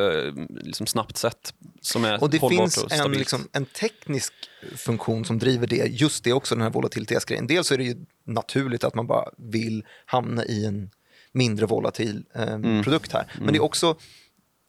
liksom 0.48 0.86
snabbt 0.86 1.16
sätt 1.16 1.54
som 1.80 2.04
är 2.04 2.22
Och 2.22 2.30
det 2.30 2.38
finns 2.48 2.84
och 2.84 2.92
en, 2.92 3.12
liksom, 3.12 3.48
en 3.52 3.66
teknisk 3.66 4.32
funktion 4.76 5.24
som 5.24 5.38
driver 5.38 5.66
det, 5.66 5.76
just 5.76 6.24
det 6.24 6.32
också, 6.32 6.54
den 6.54 6.62
här 6.62 6.70
volatilitetsgrejen. 6.70 7.46
Dels 7.46 7.72
är 7.72 7.78
det 7.78 7.84
ju 7.84 7.96
naturligt 8.24 8.84
att 8.84 8.94
man 8.94 9.06
bara 9.06 9.24
vill 9.36 9.84
hamna 10.06 10.44
i 10.44 10.66
en 10.66 10.90
mindre 11.32 11.66
volatil 11.66 12.24
eh, 12.34 12.52
mm. 12.52 12.82
produkt 12.82 13.12
här. 13.12 13.30
Men 13.32 13.42
mm. 13.42 13.52
det 13.52 13.58
är 13.58 13.64
också, 13.64 13.96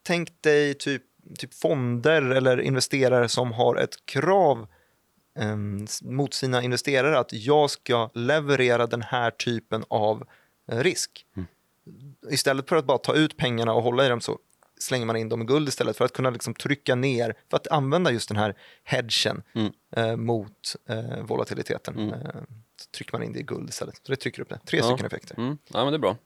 tänk 0.04 0.42
dig 0.42 0.74
typ, 0.74 1.04
typ 1.38 1.54
fonder 1.54 2.22
eller 2.22 2.62
investerare 2.62 3.30
som 3.30 3.52
har 3.52 3.76
ett 3.76 4.06
krav 4.06 4.68
eh, 5.40 5.56
mot 6.02 6.34
sina 6.34 6.64
investerare 6.64 7.20
att 7.20 7.34
jag 7.34 7.70
ska 7.70 8.10
leverera 8.14 8.88
den 8.88 9.02
här 9.02 9.32
typen 9.32 9.84
av 9.88 10.28
eh, 10.72 10.80
risk. 10.80 11.26
Mm. 11.36 11.48
Istället 12.32 12.70
för 12.70 12.76
att 12.76 12.86
bara 12.86 12.98
ta 12.98 13.16
ut 13.16 13.38
pengarna 13.38 13.74
och 13.74 13.84
hålla 13.84 14.06
i 14.06 14.10
dem 14.10 14.22
så 14.22 14.40
slänger 14.80 15.06
man 15.06 15.16
in 15.16 15.30
dem 15.30 15.42
i 15.42 15.46
guld 15.46 15.68
istället 15.68 15.98
för 15.98 16.06
att 16.06 16.14
kunna 16.14 16.30
liksom 16.30 16.54
trycka 16.54 16.96
ner, 16.96 17.36
för 17.50 17.58
att 17.58 17.68
använda 17.68 18.12
just 18.12 18.28
den 18.28 18.38
här 18.38 18.56
hedgen 18.84 19.44
mm. 19.54 19.72
eh, 19.96 20.16
mot 20.16 20.76
eh, 20.90 21.24
volatiliteten. 21.24 21.98
Mm. 22.00 22.14
Eh, 22.14 22.20
så 22.82 22.90
trycker 22.98 23.14
man 23.14 23.24
in 23.24 23.34
det 23.34 23.40
i 23.40 23.44
guld 23.44 23.70
istället. 23.70 23.96
Så 23.96 24.12
det 24.12 24.16
trycker 24.16 24.42
upp 24.42 24.50
det. 24.50 24.60
Tre 24.66 24.80
ja. 24.80 24.86
stycken 24.86 25.06
effekter. 25.06 25.40
Mm. 25.40 25.58
Ja, 25.68 25.84
men 25.84 25.94
det 25.94 25.98
är 25.98 26.00
bra. 26.00 26.18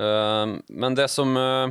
Ehm, 0.00 0.62
men 0.68 0.94
det 0.94 1.08
som, 1.08 1.36
eh, 1.36 1.68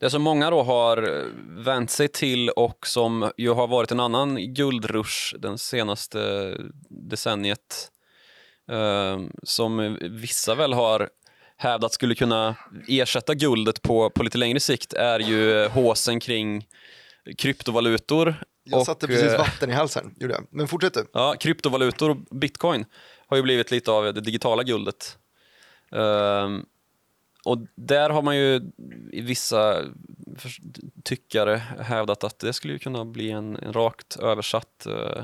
det 0.00 0.10
som 0.10 0.22
många 0.22 0.50
då 0.50 0.62
har 0.62 1.26
vänt 1.64 1.90
sig 1.90 2.08
till 2.08 2.50
och 2.50 2.86
som 2.86 3.30
ju 3.36 3.50
har 3.50 3.66
varit 3.66 3.92
en 3.92 4.00
annan 4.00 4.54
guldrush 4.54 5.36
den 5.38 5.58
senaste 5.58 6.52
decenniet 6.88 7.90
ehm, 8.72 9.30
som 9.42 9.98
vissa 10.00 10.54
väl 10.54 10.72
har 10.72 11.08
hävdat 11.56 11.92
skulle 11.92 12.14
kunna 12.14 12.56
ersätta 12.88 13.34
guldet 13.34 13.82
på, 13.82 14.10
på 14.10 14.22
lite 14.22 14.38
längre 14.38 14.60
sikt 14.60 14.92
är 14.92 15.20
ju 15.20 15.68
håsen 15.68 16.20
kring 16.20 16.66
kryptovalutor. 17.38 18.34
Jag 18.64 18.80
och, 18.80 18.86
satte 18.86 19.06
precis 19.06 19.32
eh, 19.32 19.38
vatten 19.38 19.70
i 19.70 19.72
halsen, 19.72 20.14
gjorde 20.16 20.34
jag. 20.34 20.46
Men 20.50 20.68
fortsätt 20.68 20.94
du. 20.94 21.06
Ja, 21.12 21.34
kryptovalutor 21.40 22.10
och 22.10 22.16
bitcoin 22.16 22.84
har 23.26 23.36
ju 23.36 23.42
blivit 23.42 23.70
lite 23.70 23.90
av 23.90 24.04
det 24.14 24.20
digitala 24.20 24.62
guldet. 24.62 25.18
Um, 25.90 26.66
och 27.46 27.58
där 27.74 28.10
har 28.10 28.22
man 28.22 28.36
ju 28.36 28.70
i 29.12 29.20
vissa 29.20 29.82
tyckare 31.04 31.62
hävdat 31.80 32.24
att 32.24 32.38
det 32.38 32.52
skulle 32.52 32.78
kunna 32.78 33.04
bli 33.04 33.30
en, 33.30 33.56
en 33.56 33.72
rakt 33.72 34.16
översatt 34.16 34.86
uh, 34.88 35.22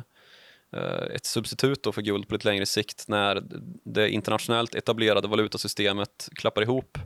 ett 1.15 1.27
substitut 1.27 1.87
för 1.95 2.03
guld 2.03 2.29
på 2.29 2.35
lite 2.35 2.49
längre 2.49 2.67
sikt 2.67 3.09
när 3.09 3.43
det 3.85 4.11
internationellt 4.11 4.75
etablerade 4.75 5.29
valutasystemet 5.29 6.29
klappar 6.35 6.63
ihop 6.63 6.99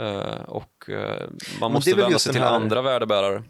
uh, 0.00 0.42
och 0.46 0.88
uh, 0.88 1.28
man 1.60 1.72
måste 1.72 1.94
vända 1.94 2.18
sig 2.18 2.32
till 2.32 2.42
här... 2.42 2.54
andra 2.54 2.82
värdebärare 2.82 3.42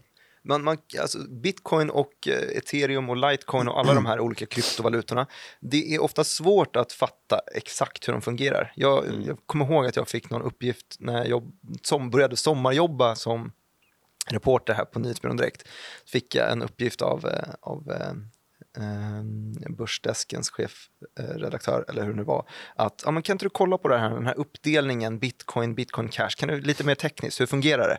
man, 0.44 0.64
man, 0.64 0.78
alltså 1.00 1.18
bitcoin 1.18 1.90
och 1.90 2.28
eh, 2.28 2.56
ethereum 2.56 3.10
och 3.10 3.16
litecoin 3.16 3.68
och 3.68 3.80
alla 3.80 3.94
de 3.94 4.06
här 4.06 4.20
olika 4.20 4.46
kryptovalutorna, 4.46 5.26
det 5.60 5.94
är 5.94 6.02
ofta 6.02 6.24
svårt 6.24 6.76
att 6.76 6.92
fatta 6.92 7.40
exakt 7.54 8.08
hur 8.08 8.12
de 8.12 8.22
fungerar. 8.22 8.72
Jag, 8.76 9.06
mm. 9.06 9.22
jag 9.22 9.38
kommer 9.46 9.64
ihåg 9.64 9.86
att 9.86 9.96
jag 9.96 10.08
fick 10.08 10.30
någon 10.30 10.42
uppgift 10.42 10.96
när 10.98 11.14
jag 11.14 11.28
jobb, 11.28 11.54
som 11.82 12.10
började 12.10 12.36
sommarjobba 12.36 13.14
som 13.14 13.52
reporter 14.30 14.74
här 14.74 14.84
på 14.84 14.98
Nyhetsbyrån 14.98 15.36
Direkt. 15.36 15.68
fick 16.06 16.34
jag 16.34 16.52
en 16.52 16.62
uppgift 16.62 17.02
av, 17.02 17.26
eh, 17.26 17.54
av 17.60 17.90
eh, 17.90 18.10
eh, 18.84 19.22
Börsdeskens 19.70 20.50
chefredaktör, 20.50 21.84
eller 21.88 22.02
hur 22.02 22.10
det 22.10 22.16
nu 22.16 22.22
var, 22.24 22.48
att 22.76 23.02
ja, 23.04 23.10
men 23.10 23.22
kan 23.22 23.34
inte 23.34 23.44
du 23.44 23.50
kolla 23.50 23.78
på 23.78 23.88
det 23.88 23.98
här, 23.98 24.10
den 24.10 24.26
här 24.26 24.38
uppdelningen 24.38 25.18
bitcoin, 25.18 25.74
bitcoin 25.74 26.08
cash, 26.08 26.30
kan 26.36 26.48
du 26.48 26.60
lite 26.60 26.84
mer 26.84 26.94
tekniskt, 26.94 27.40
hur 27.40 27.46
fungerar 27.46 27.88
det? 27.88 27.98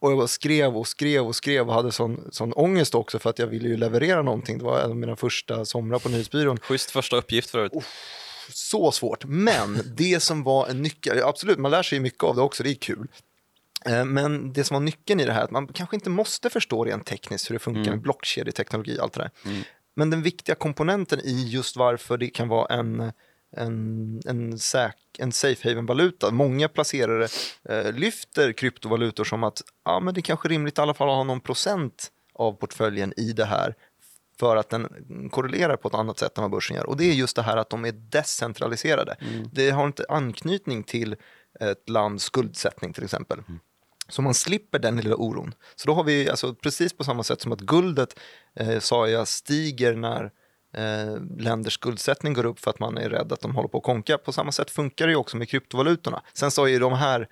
Och 0.00 0.12
jag 0.12 0.28
skrev 0.30 0.76
och 0.76 0.88
skrev 0.88 1.26
och 1.26 1.36
skrev 1.36 1.68
och 1.68 1.74
hade 1.74 1.92
sån, 1.92 2.28
sån 2.32 2.52
ångest 2.52 2.94
också 2.94 3.18
för 3.18 3.30
att 3.30 3.38
jag 3.38 3.46
ville 3.46 3.68
ju 3.68 3.76
leverera 3.76 4.22
någonting. 4.22 4.58
Det 4.58 4.64
var 4.64 4.80
en 4.80 4.90
av 4.90 4.96
mina 4.96 5.16
första 5.16 5.64
somrar 5.64 5.98
på 5.98 6.08
nyhetsbyrån. 6.08 6.58
Schysst 6.60 6.90
första 6.90 7.16
uppgift 7.16 7.50
förut. 7.50 7.72
Oh, 7.72 7.84
så 8.52 8.92
svårt, 8.92 9.24
men 9.24 9.80
det 9.96 10.22
som 10.22 10.42
var 10.42 10.68
en 10.68 10.82
nyckel, 10.82 11.22
absolut 11.22 11.58
man 11.58 11.70
lär 11.70 11.82
sig 11.82 12.00
mycket 12.00 12.24
av 12.24 12.36
det 12.36 12.42
också, 12.42 12.62
det 12.62 12.70
är 12.70 12.74
kul. 12.74 13.08
Eh, 13.84 14.04
men 14.04 14.52
det 14.52 14.64
som 14.64 14.74
var 14.74 14.80
nyckeln 14.80 15.20
i 15.20 15.24
det 15.24 15.32
här, 15.32 15.42
att 15.42 15.50
man 15.50 15.66
kanske 15.66 15.96
inte 15.96 16.10
måste 16.10 16.50
förstå 16.50 16.84
rent 16.84 17.06
tekniskt 17.06 17.50
hur 17.50 17.54
det 17.54 17.58
funkar 17.58 17.80
mm. 17.80 17.90
med 17.90 18.00
blockkedjeteknologi 18.00 18.98
och 18.98 19.02
allt 19.02 19.12
det 19.12 19.20
där. 19.20 19.30
Mm. 19.44 19.62
Men 19.96 20.10
den 20.10 20.22
viktiga 20.22 20.54
komponenten 20.54 21.20
i 21.20 21.48
just 21.48 21.76
varför 21.76 22.18
det 22.18 22.28
kan 22.28 22.48
vara 22.48 22.74
en 22.74 23.12
en, 23.56 24.20
en, 24.26 24.58
säk, 24.58 24.96
en 25.18 25.32
safe 25.32 25.68
haven-valuta. 25.68 26.30
Många 26.30 26.68
placerare 26.68 27.28
eh, 27.68 27.92
lyfter 27.92 28.52
kryptovalutor 28.52 29.24
som 29.24 29.44
att 29.44 29.62
ja, 29.84 30.00
men 30.00 30.14
det 30.14 30.20
är 30.20 30.22
kanske 30.22 30.48
är 30.48 30.50
rimligt 30.50 30.78
i 30.78 30.80
alla 30.80 30.94
fall 30.94 31.08
att 31.08 31.14
ha 31.14 31.24
någon 31.24 31.40
procent 31.40 32.12
av 32.34 32.52
portföljen 32.52 33.12
i 33.16 33.32
det 33.32 33.44
här 33.44 33.74
för 34.38 34.56
att 34.56 34.70
den 34.70 34.88
korrelerar 35.30 35.76
på 35.76 35.88
ett 35.88 35.94
annat 35.94 36.18
sätt 36.18 36.38
än 36.38 36.42
vad 36.42 36.50
börsen 36.50 36.76
gör. 36.76 36.86
Och 36.86 36.96
det 36.96 37.04
är 37.04 37.14
just 37.14 37.36
det 37.36 37.42
här 37.42 37.56
att 37.56 37.70
de 37.70 37.84
är 37.84 37.92
decentraliserade. 37.92 39.16
Mm. 39.20 39.48
Det 39.52 39.70
har 39.70 39.86
inte 39.86 40.04
anknytning 40.08 40.82
till 40.82 41.16
ett 41.60 41.88
lands 41.88 42.24
skuldsättning 42.24 42.92
till 42.92 43.04
exempel. 43.04 43.38
Mm. 43.38 43.60
Så 44.08 44.22
man 44.22 44.34
slipper 44.34 44.78
den 44.78 44.96
lilla 44.96 45.16
oron. 45.16 45.54
Så 45.76 45.86
då 45.86 45.94
har 45.94 46.04
vi 46.04 46.30
alltså 46.30 46.54
precis 46.54 46.92
på 46.92 47.04
samma 47.04 47.22
sätt 47.22 47.40
som 47.40 47.52
att 47.52 47.60
guldet 47.60 48.18
eh, 48.54 48.78
sa 48.78 49.08
jag 49.08 49.28
stiger 49.28 49.94
när 49.94 50.30
eh, 50.76 51.16
länders 51.38 51.74
skuldsättning 51.74 52.34
går 52.34 52.46
upp 52.46 52.60
för 52.60 52.70
att 52.70 52.78
man 52.78 52.98
är 52.98 53.08
rädd 53.08 53.32
att 53.32 53.40
de 53.40 53.54
håller 53.54 53.68
på 53.68 53.78
att 53.78 53.84
konka. 53.84 54.18
På 54.18 54.32
samma 54.32 54.52
sätt 54.52 54.70
funkar 54.70 55.06
det 55.06 55.10
ju 55.10 55.16
också 55.16 55.36
med 55.36 55.48
kryptovalutorna. 55.48 56.22
Sen 56.32 56.50
så 56.50 56.64
är 56.64 56.68
ju 56.68 56.78
de 56.78 56.92
här 56.92 57.20
eh, 57.20 57.26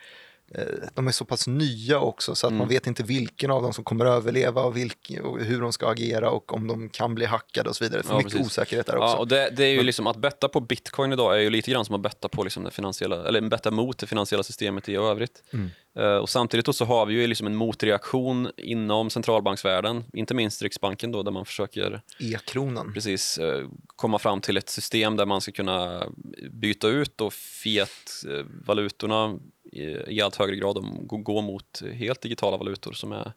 de 0.94 1.06
är 1.06 1.12
så 1.12 1.24
pass 1.24 1.46
nya 1.46 2.00
också 2.00 2.34
så 2.34 2.46
att 2.46 2.50
mm. 2.50 2.58
man 2.58 2.68
vet 2.68 2.86
inte 2.86 3.02
vilken 3.02 3.50
av 3.50 3.62
dem 3.62 3.72
som 3.72 3.84
kommer 3.84 4.04
överleva 4.04 4.62
och, 4.62 4.76
vilken, 4.76 5.24
och, 5.24 5.40
hur 5.40 5.60
de 5.60 5.72
ska 5.72 5.88
agera 5.88 6.30
och 6.30 6.52
om 6.52 6.66
de 6.66 6.88
kan 6.88 7.14
bli 7.14 7.26
hackade 7.26 7.68
och 7.68 7.76
så 7.76 7.84
vidare. 7.84 8.02
För 8.02 8.10
ja, 8.10 8.16
mycket 8.16 8.32
precis. 8.32 8.46
osäkerhet 8.46 8.86
där 8.86 8.96
också. 8.96 9.06
Ja, 9.06 9.16
och 9.16 9.28
det, 9.28 9.50
det 9.56 9.64
är 9.64 9.68
ju 9.68 9.76
Men, 9.76 9.86
liksom, 9.86 10.06
att 10.06 10.16
betta 10.16 10.48
på 10.48 10.60
bitcoin 10.60 11.12
idag 11.12 11.36
är 11.36 11.40
ju 11.40 11.50
lite 11.50 11.70
grann 11.70 11.84
som 11.84 11.94
att 11.94 12.00
betta, 12.00 12.28
på 12.28 12.42
liksom 12.42 12.64
det 12.64 12.70
finansiella, 12.70 13.28
eller 13.28 13.40
betta 13.40 13.70
mot 13.70 13.98
det 13.98 14.06
finansiella 14.06 14.42
systemet 14.42 14.88
i 14.88 14.96
övrigt. 14.96 15.42
Mm. 15.52 15.70
Uh, 15.98 16.16
och 16.16 16.28
samtidigt 16.28 16.74
så 16.74 16.84
har 16.84 17.06
vi 17.06 17.14
ju 17.14 17.26
liksom 17.26 17.46
en 17.46 17.56
motreaktion 17.56 18.50
inom 18.56 19.10
centralbanksvärlden, 19.10 20.04
inte 20.12 20.34
minst 20.34 20.62
Riksbanken 20.62 21.12
då, 21.12 21.22
där 21.22 21.32
man 21.32 21.44
försöker 21.44 22.02
E-kronan. 22.18 22.92
Precis, 22.94 23.38
uh, 23.38 23.68
komma 23.96 24.18
fram 24.18 24.40
till 24.40 24.56
ett 24.56 24.68
system 24.68 25.16
där 25.16 25.26
man 25.26 25.40
ska 25.40 25.52
kunna 25.52 26.06
byta 26.50 26.88
ut 26.88 27.20
och 27.20 27.32
fiat-valutorna 27.32 29.38
i, 29.74 30.20
allt 30.20 30.36
högre 30.36 30.56
grad 30.56 30.78
gå 31.08 31.40
mot 31.40 31.82
helt 31.92 32.20
digitala 32.20 32.56
valutor 32.56 32.92
som 32.92 33.12
är 33.12 33.32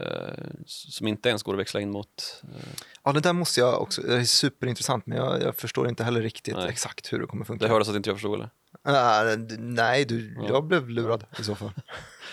Uh, 0.00 0.44
som 0.66 1.06
inte 1.06 1.28
ens 1.28 1.42
går 1.42 1.52
att 1.54 1.60
växla 1.60 1.80
in 1.80 1.90
mot. 1.90 2.42
Uh... 2.44 2.50
Ja, 3.04 3.12
det 3.12 3.20
där 3.20 3.32
måste 3.32 3.60
jag 3.60 3.82
också, 3.82 4.02
det 4.02 4.14
är 4.16 4.24
superintressant 4.24 5.06
men 5.06 5.18
jag, 5.18 5.42
jag 5.42 5.56
förstår 5.56 5.88
inte 5.88 6.04
heller 6.04 6.22
riktigt 6.22 6.54
Nej. 6.56 6.68
exakt 6.68 7.12
hur 7.12 7.18
det 7.20 7.26
kommer 7.26 7.44
funka. 7.44 7.64
Det 7.66 7.72
hördes 7.72 7.88
att 7.88 7.96
inte 7.96 8.10
jag 8.10 8.16
förstod 8.16 8.34
eller? 8.34 9.36
D- 9.36 9.56
nej, 9.58 10.04
du, 10.04 10.34
Ja. 10.36 10.48
jag 10.48 10.64
blev 10.64 10.88
lurad 10.88 11.24
i 11.40 11.44
så 11.44 11.54
fall. 11.54 11.70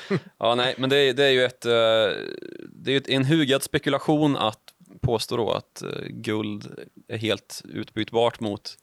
Ja, 0.40 0.56
nej, 0.56 0.76
men 0.78 0.90
det, 0.90 0.98
är- 0.98 1.14
det 1.14 1.24
är 1.26 1.30
ju 1.32 1.44
ett, 1.44 1.66
eh, 1.66 1.72
det 2.72 2.94
är 2.94 3.12
en 3.12 3.26
hugad 3.26 3.64
spekulation 3.64 4.38
att 4.38 4.62
påstå 5.02 5.38
då 5.38 5.52
att 5.52 5.82
eh, 5.82 5.90
guld 6.10 6.80
är 7.08 7.18
helt 7.18 7.62
utbytbart 7.66 8.40
mot, 8.40 8.78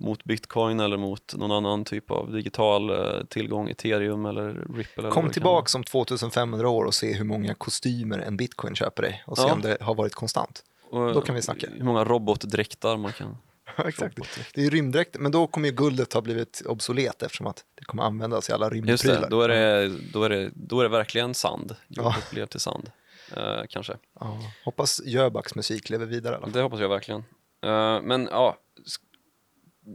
mot 0.00 0.24
bitcoin 0.24 0.80
eller 0.80 0.96
mot 0.96 1.34
någon 1.36 1.52
annan 1.52 1.84
typ 1.84 2.10
av 2.10 2.32
digital 2.32 2.90
eh, 2.90 3.24
tillgång, 3.28 3.68
ethereum 3.68 4.26
eller 4.26 4.66
ripple. 4.76 5.10
Kom 5.10 5.22
kan 5.22 5.30
tillbaks 5.32 5.74
om 5.74 5.84
2500 5.84 6.68
år 6.68 6.84
och 6.84 6.94
se 6.94 7.12
hur 7.12 7.24
många 7.24 7.54
kostymer 7.54 8.18
en 8.18 8.36
bitcoin 8.36 8.74
köper 8.74 9.02
dig 9.02 9.24
och 9.26 9.38
se 9.38 9.44
Ja. 9.46 9.52
om 9.52 9.60
det 9.60 9.76
har 9.80 9.94
varit 9.94 10.14
konstant. 10.14 10.62
Och 10.90 11.14
då 11.14 11.20
kan 11.20 11.34
vi 11.34 11.42
snacka. 11.42 11.66
Hur 11.76 11.84
många 11.84 12.04
robotdräkter 12.04 12.96
man 12.96 13.12
kan... 13.12 13.36
Exakt. 13.86 14.18
Det 14.54 14.66
är 14.66 14.70
rymddräkt, 14.70 15.16
men 15.18 15.32
då 15.32 15.46
kommer 15.46 15.68
ju 15.68 15.74
guldet 15.74 16.12
ha 16.12 16.20
blivit 16.20 16.62
obsolet 16.66 17.22
eftersom 17.22 17.46
att 17.46 17.64
det 17.74 17.84
kommer 17.84 18.02
användas 18.02 18.50
i 18.50 18.52
alla 18.52 18.66
Just 18.74 18.74
rymdprylar. 19.04 19.20
det, 19.20 19.28
då 19.28 19.42
är 19.42 19.48
det, 19.48 19.88
då 20.12 20.22
är 20.24 20.28
det, 20.28 20.50
då 20.54 20.80
är 20.80 20.82
det 20.84 20.88
verkligen 20.90 21.34
sand. 21.34 21.76
Ja. 21.88 22.02
Guldet 22.02 22.30
blev 22.30 22.46
till 22.46 22.60
sand, 22.60 22.90
eh, 23.36 23.62
kanske. 23.68 23.96
Ja, 24.20 24.38
hoppas 24.64 25.00
Jöbacks 25.04 25.54
musik 25.54 25.90
lever 25.90 26.06
vidare 26.06 26.32
i 26.32 26.36
alla 26.36 26.46
fall. 26.46 26.52
Det 26.52 26.60
hoppas 26.62 26.80
jag 26.80 26.88
verkligen. 26.88 27.24
Eh, 27.64 28.00
men 28.02 28.28
ja, 28.30 28.56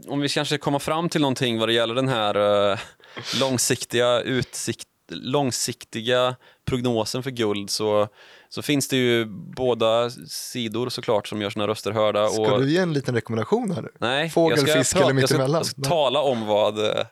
om 0.08 0.20
vi 0.20 0.30
kanske 0.30 0.58
kommer 0.58 0.80
fram 0.80 1.10
till 1.10 1.22
någonting 1.22 1.60
vad 1.60 1.70
det 1.70 1.74
gäller 1.74 1.96
den 1.96 2.08
här 2.10 2.36
eh, 2.72 2.80
långsiktiga 3.40 4.22
utsikt, 4.22 4.86
långsiktiga 5.12 6.36
prognosen 6.66 7.24
för 7.24 7.32
guld 7.32 7.70
så, 7.70 8.08
så 8.50 8.62
finns 8.62 8.88
det 8.88 8.98
ju 8.98 9.26
båda 9.56 10.10
sidor 10.28 10.90
såklart 10.90 11.28
som 11.28 11.42
gör 11.42 11.50
sina 11.50 11.68
röster 11.68 11.92
hörda. 11.92 12.28
Ska 12.28 12.54
och, 12.54 12.62
du 12.62 12.72
ge 12.72 12.78
en 12.78 12.94
liten 12.94 13.16
rekommendation 13.16 13.72
här 13.72 13.82
nu? 13.82 13.90
nej, 14.00 14.30
fågel, 14.30 14.58
jag 14.60 14.70
ska 14.70 14.80
fisk 14.80 14.96
eller 14.96 15.04
Jag 15.06 15.30
ska 15.30 15.38
mittemellan? 15.38 15.64
t- 15.64 15.82
tala 15.84 16.22
om 16.22 16.46
vad, 16.46 16.80
eh, 16.86 17.06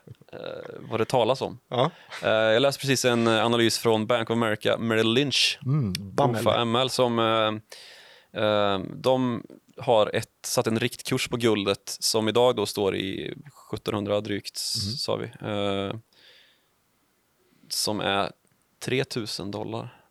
vad 0.90 1.00
det 1.00 1.04
talas 1.04 1.42
om. 1.42 1.58
Ja. 1.70 1.90
Eh, 2.22 2.30
jag 2.30 2.62
läste 2.62 2.80
precis 2.80 3.04
en 3.04 3.26
eh, 3.26 3.44
analys 3.44 3.78
från 3.78 4.06
Bank 4.06 4.30
of 4.30 4.34
America, 4.34 4.76
Merrill 4.78 5.12
Lynch, 5.12 5.58
Mm, 5.66 5.92
bammel. 5.98 6.44
Bofa 6.44 6.64
ML 6.64 6.90
som 6.90 7.18
eh, 7.18 8.42
eh, 8.44 8.78
de 8.94 9.42
har 9.80 10.10
ett, 10.14 10.30
satt 10.42 10.66
en 10.66 10.80
riktkurs 10.80 11.28
på 11.28 11.36
guldet 11.36 11.96
som 12.00 12.28
idag 12.28 12.56
då 12.56 12.66
står 12.66 12.96
i 12.96 13.34
1700 13.74 14.20
drygt, 14.20 14.56
sa 14.98 15.16
vi. 15.16 15.24
Eh, 15.24 15.94
som 17.68 18.00
är 18.00 18.32
3000 18.80 19.50
dollar. 19.50 20.02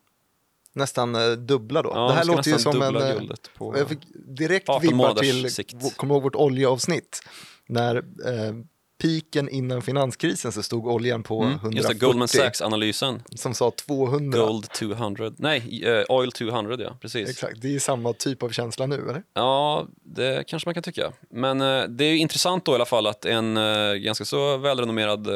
Nästan 0.74 1.16
eh, 1.16 1.32
dubbla 1.32 1.82
då. 1.82 1.92
Ja, 1.96 2.08
det 2.08 2.14
här 2.14 2.26
låter 2.26 2.52
ju 2.52 2.60
som 2.60 2.82
en... 2.82 2.96
eh, 2.96 3.14
guldet 3.14 3.50
på... 3.58 3.78
Jag 3.78 3.90
fick 3.90 4.00
direkt 4.14 4.70
18 4.70 4.90
vibbar 4.90 5.14
till, 5.14 5.54
sikt. 5.54 5.98
kommer 5.98 6.14
ihåg 6.16 6.24
vårt 6.24 6.36
oljeavsnitt? 6.36 7.22
När 7.68 7.96
eh, 7.96 8.56
piken 8.98 9.50
innan 9.50 9.82
finanskrisen 9.82 10.52
så 10.52 10.64
stod 10.64 10.88
oljan 10.88 11.24
på 11.24 11.42
Mm, 11.42 11.54
140 11.54 11.78
just 11.78 11.90
det, 11.90 12.06
Goldman 12.06 12.28
Sachs-analysen. 12.28 13.24
som 13.36 13.54
sa 13.54 13.72
200. 13.72 14.40
Gold 14.40 14.70
200. 14.72 15.32
Nej, 15.38 15.84
eh, 15.86 16.04
Oil 16.10 16.32
200 16.32 16.76
ja, 16.80 16.98
precis. 17.02 17.30
Exakt, 17.30 17.62
det 17.62 17.76
är 17.76 17.80
samma 17.80 18.14
typ 18.14 18.44
av 18.44 18.50
känsla 18.50 18.86
nu 18.86 18.96
eller? 19.10 19.24
Ja, 19.34 19.88
det 20.04 20.44
kanske 20.48 20.68
man 20.68 20.74
kan 20.74 20.84
tycka. 20.84 21.12
Men 21.30 21.62
eh, 21.62 21.84
det 21.84 22.06
är 22.06 22.10
ju 22.12 22.18
intressant 22.18 22.66
då 22.66 22.72
i 22.72 22.76
alla 22.76 22.86
fall 22.86 23.08
att 23.08 23.26
en 23.26 23.58
eh, 23.58 23.94
ganska 23.94 24.26
så 24.26 24.58
välrenommerad 24.58 25.28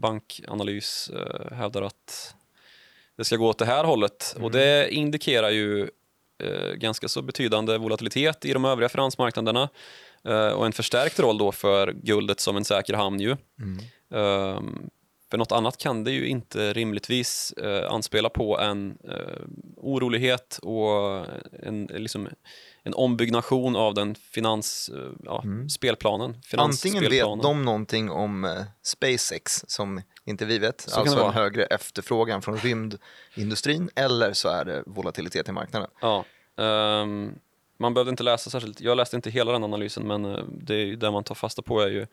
bankanalys 0.00 1.10
hävdar 1.52 1.82
att 1.82 2.34
det 3.16 3.24
ska 3.24 3.36
gå 3.36 3.48
åt 3.48 3.58
det 3.58 3.64
här 3.64 3.84
hållet. 3.84 4.36
Och 4.40 4.50
det 4.50 4.94
indikerar 4.94 5.50
ju 5.50 5.88
ganska 6.74 7.08
så 7.08 7.22
betydande 7.22 7.78
volatilitet 7.78 8.44
i 8.44 8.52
de 8.52 8.64
övriga 8.64 8.88
finansmarknaderna 8.88 9.68
och 10.54 10.66
en 10.66 10.72
förstärkt 10.72 11.20
roll 11.20 11.38
då 11.38 11.52
för 11.52 11.92
guldet 11.92 12.40
som 12.40 12.56
en 12.56 12.64
säker 12.64 12.94
hamn 12.94 13.20
ju. 13.20 13.36
Ehm, 14.14 14.90
för 15.30 15.38
något 15.38 15.52
annat 15.52 15.78
kan 15.78 16.04
det 16.04 16.10
ju 16.10 16.26
inte 16.26 16.72
rimligtvis 16.72 17.52
eh, 17.52 17.92
anspela 17.92 18.28
på 18.28 18.58
en 18.58 18.98
eh, 19.04 19.44
orolighet 19.76 20.58
och 20.62 21.26
en, 21.62 21.84
liksom, 21.84 22.28
en 22.82 22.94
ombyggnation 22.94 23.76
av 23.76 23.94
den 23.94 24.14
finans, 24.14 24.90
eh, 24.94 25.12
ja, 25.24 25.44
spelplanen. 25.70 26.26
Antingen 26.56 27.02
vet 27.02 27.10
finansspelplanen. 27.10 27.42
de 27.42 27.64
någonting 27.64 28.10
om 28.10 28.44
eh, 28.44 28.62
SpaceX 28.82 29.64
som 29.66 30.02
inte 30.24 30.44
vi 30.44 30.58
vet, 30.58 30.86
kan 30.94 31.04
det 31.04 31.10
alltså 31.10 31.24
en 31.24 31.32
högre 31.32 31.64
efterfrågan 31.64 32.42
från 32.42 32.58
rymdindustrin, 32.58 33.90
eller 33.94 34.32
så 34.32 34.48
är 34.48 34.64
det 34.64 34.82
volatilitet 34.86 35.48
i 35.48 35.52
marknaden. 35.52 35.90
Ja, 36.00 36.24
ehm, 36.58 37.34
man 37.78 37.94
behövde 37.94 38.10
inte 38.10 38.22
läsa 38.22 38.50
särskilt, 38.50 38.80
jag 38.80 38.96
läste 38.96 39.16
inte 39.16 39.30
hela 39.30 39.52
den 39.52 39.64
analysen 39.64 40.06
men 40.06 40.24
eh, 40.24 40.44
det 40.48 40.96
det 40.96 41.10
man 41.10 41.24
tar 41.24 41.34
fasta 41.34 41.62
på 41.62 41.80
är 41.80 41.88
ju 41.88 42.06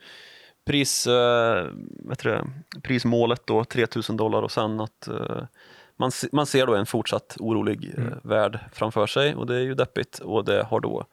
pris, 0.66 1.06
eh, 1.06 1.66
vet 2.08 2.18
du 2.18 2.40
prismålet 2.82 3.46
då 3.46 3.64
3000 3.64 4.16
dollar 4.16 4.42
och 4.42 4.52
sen 4.52 4.80
att 4.80 5.08
eh, 5.08 5.42
man, 5.96 6.10
man 6.32 6.46
ser 6.46 6.66
då 6.66 6.74
en 6.74 6.86
fortsatt 6.86 7.36
orolig 7.40 7.94
eh, 7.98 8.04
värld 8.22 8.58
framför 8.72 9.06
sig 9.06 9.34
och 9.34 9.46
det 9.46 9.54
är 9.56 9.60
ju 9.60 9.74
deppigt 9.74 10.18
och 10.18 10.44
det 10.44 10.62
har 10.62 10.80
då 10.80 11.04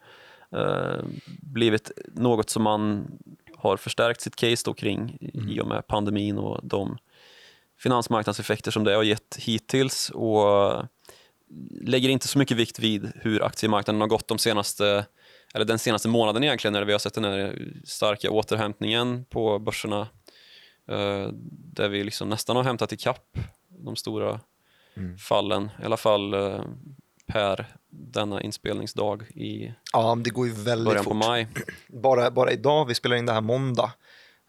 eh, 0.52 1.04
blivit 1.42 1.92
något 2.14 2.50
som 2.50 2.64
man 2.64 3.08
har 3.58 3.78
förstärkt 3.78 4.22
sitt 4.22 4.36
case 4.36 4.64
då 4.66 4.74
kring 4.74 5.18
i- 5.22 5.54
i 5.56 5.62
och 5.62 5.68
med 5.68 5.88
pandemin 5.88 6.38
och 6.38 6.60
de 6.64 6.98
finansmarknadseffekter 7.80 8.72
som 8.72 8.84
det 8.84 8.94
har 8.96 9.04
gett 9.04 9.36
hittills 9.40 10.10
och 10.10 10.84
lägger 11.82 12.10
inte 12.10 12.28
så 12.28 12.38
mycket 12.38 12.58
vikt 12.58 12.80
vid 12.80 13.12
hur 13.16 13.44
aktiemarknaden 13.44 14.02
har 14.02 14.08
gått 14.08 14.28
de 14.28 14.38
senaste, 14.38 15.06
eller 15.54 15.66
den 15.66 15.80
senaste 15.80 16.08
månaden 16.08 16.44
egentligen 16.44 16.74
när 16.74 16.86
vi 16.86 16.92
har 16.92 17.00
sett 17.00 17.14
den 17.14 17.24
här 17.24 17.72
starka 17.86 18.32
återhämtningen 18.32 19.26
på 19.26 19.60
börserna 19.60 20.02
eh, 20.90 21.28
där 21.50 21.90
vi 21.90 22.04
liksom 22.04 22.30
nästan 22.30 22.56
har 22.56 22.64
hämtat 22.64 22.92
ikapp 22.92 23.38
de 23.70 23.96
stora 23.96 24.40
fallen, 25.28 25.70
i 25.82 25.86
alla 25.86 25.98
fall 25.98 26.34
eh, 26.34 26.64
per 27.28 27.76
denna 27.90 28.42
inspelningsdag 28.42 29.24
i 29.32 29.74
Ja, 29.94 30.18
det 30.24 30.30
går 30.30 30.48
ju 30.48 30.54
väldigt 30.54 30.86
början 30.86 31.04
på 31.04 31.10
fort. 31.10 31.18
maj. 31.28 31.48
Bara, 31.88 32.32
bara 32.32 32.52
idag, 32.52 32.86
vi 32.86 32.96
spelar 32.96 33.16
in 33.16 33.26
det 33.26 33.34
här 33.34 33.42
måndag, 33.42 33.92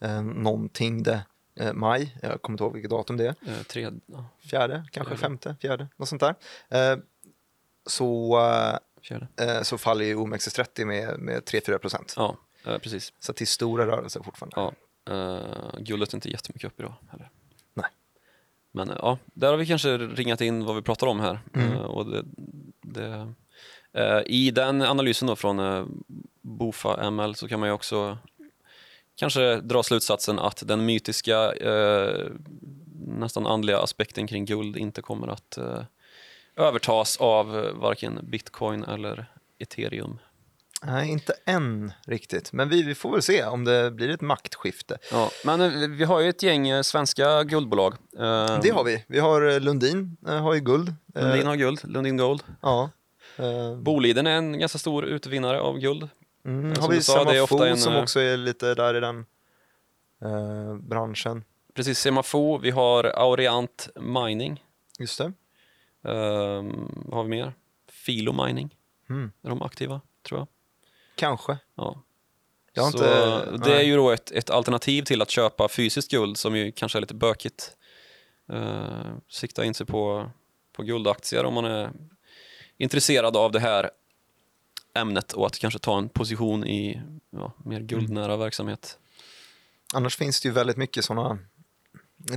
eh, 0.05 0.23
någonting 0.23 1.03
det, 1.03 1.21
eh, 1.61 1.73
maj, 1.73 2.17
jag 2.23 2.43
kommer 2.43 2.55
inte 2.55 2.65
ihåg 2.65 2.73
vilket 2.73 2.91
datum 2.91 3.17
det 3.17 3.25
är, 3.27 3.35
Eh, 3.47 3.63
tre, 3.63 3.91
ja, 4.07 4.25
fjärde, 4.39 4.85
kanske 4.93 5.17
Fjärde. 5.17 5.21
femte, 5.21 5.57
fjärde, 5.61 5.89
något 5.97 6.09
sånt 6.09 6.23
där. 6.23 6.35
Eh, 6.69 6.99
så, 7.87 8.39
fjärde. 9.03 9.29
eh, 9.41 9.63
så 9.63 9.79
faller 9.79 10.05
ju 10.05 10.15
OMXS30 10.17 10.85
med, 10.85 11.19
med 11.19 11.43
3-4 11.43 11.79
procent. 11.79 12.15
Ja, 12.17 12.37
eh, 12.67 12.79
precis. 12.79 13.13
Så 13.19 13.33
det 13.33 13.41
är 13.41 13.47
stora 13.47 13.87
rörelser 13.87 14.23
fortfarande. 14.23 14.57
Ja. 14.57 14.73
Guldet 15.79 16.13
är 16.13 16.17
inte 16.17 16.31
jättemycket 16.31 16.67
upp 16.67 16.81
idag 16.81 16.95
heller. 17.11 17.31
Nej. 17.75 17.87
Men 18.73 18.91
eh, 18.91 18.97
ja, 18.99 19.19
där 19.25 19.51
har 19.51 19.57
vi 19.57 19.67
kanske 19.67 19.99
ringat 19.99 20.41
in 20.41 20.65
vad 20.65 20.77
vi 20.77 20.83
pratar 20.83 21.07
om 21.07 21.21
här. 21.21 21.39
Mm. 21.55 21.73
Eh, 21.73 21.81
och 21.81 22.07
det, 22.11 22.25
det, 22.83 23.35
eh, 23.93 24.21
I 24.27 24.51
den 24.51 24.83
analysen 24.83 25.29
då 25.29 25.37
från 25.37 25.59
Bofa 26.41 27.11
ML 27.11 27.35
så 27.35 27.49
kan 27.49 27.61
man 27.61 27.69
ju 27.69 27.73
också 27.73 28.19
kanske 29.17 29.57
dra 29.57 29.83
slutsatsen 29.83 30.39
att 30.39 30.63
den 30.67 30.87
mytiska, 30.87 31.53
eh, 31.53 32.27
nästan 33.07 33.47
andliga 33.47 33.79
aspekten 33.79 34.27
kring 34.27 34.45
guld 34.45 34.77
inte 34.77 35.03
kommer 35.03 35.29
att 35.29 35.57
eh, 35.57 35.83
övertas 36.57 37.17
av 37.17 37.59
eh, 37.59 37.73
varken 37.73 38.19
bitcoin 38.23 38.85
eller 38.85 39.27
ethereum. 39.59 40.19
Nej, 40.83 41.11
inte 41.11 41.35
än 41.47 41.93
riktigt. 42.07 42.53
Men 42.53 42.69
vi, 42.69 42.83
vi 42.83 42.95
får 42.95 43.13
väl 43.13 43.23
se 43.23 43.45
om 43.45 43.65
det 43.65 43.91
blir 43.91 44.09
ett 44.09 44.21
maktskifte. 44.21 44.99
Ja, 45.13 45.31
men 45.45 45.61
eh, 45.61 45.89
vi 45.89 46.05
har 46.05 46.21
ju 46.21 46.29
ett 46.29 46.43
gäng 46.43 46.69
eh, 46.69 46.83
svenska 46.83 47.43
guldbolag. 47.43 47.95
Det 48.63 48.71
har 48.71 48.85
vi. 48.85 49.05
Vi 49.07 49.19
har 49.19 49.61
Lundin, 49.61 50.17
har 50.27 50.55
ju 50.55 50.61
guld. 50.61 50.95
Lundin 51.15 51.47
har 51.47 51.57
guld, 51.57 51.81
Lundin 51.85 52.17
Gold. 52.17 52.43
Ja. 52.61 52.91
Boliden 53.79 54.27
är 54.27 54.37
en 54.37 54.59
ganska 54.59 54.79
stor 54.79 55.05
utvinnare 55.05 55.61
av 55.61 55.79
guld. 55.79 56.09
Mm, 56.45 56.75
som 56.75 56.83
har 56.85 56.91
vi 56.91 57.03
sa, 57.03 57.25
Semafo 57.25 57.65
en, 57.65 57.77
som 57.79 57.93
eh, 57.95 58.03
också 58.03 58.21
är 58.21 58.37
lite 58.37 58.75
där 58.75 58.95
i 58.97 59.01
den 59.01 59.27
eh, 60.23 60.75
branschen. 60.77 61.45
Precis, 61.75 61.99
Semafo, 61.99 62.59
vi 62.59 62.71
har 62.71 63.05
Aureant 63.05 63.89
Mining. 63.97 64.65
Just 64.99 65.19
det. 65.19 65.25
Ehm, 66.11 66.89
vad 67.07 67.17
har 67.17 67.23
vi 67.23 67.29
mer? 67.29 67.53
Filo 67.89 68.45
Mining, 68.47 68.77
Mm. 69.11 69.33
är 69.43 69.49
de 69.49 69.63
aktiva, 69.63 70.01
tror 70.23 70.41
jag. 70.41 70.47
Kanske. 71.17 71.59
Ja. 71.75 72.03
Jag 72.73 72.83
har 72.83 72.91
Så 72.91 72.97
inte- 72.99 73.69
det 73.71 73.77
är 73.77 73.83
ju 73.83 73.97
då 73.97 74.11
ett, 74.11 74.31
ett 74.31 74.51
alternativ 74.51 75.03
till 75.03 75.23
att 75.23 75.31
köpa 75.31 75.69
fysiskt 75.69 76.11
guld 76.11 76.37
som 76.39 76.57
ju 76.57 76.73
kanske 76.73 76.99
är 76.99 77.01
lite 77.01 77.15
bökigt. 77.15 77.77
Uh, 78.53 79.17
sikta 79.29 79.65
in 79.65 79.75
sig 79.75 79.87
på, 79.87 80.31
på 80.73 80.83
guldaktier 80.83 81.45
om 81.45 81.55
man 81.55 81.65
är 81.65 81.91
intresserad 82.77 83.37
av 83.37 83.53
det 83.53 83.61
här 83.61 83.91
ämnet 84.95 85.33
och 85.33 85.47
att 85.47 85.59
kanske 85.59 85.79
ta 85.79 85.99
en 85.99 86.09
position 86.09 86.67
i 86.67 87.03
ja, 87.31 87.53
mer 87.65 87.81
guldnära 87.81 88.37
verksamhet. 88.37 88.99
Annars 89.95 90.17
finns 90.17 90.41
det 90.41 90.49
ju 90.49 90.53
väldigt 90.53 90.77
mycket 90.77 91.05
sådana 91.05 91.39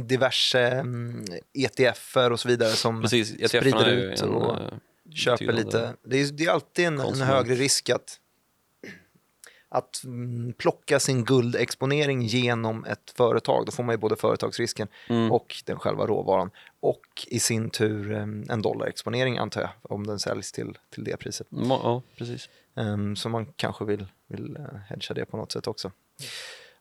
diverse 0.01 0.59
mm, 0.59 1.25
ETFer 1.53 2.31
och 2.31 2.39
så 2.39 2.47
vidare 2.47 2.71
som 2.71 3.01
Precis, 3.01 3.31
ETF:erna 3.31 3.79
sprider 3.79 3.97
ut 3.97 4.21
en, 4.21 4.29
och 4.29 4.61
eh, 4.61 4.73
köper 5.13 5.53
lite. 5.53 5.93
Det 6.03 6.17
är, 6.17 6.31
det 6.31 6.45
är 6.45 6.51
alltid 6.51 6.85
en, 6.85 6.99
en 6.99 7.21
högre 7.21 7.55
risk 7.55 7.89
att 7.89 8.19
att 9.69 10.03
mm, 10.03 10.53
plocka 10.53 10.99
sin 10.99 11.23
guldexponering 11.25 12.21
genom 12.21 12.85
ett 12.85 13.13
företag. 13.17 13.65
Då 13.65 13.71
får 13.71 13.83
man 13.83 13.93
ju 13.93 13.97
både 13.97 14.15
företagsrisken 14.15 14.87
Mm. 15.09 15.31
och 15.31 15.55
den 15.65 15.79
själva 15.79 16.05
råvaran. 16.07 16.51
Och 16.89 17.27
i 17.27 17.39
sin 17.39 17.69
tur 17.69 18.11
eh, 18.11 18.21
en 18.21 18.61
dollarexponering 18.61 19.37
antar 19.37 19.61
jag, 19.61 19.69
om 19.81 20.07
den 20.07 20.19
säljs 20.19 20.51
till, 20.51 20.77
till 20.89 21.03
det 21.03 21.17
priset. 21.17 21.47
Ma- 21.49 21.79
Ja, 21.83 22.01
precis. 22.17 22.49
Så 23.15 23.29
man 23.29 23.45
kanske 23.55 23.85
vill, 23.85 24.05
vill 24.27 24.57
uh, 24.57 24.77
hedga 24.89 25.13
det 25.15 25.25
på 25.25 25.37
något 25.37 25.51
sätt 25.51 25.67
också. 25.67 25.91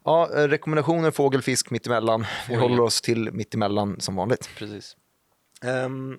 Ja, 0.04 0.30
eh, 0.34 0.48
rekommendationer 0.48 1.10
fågel, 1.10 1.42
fisk, 1.42 1.70
mittemellan. 1.70 2.26
Vi 2.48 2.54
Oj. 2.56 2.60
håller 2.60 2.80
oss 2.80 3.00
till 3.00 3.32
mittemellan 3.32 4.00
som 4.00 4.16
vanligt. 4.16 4.48
precis. 4.58 4.96
Um, 5.64 6.18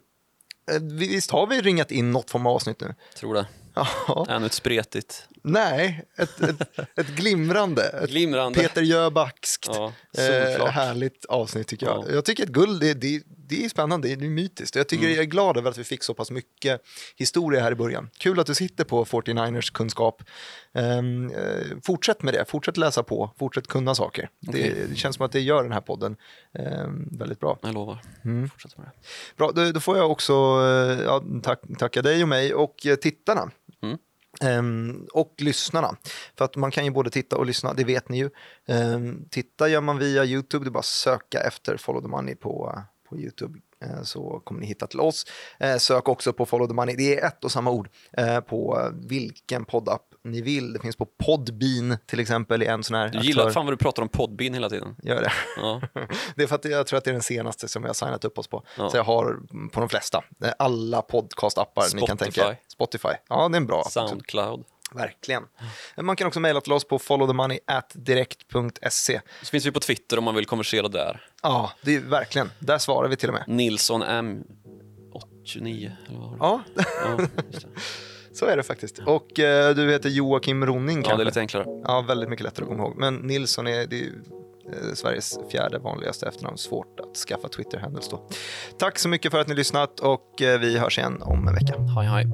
eh, 0.71 0.81
visst 0.81 1.31
har 1.31 1.47
vi 1.47 1.61
ringat 1.61 1.91
in 1.91 2.11
något 2.11 2.29
form 2.29 2.45
av 2.47 2.55
avsnitt 2.55 2.79
nu? 2.81 2.95
Tror 3.15 3.33
det. 3.33 3.47
Ja, 4.07 4.25
Ännu 4.29 4.45
ett 4.45 4.53
spretigt. 4.53 5.27
nej, 5.43 6.05
ett, 6.17 6.41
ett, 6.41 6.79
ett 6.95 7.07
glimrande, 7.07 7.83
ett 7.83 8.09
Glimrande. 8.09 8.59
Peter 8.59 8.81
Jöbackskt, 8.81 9.67
Ja, 9.73 9.93
eh, 10.17 10.65
härligt 10.65 11.25
avsnitt 11.25 11.67
tycker 11.67 11.85
jag. 11.85 12.05
Ja. 12.07 12.13
Jag 12.13 12.25
tycker 12.25 12.43
att 12.43 12.49
guld, 12.49 12.81
det, 12.81 12.93
det, 12.93 13.23
det 13.27 13.65
är 13.65 13.69
spännande, 13.69 14.15
det 14.15 14.25
är 14.25 14.29
mytiskt. 14.29 14.75
Jag, 14.75 14.87
tycker, 14.87 15.03
Mm. 15.03 15.15
jag 15.15 15.23
är 15.23 15.27
glad 15.27 15.57
över 15.57 15.69
att 15.69 15.77
vi 15.77 15.83
fick 15.83 16.03
så 16.03 16.13
pass 16.13 16.31
mycket 16.31 16.81
historia 17.15 17.61
här 17.61 17.71
i 17.71 17.75
början. 17.75 18.09
Kul 18.19 18.39
att 18.39 18.47
du 18.47 18.55
sitter 18.55 18.83
på 18.83 19.05
49ers 19.05 19.71
kunskap. 19.73 20.23
Ehm, 20.73 21.31
eh, 21.31 21.77
fortsätt 21.83 22.21
med 22.23 22.33
det, 22.33 22.45
fortsätt 22.49 22.77
läsa 22.77 23.03
på, 23.03 23.31
fortsätt 23.39 23.67
kunna 23.67 23.95
saker. 23.95 24.29
Det, 24.39 24.49
Okej. 24.49 24.85
det 24.89 24.95
känns 24.95 25.15
som 25.15 25.25
att 25.25 25.31
det 25.31 25.39
gör 25.41 25.63
den 25.63 25.71
här 25.71 25.81
podden 25.81 26.15
ehm, 26.59 27.17
väldigt 27.17 27.39
bra. 27.39 27.57
Jag 27.61 27.73
lovar. 27.73 28.01
Mm. 28.23 28.49
Fortsätt 28.49 28.77
med 28.77 28.85
det. 28.87 28.91
Bra, 29.37 29.51
då, 29.51 29.71
då 29.71 29.79
får 29.79 29.97
jag 29.97 30.11
också 30.11 30.33
eh, 30.33 31.03
ja, 31.05 31.23
tack, 31.43 31.59
tacka 31.79 32.01
dig 32.01 32.21
och 32.23 32.29
mig 32.29 32.53
och 32.53 32.85
eh, 32.85 32.95
tittarna. 32.95 33.51
Um, 34.41 35.07
och 35.13 35.33
lyssnarna. 35.37 35.97
För 36.37 36.45
att 36.45 36.55
man 36.55 36.71
kan 36.71 36.85
ju 36.85 36.91
både 36.91 37.09
titta 37.09 37.37
och 37.37 37.45
lyssna, 37.45 37.73
det 37.73 37.83
vet 37.83 38.09
ni 38.09 38.17
ju. 38.17 38.29
Um, 38.67 39.25
titta 39.31 39.67
gör 39.67 39.81
man 39.81 39.97
via 39.97 40.25
YouTube, 40.25 40.65
det 40.65 40.69
är 40.69 40.71
bara 40.71 40.79
att 40.79 40.85
söka 40.85 41.39
efter 41.39 41.77
Follow 41.77 42.01
the 42.01 42.07
Money 42.07 42.35
på, 42.35 42.83
på 43.09 43.17
YouTube. 43.17 43.59
uh, 43.85 44.03
Så 44.03 44.41
kommer 44.43 44.61
ni 44.61 44.67
hitta 44.67 44.87
till 44.87 44.99
oss. 44.99 45.25
Uh, 45.63 45.77
Sök 45.77 46.09
också 46.09 46.33
på 46.33 46.45
Follow 46.45 46.67
the 46.67 46.73
Money, 46.73 46.95
det 46.95 47.19
är 47.19 47.27
ett 47.27 47.43
och 47.43 47.51
samma 47.51 47.71
ord 47.71 47.89
uh, 48.19 48.39
på 48.39 48.91
vilken 48.93 49.65
poddapp 49.65 50.03
ni 50.31 50.41
vill. 50.41 50.73
Det 50.73 50.79
finns 50.79 50.95
på 50.95 51.05
Podbean 51.05 51.97
till 52.05 52.19
exempel, 52.19 52.61
en 52.61 52.83
sån 52.83 52.95
här 52.95 53.09
Du 53.09 53.19
gillar 53.19 53.43
aktör. 53.43 53.53
fan 53.53 53.65
vad 53.65 53.73
du 53.73 53.77
pratar 53.77 54.01
om 54.01 54.09
Podbean 54.09 54.53
hela 54.53 54.69
tiden. 54.69 54.95
Gör 55.03 55.21
det. 55.21 55.31
Ja, 55.57 55.81
Det 56.35 56.43
är 56.43 56.47
för 56.47 56.55
att 56.55 56.65
jag 56.65 56.87
tror 56.87 56.97
att 56.97 57.03
det 57.03 57.11
är 57.11 57.13
den 57.13 57.21
senaste 57.21 57.67
som 57.67 57.81
vi 57.81 57.87
har 57.89 57.93
signat 57.93 58.25
upp 58.25 58.37
oss 58.37 58.47
på. 58.47 58.63
Ja. 58.77 58.89
Så 58.89 58.97
jag 58.97 59.03
har 59.03 59.39
på 59.71 59.79
de 59.79 59.89
flesta, 59.89 60.23
eh, 60.43 60.51
alla 60.59 61.01
podcastappar 61.01 61.95
ni 61.95 62.01
kan 62.01 62.17
tänka. 62.17 62.55
Spotify. 62.67 63.09
Ja, 63.29 63.49
det 63.49 63.55
är 63.55 63.57
en 63.57 63.67
bra. 63.67 63.83
Soundcloud. 63.89 64.63
Verkligen. 64.91 65.43
Man 66.01 66.15
kan 66.15 66.27
också 66.27 66.39
mejla 66.39 66.61
till 66.61 66.73
oss 66.73 66.87
på 66.87 66.99
followthemoney@direkt.se. 66.99 69.21
Så 69.41 69.45
finns 69.49 69.65
vi 69.65 69.71
på 69.71 69.79
Twitter 69.79 70.17
om 70.17 70.23
man 70.23 70.35
vill 70.35 70.45
konversera 70.45 70.87
där. 70.87 71.25
Ja, 71.43 71.71
det 71.81 71.95
är 71.95 71.99
verkligen. 71.99 72.51
Där 72.59 72.77
svarar 72.77 73.07
vi 73.09 73.15
till 73.15 73.29
och 73.29 73.33
med. 73.35 73.43
Nilsson 73.47 74.03
M. 74.03 74.43
89, 75.13 75.91
eller 76.07 76.19
vad 76.19 76.37
var 76.39 76.61
det? 76.75 76.85
Ja, 77.05 77.17
Ja. 77.19 77.27
så 78.37 78.45
är 78.45 78.57
det 78.57 78.63
faktiskt. 78.63 78.99
Och 78.99 79.39
eh, 79.39 79.75
du 79.75 79.91
heter 79.91 80.09
Joakim 80.09 80.65
Ronning 80.65 80.97
ja, 80.97 81.03
kanske? 81.03 81.17
det 81.17 81.23
är 81.23 81.25
lite 81.25 81.39
enklare. 81.39 81.65
Ja, 81.83 82.05
väldigt 82.07 82.29
mycket 82.29 82.43
lättare 82.43 82.63
att 82.63 82.69
komma 82.69 82.83
ihåg. 82.83 82.97
Men 82.97 83.15
Nilsson 83.15 83.67
är, 83.67 83.87
det 83.87 83.99
är 83.99 84.05
eh, 84.05 84.93
Sveriges 84.93 85.39
fjärde 85.51 85.79
vanligaste 85.79 86.27
efternamn. 86.27 86.57
Svårt 86.57 86.99
att 86.99 87.17
skaffa 87.17 87.47
Twitter-handles 87.47 88.09
då. 88.09 88.29
Tack 88.77 88.99
så 88.99 89.09
mycket 89.09 89.31
för 89.31 89.39
att 89.39 89.47
ni 89.47 89.55
lyssnat 89.55 89.99
och 89.99 90.41
eh, 90.41 90.59
vi 90.59 90.77
hörs 90.77 90.97
igen 90.97 91.21
om 91.21 91.47
en 91.47 91.53
vecka. 91.53 91.73
Hej, 91.79 92.07
hej. 92.07 92.25